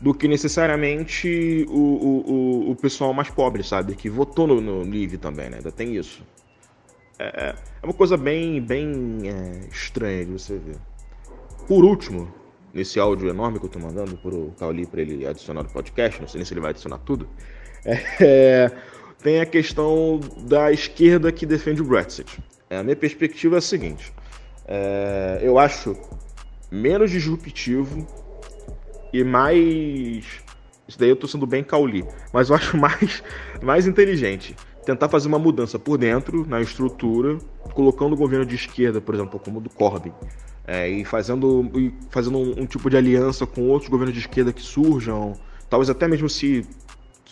do 0.00 0.14
que 0.14 0.28
necessariamente 0.28 1.66
o, 1.68 1.72
o, 1.72 2.70
o, 2.70 2.76
pessoal 2.76 3.12
mais 3.12 3.28
pobre, 3.30 3.64
sabe? 3.64 3.96
Que 3.96 4.08
votou 4.08 4.46
no, 4.46 4.60
no 4.60 5.18
também, 5.18 5.50
né? 5.50 5.56
Ainda 5.56 5.72
tem 5.72 5.96
isso. 5.96 6.22
É, 7.18 7.54
é 7.82 7.84
uma 7.84 7.94
coisa 7.94 8.16
bem, 8.16 8.60
bem 8.60 9.20
é, 9.24 9.68
estranha 9.72 10.24
de 10.24 10.32
você 10.32 10.56
ver. 10.56 10.76
Por 11.66 11.84
último, 11.84 12.32
nesse 12.72 12.98
áudio 12.98 13.28
enorme 13.28 13.58
que 13.58 13.66
eu 13.66 13.70
tô 13.70 13.78
mandando 13.78 14.16
pro 14.16 14.52
Cauli 14.58 14.86
para 14.86 15.00
ele 15.00 15.26
adicionar 15.26 15.62
no 15.62 15.68
podcast, 15.68 16.20
não 16.20 16.28
sei 16.28 16.38
nem 16.38 16.44
se 16.44 16.52
ele 16.52 16.60
vai 16.60 16.70
adicionar 16.70 16.98
tudo, 16.98 17.28
é, 18.20 18.70
tem 19.22 19.40
a 19.40 19.46
questão 19.46 20.20
da 20.46 20.72
esquerda 20.72 21.32
que 21.32 21.46
defende 21.46 21.82
o 21.82 21.84
Brexit. 21.84 22.38
É, 22.70 22.78
a 22.78 22.82
minha 22.82 22.96
perspectiva 22.96 23.56
é 23.56 23.58
a 23.58 23.62
seguinte: 23.62 24.12
é, 24.66 25.40
eu 25.42 25.58
acho 25.58 25.96
menos 26.70 27.10
disruptivo 27.10 28.06
e 29.12 29.24
mais. 29.24 30.24
Isso 30.86 30.98
daí 30.98 31.10
eu 31.10 31.16
tô 31.16 31.26
sendo 31.26 31.46
bem 31.46 31.62
cauli, 31.62 32.04
mas 32.32 32.48
eu 32.48 32.56
acho 32.56 32.76
mais, 32.78 33.22
mais 33.62 33.86
inteligente 33.86 34.54
tentar 34.88 35.10
fazer 35.10 35.28
uma 35.28 35.38
mudança 35.38 35.78
por 35.78 35.98
dentro, 35.98 36.46
na 36.46 36.62
estrutura, 36.62 37.36
colocando 37.74 38.14
o 38.14 38.16
governo 38.16 38.46
de 38.46 38.54
esquerda, 38.54 39.02
por 39.02 39.14
exemplo, 39.14 39.38
como 39.38 39.58
o 39.58 39.60
do 39.60 39.68
Corbyn, 39.68 40.14
é, 40.68 40.86
e 40.86 41.02
fazendo, 41.02 41.70
e 41.74 41.90
fazendo 42.10 42.36
um, 42.36 42.60
um, 42.60 42.66
tipo 42.66 42.90
de 42.90 42.96
aliança 42.98 43.46
com 43.46 43.62
outros 43.68 43.90
governos 43.90 44.14
de 44.14 44.20
esquerda 44.20 44.52
que 44.52 44.60
surjam, 44.60 45.32
talvez 45.70 45.88
até 45.88 46.06
mesmo 46.06 46.28
se, 46.28 46.66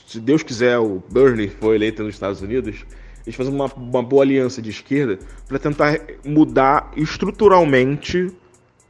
se 0.07 0.18
Deus 0.18 0.43
quiser 0.43 0.78
o 0.78 1.03
Bernie 1.11 1.49
for 1.49 1.74
eleito 1.74 2.03
nos 2.03 2.14
Estados 2.14 2.41
Unidos, 2.41 2.87
eles 3.26 3.37
fazendo 3.37 3.55
uma, 3.55 3.66
uma 3.66 4.03
boa 4.03 4.22
aliança 4.22 4.62
de 4.62 4.70
esquerda 4.70 5.18
para 5.47 5.59
tentar 5.59 6.01
mudar 6.24 6.91
estruturalmente 6.97 8.32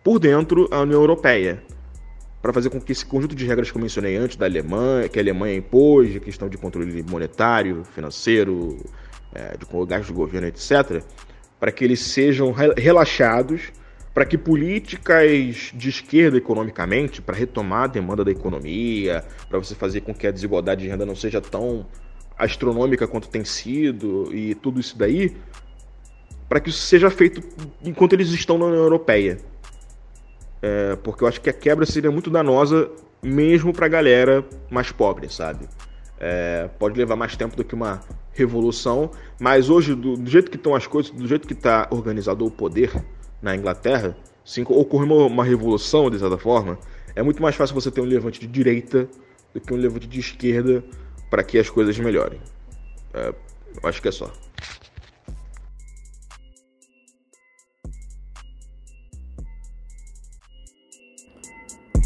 por 0.05 0.21
dentro 0.21 0.69
a 0.71 0.83
União 0.83 1.01
Europeia, 1.01 1.61
para 2.41 2.53
fazer 2.53 2.71
com 2.71 2.81
que 2.81 2.93
esse 2.93 3.05
conjunto 3.05 3.35
de 3.35 3.45
regras 3.45 3.73
que 3.73 3.77
eu 3.77 3.83
mencionei 3.83 4.15
antes 4.15 4.37
da 4.37 4.47
Alemanha, 4.47 5.09
que 5.09 5.19
a 5.19 5.23
Alemanha 5.23 5.57
impôs, 5.57 6.15
a 6.15 6.21
questão 6.21 6.49
de 6.49 6.57
controle 6.57 7.03
monetário, 7.03 7.83
financeiro, 7.97 8.77
é, 9.35 9.57
de 9.57 9.67
gasto 9.89 10.09
do 10.09 10.15
governo, 10.15 10.47
etc., 10.47 11.03
para 11.59 11.73
que 11.73 11.83
eles 11.83 11.99
sejam 11.99 12.53
relaxados, 12.77 13.73
para 14.17 14.25
que 14.25 14.39
políticas 14.39 15.73
de 15.75 15.91
esquerda 15.91 16.39
economicamente, 16.39 17.21
para 17.21 17.37
retomar 17.37 17.83
a 17.83 17.87
demanda 17.87 18.25
da 18.25 18.31
economia, 18.31 19.23
para 19.47 19.59
você 19.59 19.75
fazer 19.75 20.01
com 20.01 20.15
que 20.15 20.27
a 20.27 20.31
desigualdade 20.31 20.81
de 20.81 20.89
renda 20.89 21.05
não 21.05 21.15
seja 21.15 21.39
tão 21.39 21.85
astronômica 22.39 23.07
quanto 23.07 23.29
tem 23.29 23.45
sido 23.45 24.35
e 24.35 24.55
tudo 24.55 24.81
isso 24.81 24.97
daí, 24.97 25.37
para 26.49 26.61
que 26.61 26.71
isso 26.71 26.79
seja 26.79 27.11
feito 27.11 27.43
enquanto 27.85 28.15
eles 28.15 28.31
estão 28.31 28.57
na 28.57 28.65
União 28.65 28.85
Europeia. 28.85 29.39
É, 30.63 30.97
porque 30.97 31.23
eu 31.23 31.29
acho 31.29 31.39
que 31.43 31.51
a 31.51 31.53
quebra 31.53 31.85
seria 31.85 32.11
muito 32.11 32.31
danosa 32.31 32.91
mesmo 33.23 33.71
para 33.71 33.85
a 33.85 33.91
galera 33.91 34.43
mais 34.71 34.91
pobre, 34.91 35.29
sabe? 35.29 35.69
É, 36.19 36.71
pode 36.79 36.99
levar 36.99 37.17
mais 37.17 37.37
tempo 37.37 37.55
do 37.55 37.63
que 37.63 37.75
uma 37.75 38.01
revolução, 38.33 39.11
mas 39.39 39.69
hoje, 39.69 39.95
do, 39.95 40.17
do 40.17 40.31
jeito 40.31 40.51
que 40.51 40.57
estão 40.57 40.75
as 40.75 40.87
coisas, 40.87 41.13
do 41.13 41.29
jeito 41.29 41.47
que 41.47 41.53
está 41.53 41.87
organizado 41.91 42.47
o 42.47 42.51
poder 42.51 42.91
na 43.47 43.55
Inglaterra, 43.55 44.17
se 44.45 44.61
ocorrer 44.63 45.11
uma, 45.11 45.27
uma 45.27 45.45
revolução, 45.45 46.11
de 46.11 46.19
certa 46.19 46.37
forma, 46.37 46.77
é 47.15 47.23
muito 47.23 47.41
mais 47.41 47.55
fácil 47.55 47.75
você 47.75 47.93
ter 47.93 48.01
um 48.01 48.05
levante 48.05 48.41
de 48.41 48.47
direita 48.49 49.09
do 49.55 49.61
que 49.61 49.73
um 49.73 49.77
levante 49.77 50.09
de 50.09 50.19
esquerda 50.19 50.83
para 51.31 51.45
que 51.45 51.57
as 51.57 51.71
coisas 51.71 51.97
melhorem. 51.97 52.41
É, 53.15 53.33
acho 53.85 54.03
que 54.03 54.09
é 54.09 54.13
só. 54.13 54.33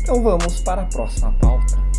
Então 0.02 0.22
vamos 0.22 0.60
para 0.60 0.82
a 0.82 0.86
próxima 0.86 1.32
pauta. 1.38 1.89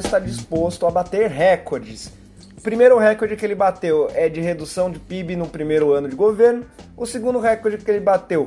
Está 0.00 0.18
disposto 0.18 0.86
a 0.86 0.90
bater 0.90 1.30
recordes. 1.30 2.12
O 2.56 2.62
primeiro 2.62 2.98
recorde 2.98 3.36
que 3.36 3.44
ele 3.44 3.54
bateu 3.54 4.08
é 4.14 4.28
de 4.28 4.40
redução 4.40 4.90
de 4.90 4.98
PIB 4.98 5.36
no 5.36 5.46
primeiro 5.46 5.92
ano 5.92 6.08
de 6.08 6.16
governo. 6.16 6.66
O 6.96 7.06
segundo 7.06 7.38
recorde 7.38 7.78
que 7.78 7.90
ele 7.90 8.00
bateu 8.00 8.46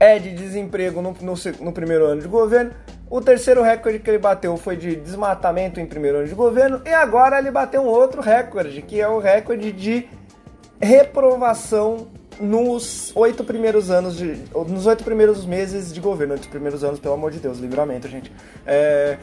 é 0.00 0.18
de 0.18 0.32
desemprego 0.32 1.00
no, 1.00 1.14
no, 1.20 1.34
no, 1.60 1.72
primeiro 1.72 2.06
ano 2.06 2.22
de 2.22 2.28
governo. 2.28 2.72
O 3.08 3.20
terceiro 3.20 3.62
recorde 3.62 3.98
que 3.98 4.10
ele 4.10 4.18
bateu 4.18 4.56
foi 4.56 4.76
de 4.76 4.96
desmatamento 4.96 5.78
em 5.78 5.86
primeiro 5.86 6.18
ano 6.18 6.26
de 6.26 6.34
governo. 6.34 6.80
E 6.84 6.88
agora 6.88 7.38
ele 7.38 7.50
bateu 7.50 7.82
um 7.82 7.86
outro 7.86 8.20
recorde, 8.20 8.82
que 8.82 9.00
é 9.00 9.06
o 9.06 9.18
recorde 9.18 9.70
de 9.70 10.08
reprovação 10.80 12.08
nos 12.40 13.12
oito 13.14 13.44
primeiros 13.44 13.90
anos 13.90 14.16
de. 14.16 14.38
Nos 14.68 14.86
oito 14.86 15.04
primeiros 15.04 15.44
meses 15.44 15.92
de 15.92 16.00
governo. 16.00 16.34
Oito 16.34 16.48
primeiros 16.48 16.82
anos, 16.82 16.98
pelo 16.98 17.14
amor 17.14 17.30
de 17.30 17.38
Deus, 17.38 17.58
livramento, 17.58 18.08
gente. 18.08 18.32
É... 18.66 19.18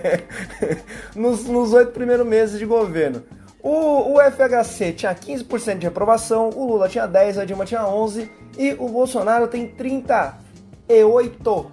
nos, 1.14 1.72
oito 1.72 1.92
primeiros 1.92 2.26
meses 2.26 2.58
de 2.58 2.66
governo. 2.66 3.22
O, 3.62 4.14
o 4.14 4.20
FHC 4.20 4.92
tinha 4.92 5.14
15% 5.14 5.78
de 5.78 5.86
reprovação, 5.86 6.50
o 6.50 6.66
Lula 6.66 6.88
tinha 6.88 7.06
10%, 7.06 7.38
a 7.38 7.44
Dilma 7.44 7.66
tinha 7.66 7.82
11% 7.82 8.28
e 8.58 8.72
o 8.78 8.88
Bolsonaro 8.88 9.46
tem 9.48 9.68
38% 9.68 11.66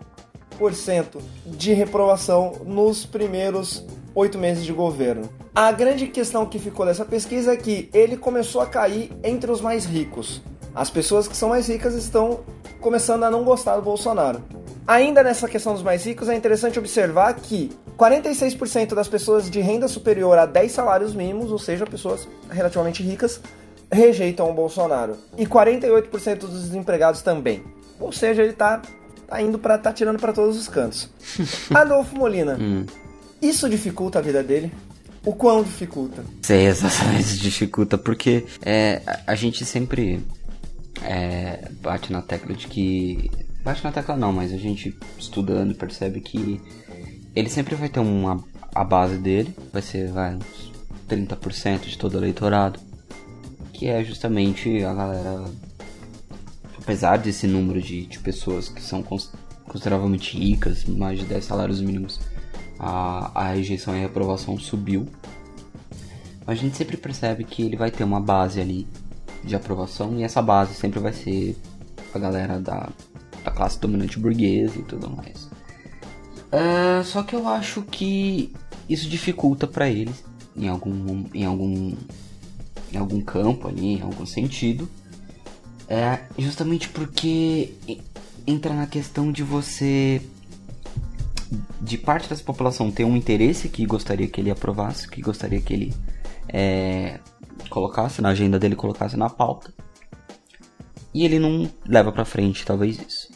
de 1.46 1.74
reprovação 1.74 2.54
nos 2.66 3.06
primeiros 3.06 3.86
oito 4.14 4.38
meses 4.38 4.66
de 4.66 4.74
governo. 4.74 5.30
A 5.54 5.72
grande 5.72 6.08
questão 6.08 6.46
que 6.46 6.60
ficou 6.60 6.86
dessa 6.86 7.06
pesquisa 7.06 7.54
é 7.54 7.58
que 7.58 7.90
ele 7.94 8.18
começou 8.18 8.62
a 8.62 8.66
cair 8.66 9.12
entre 9.24 9.52
os 9.52 9.62
mais 9.62 9.86
ricos. 9.86 10.42
As 10.74 10.90
pessoas 10.90 11.28
que 11.28 11.38
são 11.38 11.50
mais 11.50 11.68
ricas 11.68 11.94
estão 11.94 12.42
começando 12.80 13.24
a 13.24 13.32
não 13.32 13.44
gostar 13.44 13.76
do 13.76 13.82
Bolsonaro. 13.82 14.42
Ainda 14.88 15.22
nessa 15.22 15.48
questão 15.48 15.74
dos 15.74 15.84
mais 15.84 16.06
ricos, 16.06 16.30
é 16.30 16.36
interessante 16.36 16.80
observar 16.80 17.34
que 17.34 17.72
46% 17.98 18.94
das 18.94 19.08
pessoas 19.08 19.50
de 19.50 19.60
renda 19.60 19.88
superior 19.88 20.38
a 20.38 20.46
10 20.46 20.72
salários 20.72 21.14
mínimos, 21.14 21.52
ou 21.52 21.60
seja, 21.60 21.86
pessoas 21.86 22.28
relativamente 22.50 23.04
ricas, 23.04 23.42
rejeitam 23.92 24.50
o 24.50 24.54
Bolsonaro. 24.54 25.18
E 25.38 25.46
48% 25.46 26.38
dos 26.38 26.64
desempregados 26.64 27.22
também. 27.22 27.64
Ou 28.00 28.12
seja, 28.12 28.44
ele 28.44 28.54
tá, 28.54 28.82
tá 29.28 29.42
indo 29.42 29.60
para 29.60 29.78
tá 29.78 29.92
tirando 29.92 30.20
para 30.20 30.34
todos 30.34 30.58
os 30.58 30.68
cantos. 30.68 31.10
Adolfo 31.74 32.16
Molina, 32.16 32.58
hum. 32.60 32.86
Isso 33.42 33.70
dificulta 33.70 34.20
a 34.20 34.22
vida 34.22 34.44
dele? 34.44 34.72
O 35.24 35.34
quão 35.34 35.62
dificulta? 35.62 36.24
Sei, 36.42 36.66
exatamente 36.66 37.38
dificulta, 37.40 37.98
porque 37.98 38.46
é, 38.64 39.02
a, 39.06 39.32
a 39.32 39.36
gente 39.36 39.66
sempre 39.66 40.24
é, 41.04 41.70
bate 41.82 42.12
na 42.12 42.22
tecla 42.22 42.56
de 42.56 42.68
que. 42.68 43.30
Bate 43.64 43.84
na 43.84 43.92
tecla 43.92 44.16
não, 44.16 44.32
mas 44.32 44.54
a 44.54 44.58
gente 44.58 44.98
estudando 45.18 45.76
percebe 45.76 46.22
que 46.22 46.62
ele 47.36 47.50
sempre 47.50 47.76
vai 47.76 47.90
ter 47.90 48.00
uma. 48.00 48.44
A 48.74 48.84
base 48.84 49.18
dele 49.18 49.54
vai 49.72 49.82
ser 49.82 50.12
vai, 50.12 50.36
uns 50.36 50.72
30% 51.10 51.82
de 51.82 51.98
todo 51.98 52.16
o 52.16 52.18
eleitorado. 52.18 52.80
Que 53.74 53.88
é 53.88 54.04
justamente 54.04 54.84
a 54.84 54.94
galera. 54.94 55.46
Apesar 56.88 57.18
desse 57.18 57.46
número 57.48 57.82
de, 57.82 58.06
de 58.06 58.18
pessoas 58.18 58.70
que 58.70 58.82
são 58.82 59.04
consideravelmente 59.68 60.38
ricas, 60.38 60.86
mais 60.86 61.20
de 61.20 61.26
10 61.26 61.44
salários 61.44 61.82
mínimos 61.82 62.18
a, 62.80 63.30
a 63.36 63.52
rejeição 63.52 63.94
e 63.94 63.98
a 63.98 64.02
reprovação 64.04 64.58
subiu. 64.58 65.06
A 66.48 66.56
gente 66.56 66.78
sempre 66.78 66.96
percebe 66.96 67.44
que 67.44 67.62
ele 67.62 67.76
vai 67.76 67.92
ter 67.92 68.06
uma 68.06 68.22
base 68.22 68.62
ali 68.62 68.88
de 69.44 69.54
aprovação 69.54 70.18
e 70.18 70.24
essa 70.24 70.42
base 70.42 70.76
sempre 70.76 71.02
vai 71.02 71.12
ser 71.12 71.58
a 72.16 72.20
galera 72.20 72.58
da, 72.58 72.88
da 73.44 73.52
classe 73.52 73.78
dominante 73.82 74.18
burguesa 74.18 74.80
e 74.80 74.84
tudo 74.84 75.10
mais. 75.10 75.50
É, 76.54 77.04
só 77.04 77.22
que 77.22 77.36
eu 77.36 77.50
acho 77.50 77.82
que 77.82 78.54
isso 78.88 79.10
dificulta 79.10 79.68
para 79.68 79.90
ele 79.90 80.14
em 80.56 80.70
algum, 80.70 81.26
em 81.34 81.44
algum 81.44 81.98
em 82.94 82.98
algum 82.98 83.20
campo 83.20 83.68
ali, 83.68 83.96
em 83.96 84.02
algum 84.02 84.26
sentido. 84.26 84.90
É 85.90 86.20
justamente 86.38 86.90
porque 86.90 87.74
entra 88.46 88.74
na 88.74 88.88
questão 88.88 89.32
de 89.32 89.44
você 89.44 90.22
de 91.82 91.98
parte 91.98 92.28
dessa 92.28 92.44
população 92.44 92.92
ter 92.92 93.06
um 93.06 93.16
interesse 93.16 93.70
que 93.70 93.86
gostaria 93.86 94.28
que 94.28 94.42
ele 94.42 94.52
aprovasse, 94.52 95.08
que 95.08 95.22
gostaria 95.22 95.62
que 95.62 95.74
ele 95.74 95.94
é, 96.50 97.20
colocasse 97.70 98.22
na 98.22 98.30
agenda 98.30 98.60
dele, 98.60 98.76
colocasse 98.76 99.16
na 99.16 99.30
pauta. 99.30 99.74
E 101.14 101.24
ele 101.24 101.40
não 101.40 101.70
leva 101.86 102.12
para 102.12 102.26
frente, 102.26 102.66
talvez 102.66 103.00
isso. 103.00 103.32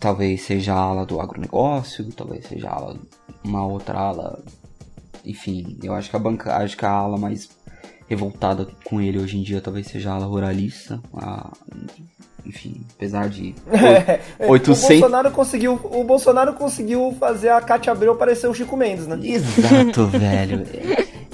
Talvez 0.00 0.42
seja 0.42 0.74
a 0.74 0.78
ala 0.78 1.06
do 1.06 1.20
agronegócio, 1.20 2.10
talvez 2.12 2.46
seja 2.46 2.68
a 2.68 2.74
ala, 2.74 3.00
uma 3.44 3.66
outra 3.66 3.98
ala. 3.98 4.42
Enfim, 5.24 5.78
eu 5.82 5.94
acho 5.94 6.08
que 6.08 6.16
a 6.16 6.18
banca, 6.18 6.56
acho 6.56 6.76
que 6.76 6.84
a 6.84 6.90
ala 6.90 7.18
mais 7.18 7.46
revoltada 8.08 8.66
com 8.84 9.00
ele 9.00 9.18
hoje 9.18 9.38
em 9.38 9.42
dia 9.42 9.60
talvez 9.60 9.86
seja 9.86 10.10
a 10.10 10.14
ala 10.14 10.26
ruralista, 10.26 11.00
a, 11.14 11.52
enfim, 12.44 12.80
apesar 12.96 13.28
de 13.28 13.54
800... 14.40 14.84
o 14.84 14.88
Bolsonaro 14.88 15.30
conseguiu, 15.30 15.80
o 15.84 16.04
Bolsonaro 16.04 16.54
conseguiu 16.54 17.16
fazer 17.20 17.50
a 17.50 17.60
Cátia 17.60 17.92
Abreu 17.92 18.16
parecer 18.16 18.48
o 18.48 18.54
Chico 18.54 18.76
Mendes, 18.76 19.06
né? 19.06 19.18
Exato, 19.22 20.06
velho. 20.08 20.64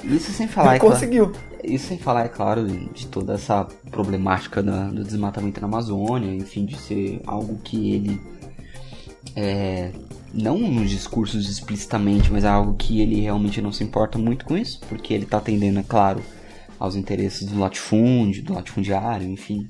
Isso 0.03 0.31
sem 0.31 0.47
falar, 0.47 0.75
é 0.75 0.79
conseguiu. 0.79 1.29
Claro, 1.29 1.45
isso 1.63 1.87
sem 1.87 1.97
falar, 1.97 2.25
é 2.25 2.27
claro, 2.27 2.67
de 2.67 3.07
toda 3.07 3.33
essa 3.33 3.65
problemática 3.89 4.61
da, 4.61 4.87
do 4.87 5.03
desmatamento 5.03 5.59
na 5.61 5.67
Amazônia, 5.67 6.35
enfim, 6.35 6.65
de 6.65 6.77
ser 6.77 7.21
algo 7.25 7.57
que 7.63 7.93
ele 7.93 8.21
é, 9.35 9.91
não 10.33 10.57
nos 10.57 10.89
discursos 10.89 11.49
explicitamente, 11.49 12.31
mas 12.31 12.43
é 12.43 12.47
algo 12.49 12.75
que 12.75 13.01
ele 13.01 13.21
realmente 13.21 13.61
não 13.61 13.71
se 13.71 13.83
importa 13.83 14.17
muito 14.17 14.45
com 14.45 14.57
isso, 14.57 14.79
porque 14.87 15.13
ele 15.13 15.23
está 15.23 15.37
atendendo, 15.37 15.79
é 15.79 15.83
claro, 15.83 16.21
aos 16.79 16.95
interesses 16.95 17.47
do 17.47 17.59
latifúndio, 17.59 18.43
do 18.43 18.53
latifundiário, 18.53 19.27
enfim, 19.27 19.69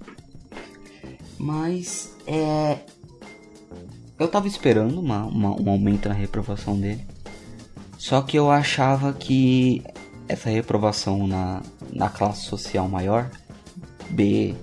mas 1.38 2.16
é. 2.26 2.80
Eu 4.18 4.28
tava 4.28 4.47
esperando 4.47 4.99
uma, 4.99 5.26
uma, 5.26 5.62
um 5.62 5.70
aumento 5.70 6.08
na 6.08 6.16
reprovação 6.16 6.80
dele. 6.80 7.06
Só 7.97 8.22
que 8.22 8.38
eu 8.38 8.49
achava 8.49 9.14
que 9.14 9.84
essa 10.28 10.49
reprovação 10.49 11.28
na, 11.28 11.62
na 11.91 12.10
classe 12.10 12.45
social 12.45 12.88
maior, 12.88 13.30
B, 14.10 14.56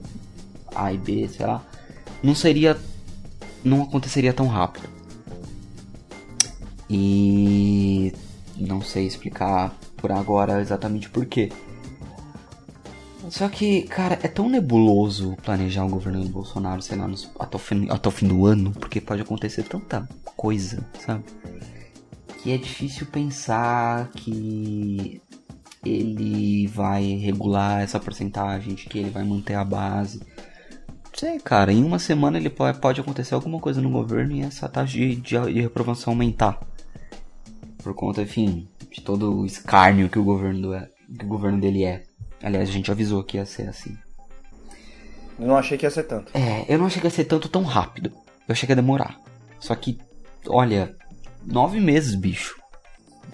A 0.74 0.92
e 0.92 0.98
B, 0.98 1.28
sei 1.28 1.46
lá, 1.46 1.64
não 2.22 2.34
seria. 2.34 2.78
não 3.62 3.82
aconteceria 3.82 4.32
tão 4.32 4.46
rápido. 4.46 4.88
E 6.88 8.12
não 8.56 8.80
sei 8.80 9.06
explicar 9.06 9.74
por 9.96 10.10
agora 10.12 10.60
exatamente 10.60 11.10
por 11.10 11.26
quê. 11.26 11.50
Só 13.30 13.48
que, 13.48 13.82
cara, 13.82 14.18
é 14.22 14.28
tão 14.28 14.48
nebuloso 14.48 15.36
planejar 15.42 15.84
o 15.84 15.88
governo 15.88 16.22
do 16.22 16.28
Bolsonaro, 16.28 16.82
sei 16.82 16.98
lá, 16.98 17.08
até, 17.38 17.56
o 17.56 17.58
fim, 17.58 17.88
até 17.88 18.08
o 18.08 18.12
fim 18.12 18.26
do 18.26 18.46
ano, 18.46 18.72
porque 18.72 19.00
pode 19.00 19.22
acontecer 19.22 19.62
tanta 19.62 20.08
coisa, 20.36 20.84
sabe? 20.98 21.24
Que 22.42 22.52
é 22.52 22.58
difícil 22.58 23.06
pensar 23.06 24.10
que 24.10 25.20
ele 25.84 26.66
vai 26.68 27.04
regular 27.14 27.82
essa 27.82 27.98
porcentagem, 27.98 28.74
de 28.74 28.86
que 28.86 28.98
ele 28.98 29.10
vai 29.10 29.24
manter 29.24 29.54
a 29.54 29.64
base. 29.64 30.18
Não 30.18 31.18
sei, 31.18 31.38
cara, 31.38 31.72
em 31.72 31.84
uma 31.84 31.98
semana 31.98 32.38
ele 32.38 32.50
pode, 32.50 32.78
pode 32.78 33.00
acontecer 33.00 33.34
alguma 33.34 33.60
coisa 33.60 33.80
no 33.80 33.90
governo 33.90 34.32
e 34.32 34.42
essa 34.42 34.68
taxa 34.68 34.92
de, 34.92 35.16
de, 35.16 35.38
de 35.52 35.60
reprovação 35.60 36.12
aumentar. 36.12 36.60
Por 37.82 37.94
conta, 37.94 38.22
enfim, 38.22 38.68
de 38.90 39.00
todo 39.00 39.40
o 39.40 39.46
escárnio 39.46 40.08
que 40.08 40.18
o 40.18 40.24
governo, 40.24 40.72
é, 40.72 40.88
que 41.18 41.24
o 41.24 41.28
governo 41.28 41.60
dele 41.60 41.84
é. 41.84 42.04
Aliás, 42.42 42.68
a 42.68 42.72
gente 42.72 42.90
avisou 42.90 43.22
que 43.22 43.36
ia 43.36 43.46
ser 43.46 43.68
assim. 43.68 43.96
Eu 45.38 45.46
não 45.46 45.56
achei 45.56 45.78
que 45.78 45.86
ia 45.86 45.90
ser 45.90 46.04
tanto. 46.04 46.36
É, 46.36 46.64
eu 46.68 46.78
não 46.78 46.86
achei 46.86 47.00
que 47.00 47.06
ia 47.06 47.10
ser 47.10 47.24
tanto 47.24 47.48
tão 47.48 47.62
rápido. 47.62 48.12
Eu 48.48 48.52
achei 48.52 48.66
que 48.66 48.72
ia 48.72 48.76
demorar. 48.76 49.18
Só 49.60 49.74
que, 49.74 49.98
olha, 50.46 50.94
nove 51.44 51.80
meses, 51.80 52.14
bicho. 52.14 52.60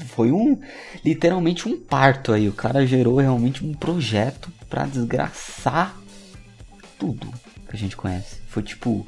Foi 0.07 0.31
um. 0.31 0.61
Literalmente 1.05 1.69
um 1.69 1.79
parto 1.79 2.33
aí. 2.33 2.49
O 2.49 2.53
cara 2.53 2.87
gerou 2.87 3.17
realmente 3.17 3.65
um 3.65 3.75
projeto 3.75 4.53
pra 4.69 4.87
desgraçar 4.87 5.97
tudo 6.99 7.33
que 7.69 7.75
a 7.75 7.79
gente 7.79 7.97
conhece. 7.97 8.37
Foi 8.49 8.63
tipo. 8.63 9.07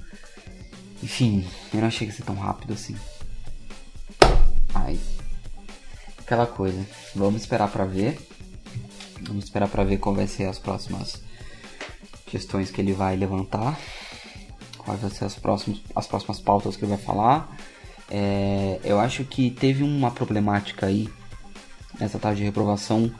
Enfim, 1.02 1.46
eu 1.72 1.80
não 1.80 1.88
achei 1.88 2.06
que 2.06 2.12
ia 2.12 2.16
ser 2.16 2.24
tão 2.24 2.34
rápido 2.34 2.72
assim. 2.72 2.96
Ai. 4.74 4.98
Aquela 6.18 6.46
coisa. 6.46 6.84
Vamos 7.14 7.42
esperar 7.42 7.68
pra 7.70 7.84
ver. 7.84 8.18
Vamos 9.26 9.44
esperar 9.44 9.68
para 9.68 9.84
ver 9.84 9.98
qual 9.98 10.14
vai 10.14 10.26
ser 10.26 10.44
as 10.44 10.58
próximas 10.58 11.22
questões 12.26 12.70
que 12.70 12.80
ele 12.80 12.92
vai 12.92 13.16
levantar, 13.16 13.78
quais 14.78 15.00
vão 15.00 15.10
ser 15.10 15.24
as 15.24 15.34
próximas, 15.34 15.80
as 15.94 16.06
próximas 16.06 16.40
pautas 16.40 16.76
que 16.76 16.84
ele 16.84 16.90
vai 16.90 17.00
falar. 17.00 17.54
É, 18.10 18.80
eu 18.84 18.98
acho 18.98 19.24
que 19.24 19.50
teve 19.50 19.82
uma 19.82 20.10
problemática 20.10 20.86
aí 20.86 21.08
nessa 21.98 22.18
taxa 22.18 22.36
de 22.36 22.44
reprovação 22.44 23.12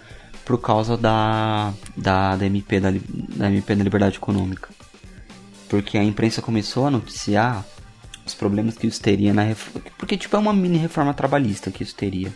por 0.45 0.61
causa 0.61 0.97
da, 0.97 1.73
da, 1.97 2.37
da, 2.37 2.47
MP, 2.47 2.81
da, 2.81 2.91
da 2.91 3.51
MP 3.51 3.75
da 3.75 3.85
Liberdade 3.85 4.17
Econômica. 4.17 4.69
Porque 5.69 5.97
a 5.97 6.03
imprensa 6.03 6.43
começou 6.43 6.87
a 6.87 6.91
noticiar 6.91 7.65
os 8.27 8.35
problemas 8.35 8.77
que 8.77 8.87
isso 8.87 9.01
teria 9.01 9.33
na 9.33 9.43
reforma. 9.43 9.81
Porque, 9.97 10.17
tipo, 10.17 10.35
é 10.35 10.39
uma 10.39 10.53
mini 10.53 10.79
reforma 10.79 11.15
trabalhista 11.15 11.71
que 11.71 11.83
isso 11.83 11.95
teria. 11.95 12.33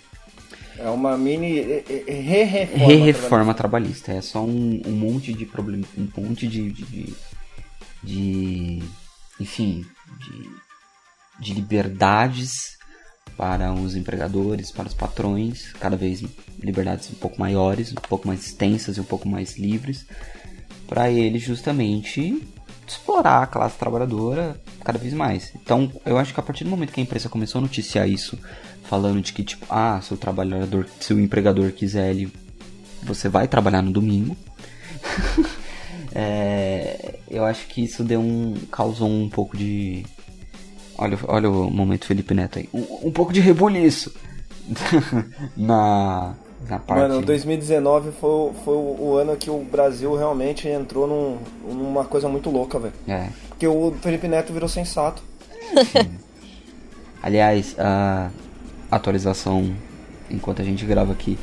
É 0.78 0.88
uma 0.90 1.16
mini 1.16 1.60
re-reforma. 2.06 2.86
Re-reforma 2.86 3.54
trabalhista. 3.54 4.12
É 4.12 4.20
só 4.20 4.42
um, 4.42 4.82
um 4.86 4.92
monte 4.92 5.32
de 5.32 5.46
problema. 5.46 5.84
Um 5.96 6.08
monte 6.20 6.46
de. 6.46 6.72
de, 6.72 7.14
de 8.02 8.82
enfim. 9.40 9.84
De, 10.18 10.64
de 11.40 11.54
liberdades 11.54 12.74
para 13.36 13.72
os 13.72 13.96
empregadores, 13.96 14.70
para 14.70 14.86
os 14.86 14.94
patrões, 14.94 15.72
cada 15.74 15.96
vez 15.96 16.22
liberdades 16.60 17.10
um 17.10 17.14
pouco 17.14 17.40
maiores, 17.40 17.92
um 17.92 17.96
pouco 17.96 18.28
mais 18.28 18.46
extensas 18.46 18.96
e 18.96 19.00
um 19.00 19.04
pouco 19.04 19.28
mais 19.28 19.58
livres, 19.58 20.06
para 20.86 21.10
eles 21.10 21.42
justamente 21.42 22.40
explorar 22.86 23.42
a 23.42 23.46
classe 23.46 23.78
trabalhadora 23.78 24.60
cada 24.84 24.98
vez 24.98 25.12
mais. 25.14 25.52
Então, 25.56 25.90
eu 26.04 26.18
acho 26.18 26.32
que 26.32 26.40
a 26.40 26.42
partir 26.42 26.64
do 26.64 26.70
momento 26.70 26.92
que 26.92 27.00
a 27.00 27.02
imprensa 27.02 27.28
começou 27.28 27.58
a 27.58 27.62
noticiar 27.62 28.08
isso 28.08 28.38
falando 28.84 29.20
de 29.20 29.32
que, 29.32 29.42
tipo, 29.42 29.66
ah, 29.68 30.00
se 30.02 30.14
o 30.14 30.16
trabalhador, 30.16 30.86
se 31.00 31.12
o 31.12 31.20
empregador 31.20 31.72
quiser, 31.72 32.10
ele, 32.10 32.32
você 33.02 33.28
vai 33.28 33.48
trabalhar 33.48 33.82
no 33.82 33.90
domingo. 33.90 34.36
é, 36.14 37.16
eu 37.30 37.44
acho 37.44 37.66
que 37.66 37.82
isso 37.82 38.04
deu 38.04 38.20
um. 38.20 38.54
causou 38.70 39.08
um 39.08 39.28
pouco 39.28 39.56
de. 39.56 40.04
Olha, 40.96 41.18
olha 41.24 41.50
o 41.50 41.70
momento 41.70 42.06
Felipe 42.06 42.34
Neto 42.34 42.58
aí. 42.58 42.68
Um, 42.72 43.08
um 43.08 43.10
pouco 43.10 43.32
de 43.32 43.40
rebuliço 43.40 44.14
na, 45.56 46.34
na 46.68 46.78
parte. 46.78 47.00
Mano, 47.00 47.20
2019 47.22 48.12
foi, 48.12 48.52
foi 48.64 48.76
o 48.76 49.16
ano 49.16 49.36
que 49.36 49.50
o 49.50 49.58
Brasil 49.64 50.14
realmente 50.14 50.68
entrou 50.68 51.06
num, 51.06 51.38
numa 51.74 52.04
coisa 52.04 52.28
muito 52.28 52.48
louca, 52.50 52.78
velho. 52.78 52.94
É. 53.08 53.28
Porque 53.48 53.66
o 53.66 53.92
Felipe 54.00 54.28
Neto 54.28 54.52
virou 54.52 54.68
sensato. 54.68 55.22
Aliás, 57.20 57.74
a, 57.78 58.30
atualização 58.90 59.74
enquanto 60.30 60.62
a 60.62 60.64
gente 60.64 60.84
grava 60.84 61.12
aqui. 61.12 61.38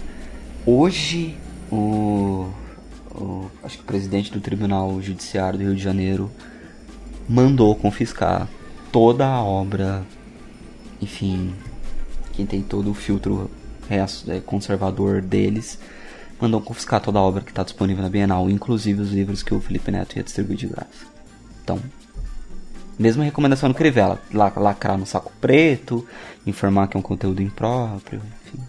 Hoje, 0.66 1.38
o, 1.72 2.48
o, 3.12 3.50
acho 3.64 3.78
que 3.78 3.84
o 3.84 3.88
presidente 3.88 4.32
do 4.32 4.40
Tribunal 4.40 5.02
Judiciário 5.02 5.60
do 5.60 5.66
Rio 5.66 5.76
de 5.76 5.82
Janeiro 5.82 6.30
mandou 7.28 7.76
confiscar 7.76 8.48
toda 8.92 9.26
a 9.26 9.44
obra, 9.44 10.04
enfim, 11.02 11.54
quem 12.34 12.46
tem 12.46 12.62
todo 12.62 12.92
o 12.92 12.94
filtro 12.94 13.50
é, 13.90 14.40
conservador 14.42 15.22
deles, 15.22 15.80
mandou 16.40 16.62
confiscar 16.62 17.02
toda 17.02 17.20
a 17.20 17.22
obra 17.22 17.42
que 17.42 17.52
está 17.52 17.64
disponível 17.64 18.04
na 18.04 18.10
Bienal, 18.10 18.50
inclusive 18.50 19.02
os 19.02 19.12
livros 19.12 19.44
que 19.44 19.54
o 19.54 19.62
Felipe 19.62 19.92
Neto 19.92 20.18
ia 20.18 20.24
distribuir 20.24 20.58
de 20.58 20.68
graça. 20.68 21.06
Então, 21.64 21.80
Mesma 23.02 23.24
recomendação 23.24 23.68
no 23.68 23.74
Crivella, 23.74 24.22
lacrar 24.32 24.96
no 24.96 25.08
saco 25.08 25.32
preto, 25.42 26.08
informar 26.46 26.88
que 26.88 26.96
é 26.96 27.00
um 27.00 27.02
conteúdo 27.02 27.42
impróprio, 27.42 28.22
enfim. 28.46 28.64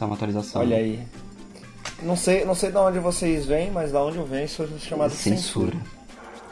É 0.00 0.04
uma 0.04 0.16
atualização. 0.16 0.62
Olha 0.62 0.78
aí. 0.78 1.06
Não 2.02 2.16
sei, 2.16 2.44
não 2.44 2.56
sei 2.56 2.72
de 2.72 2.76
onde 2.76 2.98
vocês 2.98 3.46
vêm, 3.46 3.70
mas 3.70 3.92
da 3.92 4.02
onde 4.02 4.16
eu 4.16 4.26
venho 4.26 4.48
sou 4.48 4.66
chamado 4.80 5.12
censura. 5.12 5.70
censura. 5.70 5.76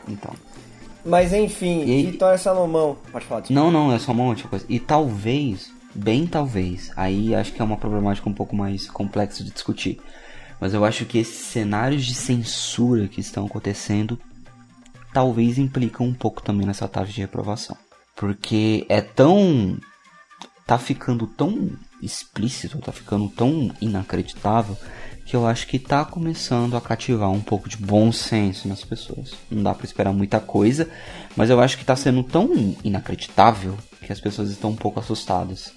Então. 0.07 0.33
Mas 1.05 1.33
enfim, 1.33 1.83
e... 1.83 2.13
Vitória 2.13 2.39
Salomão. 2.39 2.97
Pode 3.11 3.27
falar. 3.27 3.43
Não, 3.51 3.73
não, 3.73 3.93
é 3.93 3.99
só 3.99 4.13
uma 4.13 4.27
outra 4.27 4.47
coisa. 4.47 4.65
E 4.69 4.79
talvez, 4.79 5.73
bem 5.93 6.29
talvez, 6.29 6.93
aí 6.95 7.35
acho 7.35 7.53
que 7.53 7.61
é 7.61 7.65
uma 7.65 7.77
problemática 7.77 8.29
um 8.29 8.33
pouco 8.33 8.55
mais 8.55 8.89
complexa 8.89 9.43
de 9.43 9.51
discutir. 9.51 10.01
Mas 10.61 10.73
eu 10.73 10.85
acho 10.85 11.05
que 11.07 11.19
esses 11.19 11.45
cenários 11.47 12.07
de 12.07 12.15
censura 12.15 13.09
que 13.09 13.21
estão 13.21 13.47
acontecendo 13.47 14.17
talvez 15.15 15.57
implicam 15.57 16.07
um 16.07 16.13
pouco 16.13 16.43
também 16.43 16.67
nessa 16.67 16.89
taxa 16.89 17.13
de 17.13 17.21
reprovação. 17.21 17.77
Porque 18.17 18.85
é 18.89 19.01
tão. 19.01 19.79
tá 20.67 20.77
ficando 20.77 21.27
tão 21.27 21.71
explícito, 22.03 22.79
tá 22.79 22.93
ficando 22.93 23.29
tão 23.29 23.71
inacreditável 23.81 24.77
que 25.25 25.35
eu 25.35 25.47
acho 25.47 25.67
que 25.67 25.79
tá 25.79 26.05
começando 26.05 26.77
a 26.77 26.81
cativar 26.81 27.31
um 27.31 27.41
pouco 27.41 27.67
de 27.69 27.79
bom 27.79 28.13
senso 28.13 28.69
nas 28.69 28.85
pessoas. 28.85 29.33
Não 29.51 29.63
dá 29.63 29.73
para 29.73 29.87
esperar 29.87 30.13
muita 30.13 30.39
coisa, 30.39 30.91
mas 31.35 31.49
eu 31.49 31.61
acho 31.61 31.79
que 31.79 31.85
tá 31.85 31.97
sendo 31.97 32.23
tão 32.23 32.77
inacreditável 32.85 33.75
que 34.03 34.13
as 34.13 34.21
pessoas 34.21 34.51
estão 34.51 34.71
um 34.71 34.77
pouco 34.77 35.01
assustadas. 35.01 35.73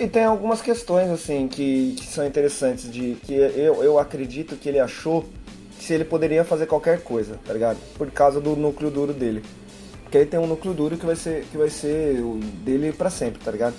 E 0.00 0.08
tem 0.08 0.24
algumas 0.24 0.60
questões 0.60 1.08
assim 1.10 1.46
que, 1.46 1.94
que 1.96 2.06
são 2.06 2.26
interessantes 2.26 2.90
de 2.90 3.16
que 3.22 3.32
eu, 3.32 3.84
eu 3.84 3.98
acredito 4.00 4.56
que 4.56 4.68
ele 4.68 4.80
achou 4.80 5.28
se 5.80 5.94
ele 5.94 6.04
poderia 6.04 6.44
fazer 6.44 6.66
qualquer 6.66 7.02
coisa, 7.02 7.38
tá 7.44 7.52
ligado? 7.52 7.78
Por 7.96 8.10
causa 8.10 8.40
do 8.40 8.54
núcleo 8.54 8.90
duro 8.90 9.12
dele. 9.12 9.42
Porque 10.02 10.18
ele 10.18 10.26
tem 10.26 10.40
um 10.40 10.46
núcleo 10.46 10.74
duro 10.74 10.96
que 10.96 11.06
vai 11.06 11.16
ser, 11.16 11.44
que 11.50 11.56
vai 11.56 11.70
ser 11.70 12.20
o 12.20 12.38
dele 12.64 12.92
para 12.92 13.10
sempre, 13.10 13.42
tá 13.42 13.50
ligado? 13.50 13.74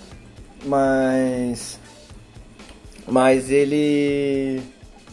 Mas. 0.65 1.79
Mas 3.07 3.49
ele, 3.49 4.61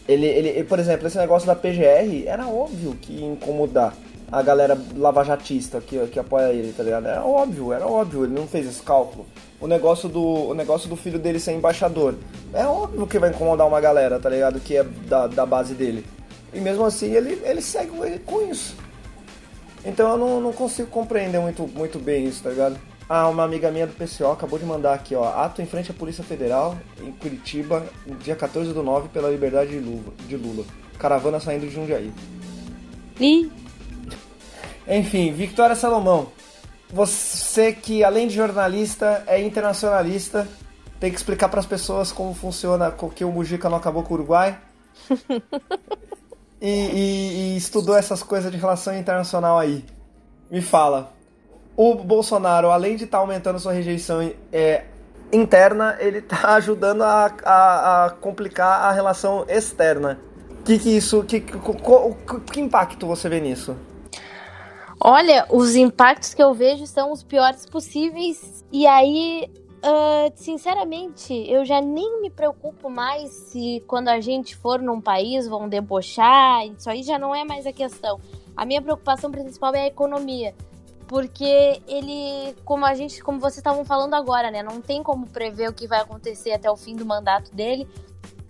ele, 0.07 0.27
ele. 0.27 0.65
Por 0.65 0.79
exemplo, 0.79 1.07
esse 1.07 1.19
negócio 1.19 1.47
da 1.47 1.57
PGR 1.57 2.25
era 2.27 2.47
óbvio 2.47 2.97
que 3.01 3.13
ia 3.15 3.27
incomodar 3.27 3.95
a 4.31 4.43
galera 4.43 4.79
lavajatista 4.97 5.81
que, 5.81 5.99
que 6.07 6.19
apoia 6.19 6.53
ele, 6.53 6.73
tá 6.73 6.83
ligado? 6.83 7.07
Era 7.07 7.25
óbvio, 7.25 7.73
era 7.73 7.87
óbvio, 7.87 8.25
ele 8.25 8.35
não 8.35 8.47
fez 8.47 8.67
esse 8.67 8.83
cálculo. 8.83 9.27
O 9.61 9.67
negócio 9.67 10.09
do, 10.09 10.23
o 10.23 10.55
negócio 10.55 10.89
do 10.89 10.97
filho 10.97 11.19
dele 11.19 11.41
ser 11.41 11.53
embaixador. 11.53 12.15
É 12.53 12.65
óbvio 12.65 13.07
que 13.07 13.19
vai 13.19 13.31
incomodar 13.31 13.67
uma 13.67 13.81
galera, 13.81 14.19
tá 14.21 14.29
ligado? 14.29 14.61
Que 14.61 14.77
é 14.77 14.85
da, 14.85 15.27
da 15.27 15.45
base 15.45 15.75
dele. 15.75 16.05
E 16.53 16.61
mesmo 16.61 16.85
assim 16.85 17.13
ele, 17.13 17.41
ele 17.45 17.61
segue 17.61 17.93
com 18.25 18.43
isso. 18.51 18.77
Então 19.85 20.11
eu 20.11 20.17
não, 20.17 20.41
não 20.41 20.53
consigo 20.53 20.89
compreender 20.89 21.41
muito, 21.41 21.67
muito 21.67 21.99
bem 21.99 22.27
isso, 22.27 22.43
tá 22.43 22.51
ligado? 22.51 22.79
Ah, 23.09 23.29
uma 23.29 23.43
amiga 23.43 23.71
minha 23.71 23.87
do 23.87 23.95
PCO 23.95 24.31
acabou 24.31 24.59
de 24.59 24.67
mandar 24.67 24.93
aqui, 24.93 25.15
ó. 25.15 25.25
Ato 25.25 25.63
em 25.63 25.67
frente 25.67 25.91
à 25.91 25.95
Polícia 25.95 26.23
Federal, 26.23 26.77
em 27.01 27.11
Curitiba, 27.11 27.87
dia 28.23 28.37
14 28.37 28.73
do 28.75 28.83
9, 28.83 29.09
pela 29.09 29.31
liberdade 29.31 29.71
de 29.71 29.79
Lula. 29.79 30.13
De 30.27 30.37
Lula. 30.37 30.65
Caravana 30.99 31.41
saindo 31.41 31.67
de 31.67 31.71
Jundiaí. 31.71 32.13
Ih. 33.19 33.51
Enfim, 34.87 35.33
Victoria 35.33 35.75
Salomão. 35.75 36.29
Você 36.91 37.73
que, 37.73 38.05
além 38.05 38.29
de 38.29 38.35
jornalista, 38.35 39.25
é 39.27 39.41
internacionalista, 39.43 40.47
tem 41.01 41.11
que 41.11 41.17
explicar 41.17 41.49
para 41.49 41.61
as 41.61 41.67
pessoas 41.67 42.13
como 42.13 42.35
funciona, 42.35 42.95
que 43.15 43.25
o 43.25 43.33
Mujica 43.33 43.71
não 43.71 43.79
acabou 43.79 44.03
com 44.03 44.13
o 44.13 44.17
Uruguai. 44.19 44.59
e, 46.61 46.69
e, 46.69 47.55
e 47.55 47.57
estudou 47.57 47.97
essas 47.97 48.23
coisas 48.23 48.51
de 48.51 48.59
relação 48.59 48.97
internacional 48.97 49.59
aí. 49.59 49.85
Me 50.51 50.61
fala, 50.61 51.13
o 51.77 51.95
Bolsonaro, 51.95 52.71
além 52.71 52.97
de 52.97 53.05
estar 53.05 53.19
tá 53.19 53.23
aumentando 53.23 53.59
sua 53.59 53.73
rejeição 53.73 54.33
é, 54.53 54.85
interna, 55.33 55.97
ele 56.01 56.21
tá 56.21 56.55
ajudando 56.57 57.03
a, 57.03 57.33
a, 57.45 58.05
a 58.07 58.11
complicar 58.11 58.85
a 58.87 58.93
relação 58.93 59.45
externa. 59.49 60.19
Que 60.65 60.79
que 60.79 60.97
isso, 60.97 61.23
que, 61.25 61.41
que, 61.41 61.59
que 62.53 62.61
impacto 62.61 63.07
você 63.07 63.29
vê 63.29 63.41
nisso? 63.41 63.77
Olha, 65.01 65.47
os 65.49 65.77
impactos 65.77 66.35
que 66.35 66.43
eu 66.43 66.53
vejo 66.53 66.87
são 66.87 67.13
os 67.13 67.23
piores 67.23 67.65
possíveis. 67.65 68.65
E 68.73 68.87
aí, 68.87 69.49
uh, 69.83 70.33
sinceramente, 70.35 71.33
eu 71.33 71.65
já 71.65 71.81
nem 71.81 72.21
me 72.21 72.31
preocupo 72.31 72.89
mais 72.89 73.31
se 73.31 73.83
quando 73.87 74.09
a 74.09 74.21
gente 74.21 74.57
for 74.57 74.81
num 74.81 75.01
país 75.01 75.47
vão 75.47 75.69
debochar. 75.69 76.67
Isso 76.67 76.89
aí 76.89 77.03
já 77.03 77.19
não 77.19 77.35
é 77.35 77.45
mais 77.45 77.67
a 77.67 77.73
questão. 77.73 78.21
A 78.57 78.65
minha 78.65 78.83
preocupação 78.83 79.31
principal 79.31 79.75
é 79.75 79.83
a 79.83 79.87
economia. 79.87 80.55
Porque 81.07 81.81
ele, 81.87 82.55
como 82.65 82.85
a 82.85 82.95
gente, 82.95 83.23
como 83.23 83.41
vocês 83.41 83.59
estavam 83.59 83.85
falando 83.85 84.15
agora, 84.15 84.51
né? 84.51 84.63
Não 84.63 84.81
tem 84.81 85.03
como 85.03 85.27
prever 85.27 85.71
o 85.71 85.73
que 85.73 85.87
vai 85.87 86.01
acontecer 86.01 86.53
até 86.53 86.71
o 86.71 86.77
fim 86.77 86.95
do 86.95 87.07
mandato 87.07 87.55
dele. 87.55 87.89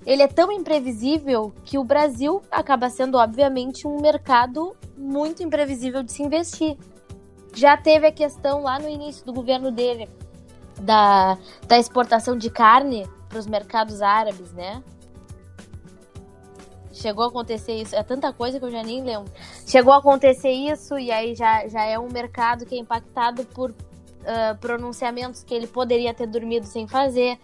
Ele 0.05 0.23
é 0.23 0.29
tão 0.29 0.51
imprevisível 0.51 1.53
que 1.65 1.79
o 1.79 1.85
Brasil 1.85 2.43
acaba 2.51 2.91
sendo, 2.91 3.19
obviamente, 3.19 3.87
um 3.87 4.01
mercado 4.01 4.75
muito 4.97 5.43
imprevisível 5.43 6.03
de 6.03 6.13
se 6.13 6.23
investir. 6.23 6.77
Já 7.55 7.77
teve 7.77 8.07
a 8.07 8.13
questão 8.13 8.63
lá 8.63 8.79
no 8.79 8.89
início 8.89 9.25
do 9.25 9.33
governo 9.33 9.71
dele 9.71 10.09
da, 10.81 11.37
da 11.67 11.79
exportação 11.79 12.37
de 12.37 12.51
carne 12.51 13.09
para 13.29 13.39
os 13.39 13.47
mercados 13.47 14.01
árabes, 14.01 14.53
né? 14.53 14.83
Chegou 16.93 17.25
a 17.25 17.29
acontecer 17.29 17.75
isso. 17.75 17.95
É 17.95 18.03
tanta 18.03 18.33
coisa 18.33 18.59
que 18.59 18.65
eu 18.65 18.71
já 18.71 18.83
nem 18.83 19.03
lembro. 19.03 19.31
Chegou 19.67 19.93
a 19.93 19.99
acontecer 19.99 20.51
isso 20.51 20.99
e 20.99 21.11
aí 21.11 21.35
já, 21.35 21.67
já 21.69 21.85
é 21.85 21.99
um 21.99 22.09
mercado 22.09 22.67
que 22.67 22.75
é 22.75 22.79
impactado 22.79 23.45
por 23.45 23.71
uh, 23.71 24.59
pronunciamentos 24.61 25.45
que 25.45 25.55
ele 25.55 25.67
poderia 25.67 26.13
ter 26.13 26.27
dormido 26.27 26.67
sem 26.67 26.89
fazer. 26.89 27.39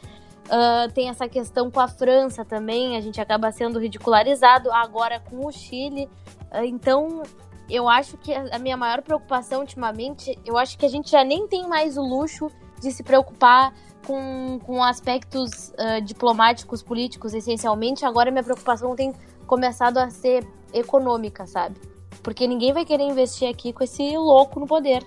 Uh, 0.46 0.92
tem 0.92 1.08
essa 1.08 1.28
questão 1.28 1.70
com 1.70 1.80
a 1.80 1.88
França 1.88 2.44
também, 2.44 2.96
a 2.96 3.00
gente 3.00 3.20
acaba 3.20 3.50
sendo 3.52 3.78
ridicularizado. 3.78 4.72
Agora 4.72 5.20
com 5.20 5.46
o 5.46 5.52
Chile. 5.52 6.08
Uh, 6.50 6.64
então, 6.64 7.22
eu 7.70 7.88
acho 7.88 8.16
que 8.16 8.34
a 8.34 8.58
minha 8.58 8.76
maior 8.76 9.02
preocupação 9.02 9.60
ultimamente, 9.60 10.36
eu 10.44 10.58
acho 10.58 10.76
que 10.76 10.84
a 10.84 10.88
gente 10.88 11.10
já 11.10 11.22
nem 11.22 11.46
tem 11.46 11.68
mais 11.68 11.96
o 11.96 12.02
luxo 12.02 12.50
de 12.84 12.92
se 12.92 13.02
preocupar 13.02 13.74
com, 14.06 14.60
com 14.64 14.82
aspectos 14.82 15.70
uh, 15.70 16.00
diplomáticos, 16.02 16.82
políticos, 16.82 17.34
essencialmente. 17.34 18.04
Agora 18.04 18.30
minha 18.30 18.44
preocupação 18.44 18.94
tem 18.94 19.12
começado 19.46 19.98
a 19.98 20.10
ser 20.10 20.46
econômica, 20.72 21.46
sabe? 21.46 21.76
Porque 22.22 22.46
ninguém 22.46 22.72
vai 22.72 22.84
querer 22.84 23.04
investir 23.04 23.48
aqui 23.48 23.72
com 23.72 23.82
esse 23.82 24.16
louco 24.16 24.60
no 24.60 24.66
poder. 24.66 25.04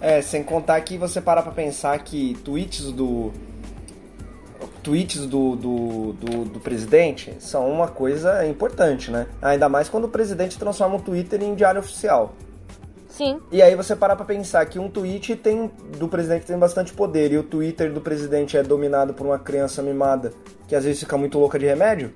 É, 0.00 0.22
sem 0.22 0.42
contar 0.42 0.80
que 0.80 0.96
você 0.96 1.20
para 1.20 1.42
pra 1.42 1.52
pensar 1.52 1.98
que 1.98 2.34
tweets 2.42 2.90
do, 2.90 3.32
tweets 4.82 5.26
do, 5.26 5.56
do, 5.56 6.12
do, 6.14 6.44
do, 6.44 6.60
presidente 6.60 7.34
são 7.38 7.70
uma 7.70 7.88
coisa 7.88 8.46
importante, 8.46 9.10
né? 9.10 9.26
Ainda 9.42 9.68
mais 9.68 9.88
quando 9.88 10.04
o 10.04 10.08
presidente 10.08 10.58
transforma 10.58 10.96
o 10.96 11.00
Twitter 11.02 11.42
em 11.42 11.54
diário 11.54 11.80
oficial. 11.80 12.34
Sim. 13.20 13.38
E 13.52 13.60
aí 13.60 13.76
você 13.76 13.94
parar 13.94 14.16
pra 14.16 14.24
pensar 14.24 14.64
que 14.64 14.78
um 14.78 14.88
tweet 14.88 15.36
tem 15.36 15.70
do 15.98 16.08
presidente 16.08 16.46
tem 16.46 16.58
bastante 16.58 16.90
poder 16.94 17.30
e 17.32 17.36
o 17.36 17.42
Twitter 17.42 17.92
do 17.92 18.00
presidente 18.00 18.56
é 18.56 18.62
dominado 18.62 19.12
por 19.12 19.26
uma 19.26 19.38
criança 19.38 19.82
mimada 19.82 20.32
que 20.66 20.74
às 20.74 20.84
vezes 20.84 21.00
fica 21.00 21.18
muito 21.18 21.38
louca 21.38 21.58
de 21.58 21.66
remédio. 21.66 22.14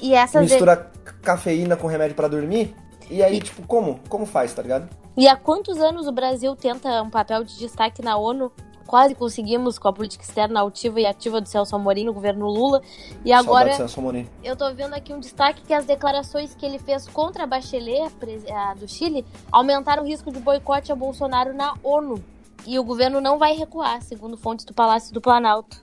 E 0.00 0.14
essa 0.14 0.40
mistura 0.40 0.90
de... 1.04 1.12
cafeína 1.22 1.76
com 1.76 1.86
remédio 1.86 2.16
para 2.16 2.26
dormir. 2.26 2.74
E 3.08 3.22
aí, 3.22 3.36
e... 3.36 3.40
tipo, 3.40 3.62
como? 3.68 4.00
Como 4.08 4.26
faz, 4.26 4.52
tá 4.52 4.62
ligado? 4.62 4.88
E 5.16 5.28
há 5.28 5.36
quantos 5.36 5.78
anos 5.78 6.08
o 6.08 6.12
Brasil 6.12 6.56
tenta 6.56 7.00
um 7.02 7.10
papel 7.10 7.44
de 7.44 7.56
destaque 7.56 8.02
na 8.02 8.16
ONU 8.16 8.50
quase 8.92 9.14
conseguimos 9.14 9.78
com 9.78 9.88
a 9.88 9.92
política 9.92 10.22
externa 10.22 10.60
altiva 10.60 11.00
e 11.00 11.06
ativa 11.06 11.40
do 11.40 11.48
Celso 11.48 11.74
Amorim 11.74 12.04
no 12.04 12.12
governo 12.12 12.46
Lula. 12.46 12.82
E 13.24 13.32
agora 13.32 13.74
eu 14.44 14.54
tô 14.54 14.70
vendo 14.74 14.92
aqui 14.92 15.14
um 15.14 15.18
destaque 15.18 15.62
que 15.62 15.72
as 15.72 15.86
declarações 15.86 16.54
que 16.54 16.66
ele 16.66 16.78
fez 16.78 17.08
contra 17.08 17.44
a 17.44 17.46
Bachelet, 17.46 18.12
a 18.54 18.74
do 18.74 18.86
Chile, 18.86 19.24
aumentaram 19.50 20.02
o 20.02 20.06
risco 20.06 20.30
de 20.30 20.38
boicote 20.38 20.92
a 20.92 20.94
Bolsonaro 20.94 21.54
na 21.54 21.74
ONU. 21.82 22.22
E 22.66 22.78
o 22.78 22.84
governo 22.84 23.18
não 23.18 23.38
vai 23.38 23.54
recuar, 23.54 24.02
segundo 24.02 24.36
fontes 24.36 24.66
do 24.66 24.74
Palácio 24.74 25.14
do 25.14 25.22
Planalto. 25.22 25.80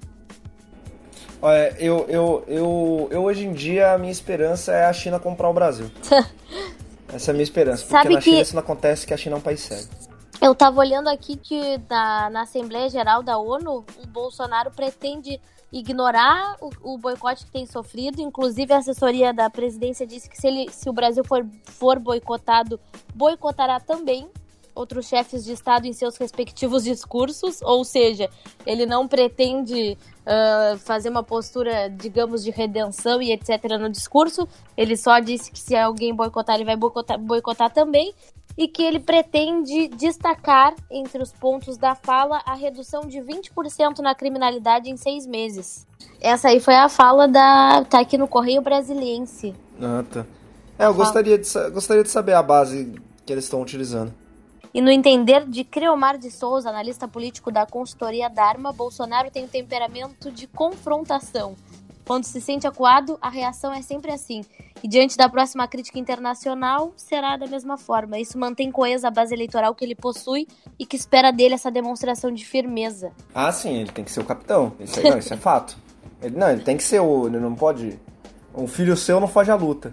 Olha, 1.42 1.76
eu, 1.80 2.06
eu, 2.08 2.44
eu, 2.48 3.08
eu 3.10 3.24
hoje 3.24 3.44
em 3.44 3.54
dia 3.54 3.92
a 3.92 3.98
minha 3.98 4.12
esperança 4.12 4.72
é 4.72 4.86
a 4.86 4.94
China 4.94 5.20
comprar 5.20 5.50
o 5.50 5.54
Brasil. 5.54 5.90
Essa 7.12 7.32
é 7.32 7.32
a 7.32 7.34
minha 7.34 7.44
esperança. 7.44 7.82
Porque 7.82 8.04
Sabe 8.04 8.14
na 8.14 8.22
China 8.22 8.36
que... 8.36 8.42
isso 8.44 8.54
não 8.54 8.62
acontece, 8.62 9.08
que 9.08 9.16
a 9.16 9.18
China 9.18 9.36
é 9.36 9.40
um 9.40 9.42
país 9.42 9.62
sério. 9.62 10.09
Eu 10.42 10.54
estava 10.54 10.80
olhando 10.80 11.10
aqui 11.10 11.36
que 11.36 11.78
na, 11.90 12.30
na 12.30 12.42
Assembleia 12.44 12.90
Geral 12.90 13.22
da 13.22 13.38
ONU, 13.38 13.86
o 14.02 14.08
Bolsonaro 14.08 14.72
pretende 14.72 15.40
ignorar 15.72 16.56
o, 16.62 16.94
o, 16.94 16.98
boicote 16.98 17.46
que 17.46 17.52
tem 17.52 17.66
sofrido. 17.66 18.22
Inclusive, 18.22 18.74
a 18.74 18.78
assessoria 18.78 19.34
da 19.34 19.50
presidência 19.50 20.08
disse 20.08 20.30
que 20.30 20.38
se, 20.38 20.48
ele, 20.48 20.72
se 20.72 20.90
o 20.90 20.94
Brasil 20.94 21.26
for, 21.26 21.46
for 21.66 22.00
boicotado, 22.00 22.80
boicotará 23.14 23.82
também 23.82 24.30
outros 24.74 25.08
chefes 25.08 25.44
de 25.44 25.52
Estado 25.52 25.86
em 25.88 25.92
seus 25.92 26.16
respectivos 26.16 26.86
discursos. 26.86 27.62
Ou 27.62 27.84
seja, 27.84 28.30
ele 28.66 28.86
não 28.86 29.10
pretende 29.10 29.98
uh, 30.22 30.78
fazer 30.78 31.10
uma 31.10 31.22
postura, 31.22 31.90
digamos, 31.90 32.46
de 32.46 32.50
redenção 32.50 33.22
e 33.22 33.34
etc. 33.34 33.78
no 33.78 33.90
discurso. 33.90 34.48
Ele 34.78 34.96
só 34.96 35.20
disse 35.20 35.52
que 35.52 35.60
se 35.60 35.76
alguém 35.76 36.16
boicotar, 36.16 36.56
ele 36.56 36.64
vai 36.64 36.78
boicotar, 36.78 37.20
boicotar 37.20 37.70
também 37.74 38.14
e 38.60 38.68
que 38.68 38.84
ele 38.84 39.00
pretende 39.00 39.88
destacar 39.88 40.76
entre 40.92 41.24
os 41.24 41.32
pontos 41.32 41.78
da 41.78 41.96
fala 41.96 42.42
a 42.46 42.54
redução 42.54 43.08
de 43.08 43.20
20% 43.20 44.00
na 44.00 44.14
criminalidade 44.14 44.90
em 44.90 44.98
seis 44.98 45.26
meses. 45.26 45.88
Essa 46.20 46.50
aí 46.50 46.60
foi 46.60 46.76
a 46.76 46.90
fala 46.90 47.26
da. 47.26 47.86
tá 47.86 48.02
aqui 48.02 48.18
no 48.18 48.28
Correio 48.28 48.62
Brasiliense. 48.62 49.56
Ah, 49.82 50.04
tá. 50.12 50.26
É, 50.78 50.88
eu 50.88 50.94
gostaria 50.94 51.38
de, 51.38 51.48
gostaria 51.72 52.04
de 52.04 52.10
saber 52.10 52.34
a 52.34 52.44
base 52.44 53.02
que 53.26 53.32
eles 53.32 53.46
estão 53.46 53.62
utilizando. 53.62 54.14
E 54.74 54.82
no 54.82 54.92
entender 54.92 55.46
de 55.46 55.64
Creomar 55.64 56.18
de 56.18 56.30
Souza, 56.30 56.68
analista 56.68 57.08
político 57.08 57.50
da 57.50 57.66
consultoria 57.66 58.30
Dharma, 58.30 58.74
Bolsonaro 58.74 59.32
tem 59.32 59.46
um 59.46 59.48
temperamento 59.48 60.30
de 60.30 60.48
confrontação. 60.48 61.56
Quando 62.10 62.24
se 62.24 62.42
sente 62.42 62.66
acuado, 62.66 63.20
a 63.22 63.30
reação 63.30 63.72
é 63.72 63.84
sempre 63.84 64.12
assim. 64.12 64.42
E 64.82 64.88
diante 64.88 65.16
da 65.16 65.30
próxima 65.30 65.68
crítica 65.68 66.00
internacional, 66.00 66.92
será 66.98 67.38
da 67.38 67.46
mesma 67.46 67.78
forma. 67.78 68.18
Isso 68.18 68.36
mantém 68.36 68.72
coesa 68.72 69.10
a 69.10 69.12
base 69.12 69.32
eleitoral 69.32 69.76
que 69.76 69.86
ele 69.86 69.94
possui 69.94 70.48
e 70.80 70.88
que 70.88 70.96
espera 70.96 71.30
dele 71.30 71.54
essa 71.54 71.70
demonstração 71.70 72.32
de 72.32 72.44
firmeza. 72.44 73.12
Ah, 73.32 73.52
sim, 73.52 73.76
ele 73.82 73.92
tem 73.92 74.04
que 74.04 74.12
ser 74.12 74.22
o 74.22 74.26
capitão. 74.26 74.74
Isso, 74.80 75.00
aí, 75.00 75.08
não, 75.08 75.20
isso 75.20 75.32
é 75.32 75.38
fato. 75.38 75.78
Ele, 76.20 76.36
não, 76.36 76.50
ele 76.50 76.64
tem 76.64 76.76
que 76.76 76.84
ser 76.84 77.00
o. 77.00 77.28
Ele 77.28 77.38
não 77.38 77.54
pode. 77.54 78.00
Um 78.58 78.66
filho 78.66 78.98
seu 78.98 79.20
não 79.20 79.28
foge 79.28 79.52
à 79.52 79.56
luta. 79.56 79.92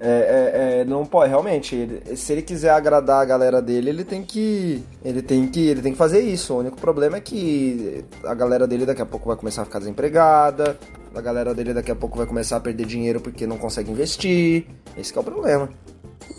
É, 0.00 0.06
é, 0.06 0.80
é, 0.80 0.84
não 0.84 1.04
pode, 1.04 1.30
realmente. 1.30 1.74
Ele, 1.74 2.16
se 2.16 2.32
ele 2.32 2.42
quiser 2.42 2.70
agradar 2.70 3.22
a 3.22 3.24
galera 3.24 3.60
dele, 3.60 3.90
ele 3.90 4.04
tem 4.04 4.22
que. 4.22 4.84
Ele 5.04 5.20
tem 5.20 5.48
que. 5.48 5.66
Ele 5.66 5.82
tem 5.82 5.90
que 5.90 5.98
fazer 5.98 6.20
isso. 6.20 6.54
O 6.54 6.58
único 6.58 6.76
problema 6.76 7.16
é 7.16 7.20
que 7.20 8.04
a 8.22 8.34
galera 8.34 8.68
dele 8.68 8.86
daqui 8.86 9.02
a 9.02 9.06
pouco 9.06 9.26
vai 9.26 9.36
começar 9.36 9.62
a 9.62 9.64
ficar 9.64 9.80
desempregada. 9.80 10.78
A 11.14 11.20
galera 11.20 11.54
dele 11.54 11.74
daqui 11.74 11.90
a 11.90 11.96
pouco 11.96 12.16
vai 12.16 12.26
começar 12.26 12.56
a 12.56 12.60
perder 12.60 12.86
dinheiro 12.86 13.20
porque 13.20 13.46
não 13.46 13.58
consegue 13.58 13.90
investir. 13.90 14.66
Esse 14.96 15.16
é 15.16 15.20
o 15.20 15.24
problema. 15.24 15.68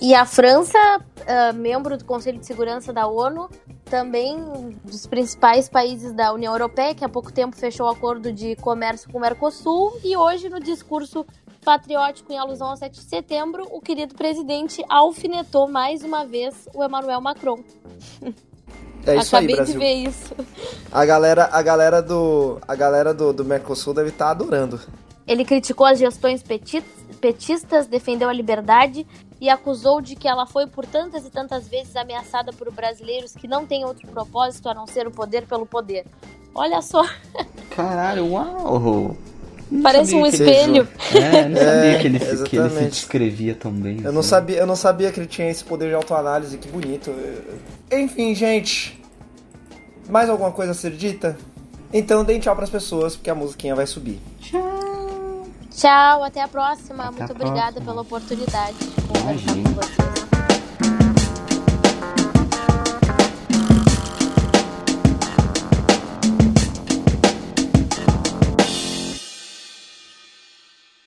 E 0.02 0.14
a 0.14 0.26
França, 0.26 0.78
uh, 0.98 1.54
membro 1.56 1.98
do 1.98 2.06
Conselho 2.06 2.40
de 2.40 2.46
Segurança 2.46 2.94
da 2.94 3.08
ONU, 3.08 3.50
também 3.86 4.38
dos 4.84 5.06
principais 5.08 5.68
países 5.68 6.14
da 6.14 6.32
União 6.32 6.54
Europeia, 6.54 6.94
que 6.94 7.04
há 7.04 7.10
pouco 7.10 7.34
tempo 7.34 7.56
fechou 7.56 7.88
o 7.88 7.90
acordo 7.90 8.32
de 8.32 8.56
comércio 8.58 9.10
com 9.12 9.18
o 9.18 9.22
Mercosul, 9.22 10.00
e 10.04 10.16
hoje, 10.16 10.48
no 10.48 10.60
discurso 10.60 11.26
patriótico 11.66 12.32
em 12.32 12.38
alusão 12.38 12.70
ao 12.70 12.78
7 12.78 12.94
de 12.94 13.10
setembro, 13.10 13.68
o 13.72 13.82
querido 13.82 14.16
presidente 14.16 14.84
alfinetou 14.88 15.68
mais 15.68 16.04
uma 16.04 16.26
vez 16.26 16.68
o 16.74 16.84
Emmanuel 16.84 17.20
Macron. 17.20 17.60
É 19.06 19.16
isso 19.16 19.36
Acabei 19.36 19.56
aí, 19.56 19.56
Brasil. 19.56 19.74
de 19.74 19.80
ver 19.80 19.94
isso. 19.94 20.36
A 20.92 21.06
galera, 21.06 21.50
a 21.52 21.62
galera 21.62 22.02
do, 22.02 22.60
a 22.68 22.76
galera 22.76 23.14
do, 23.14 23.32
do 23.34 23.46
Mercosul 23.46 23.94
deve 23.94 24.10
estar 24.10 24.26
tá 24.26 24.32
adorando. 24.32 24.80
Ele 25.28 25.46
criticou 25.46 25.86
as 25.86 26.00
gestões 26.00 26.44
petistas, 26.44 27.86
defendeu 27.86 28.30
a 28.30 28.34
liberdade 28.34 29.06
e 29.40 29.48
acusou 29.48 30.02
de 30.02 30.16
que 30.16 30.28
ela 30.28 30.46
foi 30.46 30.66
por 30.66 30.86
tantas 30.86 31.26
e 31.26 31.30
tantas 31.30 31.68
vezes 31.68 31.96
ameaçada 31.96 32.52
por 32.52 32.72
brasileiros 32.72 33.34
que 33.34 33.48
não 33.48 33.66
têm 33.66 33.86
outro 33.86 34.08
propósito 34.08 34.68
a 34.68 34.74
não 34.74 34.88
ser 34.88 35.08
o 35.08 35.12
poder 35.12 35.46
pelo 35.46 35.66
poder. 35.66 36.06
Olha 36.54 36.82
só. 36.82 37.04
Caralho, 37.70 38.32
uau! 38.32 39.16
Não 39.72 39.84
Parece 39.84 40.16
um 40.16 40.26
espelho. 40.26 40.88
Ele... 41.12 41.24
É, 41.24 41.48
não 41.48 41.58
sabia 41.62 41.92
é, 41.92 42.00
que, 42.00 42.08
ele, 42.08 42.20
que 42.20 42.58
ele 42.58 42.70
se 42.70 42.86
descrevia 42.86 43.56
tão 43.56 43.72
bem. 43.72 43.98
Eu, 43.98 44.08
assim. 44.08 44.16
não 44.16 44.24
sabia, 44.24 44.58
eu 44.58 44.68
não 44.68 44.76
sabia 44.76 45.12
que 45.12 45.20
ele 45.20 45.28
tinha 45.28 45.50
esse 45.50 45.64
poder 45.64 45.90
de 45.90 45.96
autoanálise, 45.96 46.58
que 46.58 46.68
bonito. 46.68 47.14
Enfim, 47.92 48.34
gente. 48.34 49.00
Mais 50.10 50.28
alguma 50.30 50.52
coisa 50.52 50.72
a 50.72 50.76
ser 50.76 50.92
dita? 50.92 51.38
Então 51.94 52.24
deem 52.24 52.40
tchau 52.40 52.56
pras 52.56 52.70
pessoas, 52.70 53.16
porque 53.16 53.30
a 53.30 53.36
musiquinha 53.36 53.76
vai 53.76 53.86
subir. 53.86 54.20
Tchau. 54.40 55.48
Tchau, 55.72 56.24
até 56.24 56.42
a 56.42 56.48
próxima. 56.48 57.06
Até 57.06 57.20
Muito 57.20 57.32
a 57.32 57.36
obrigada 57.36 57.74
próxima. 57.74 57.86
pela 57.86 58.02
oportunidade 58.02 58.78
de 58.78 59.02
conversar 59.02 59.54
com 59.54 59.74
vocês. 59.74 60.29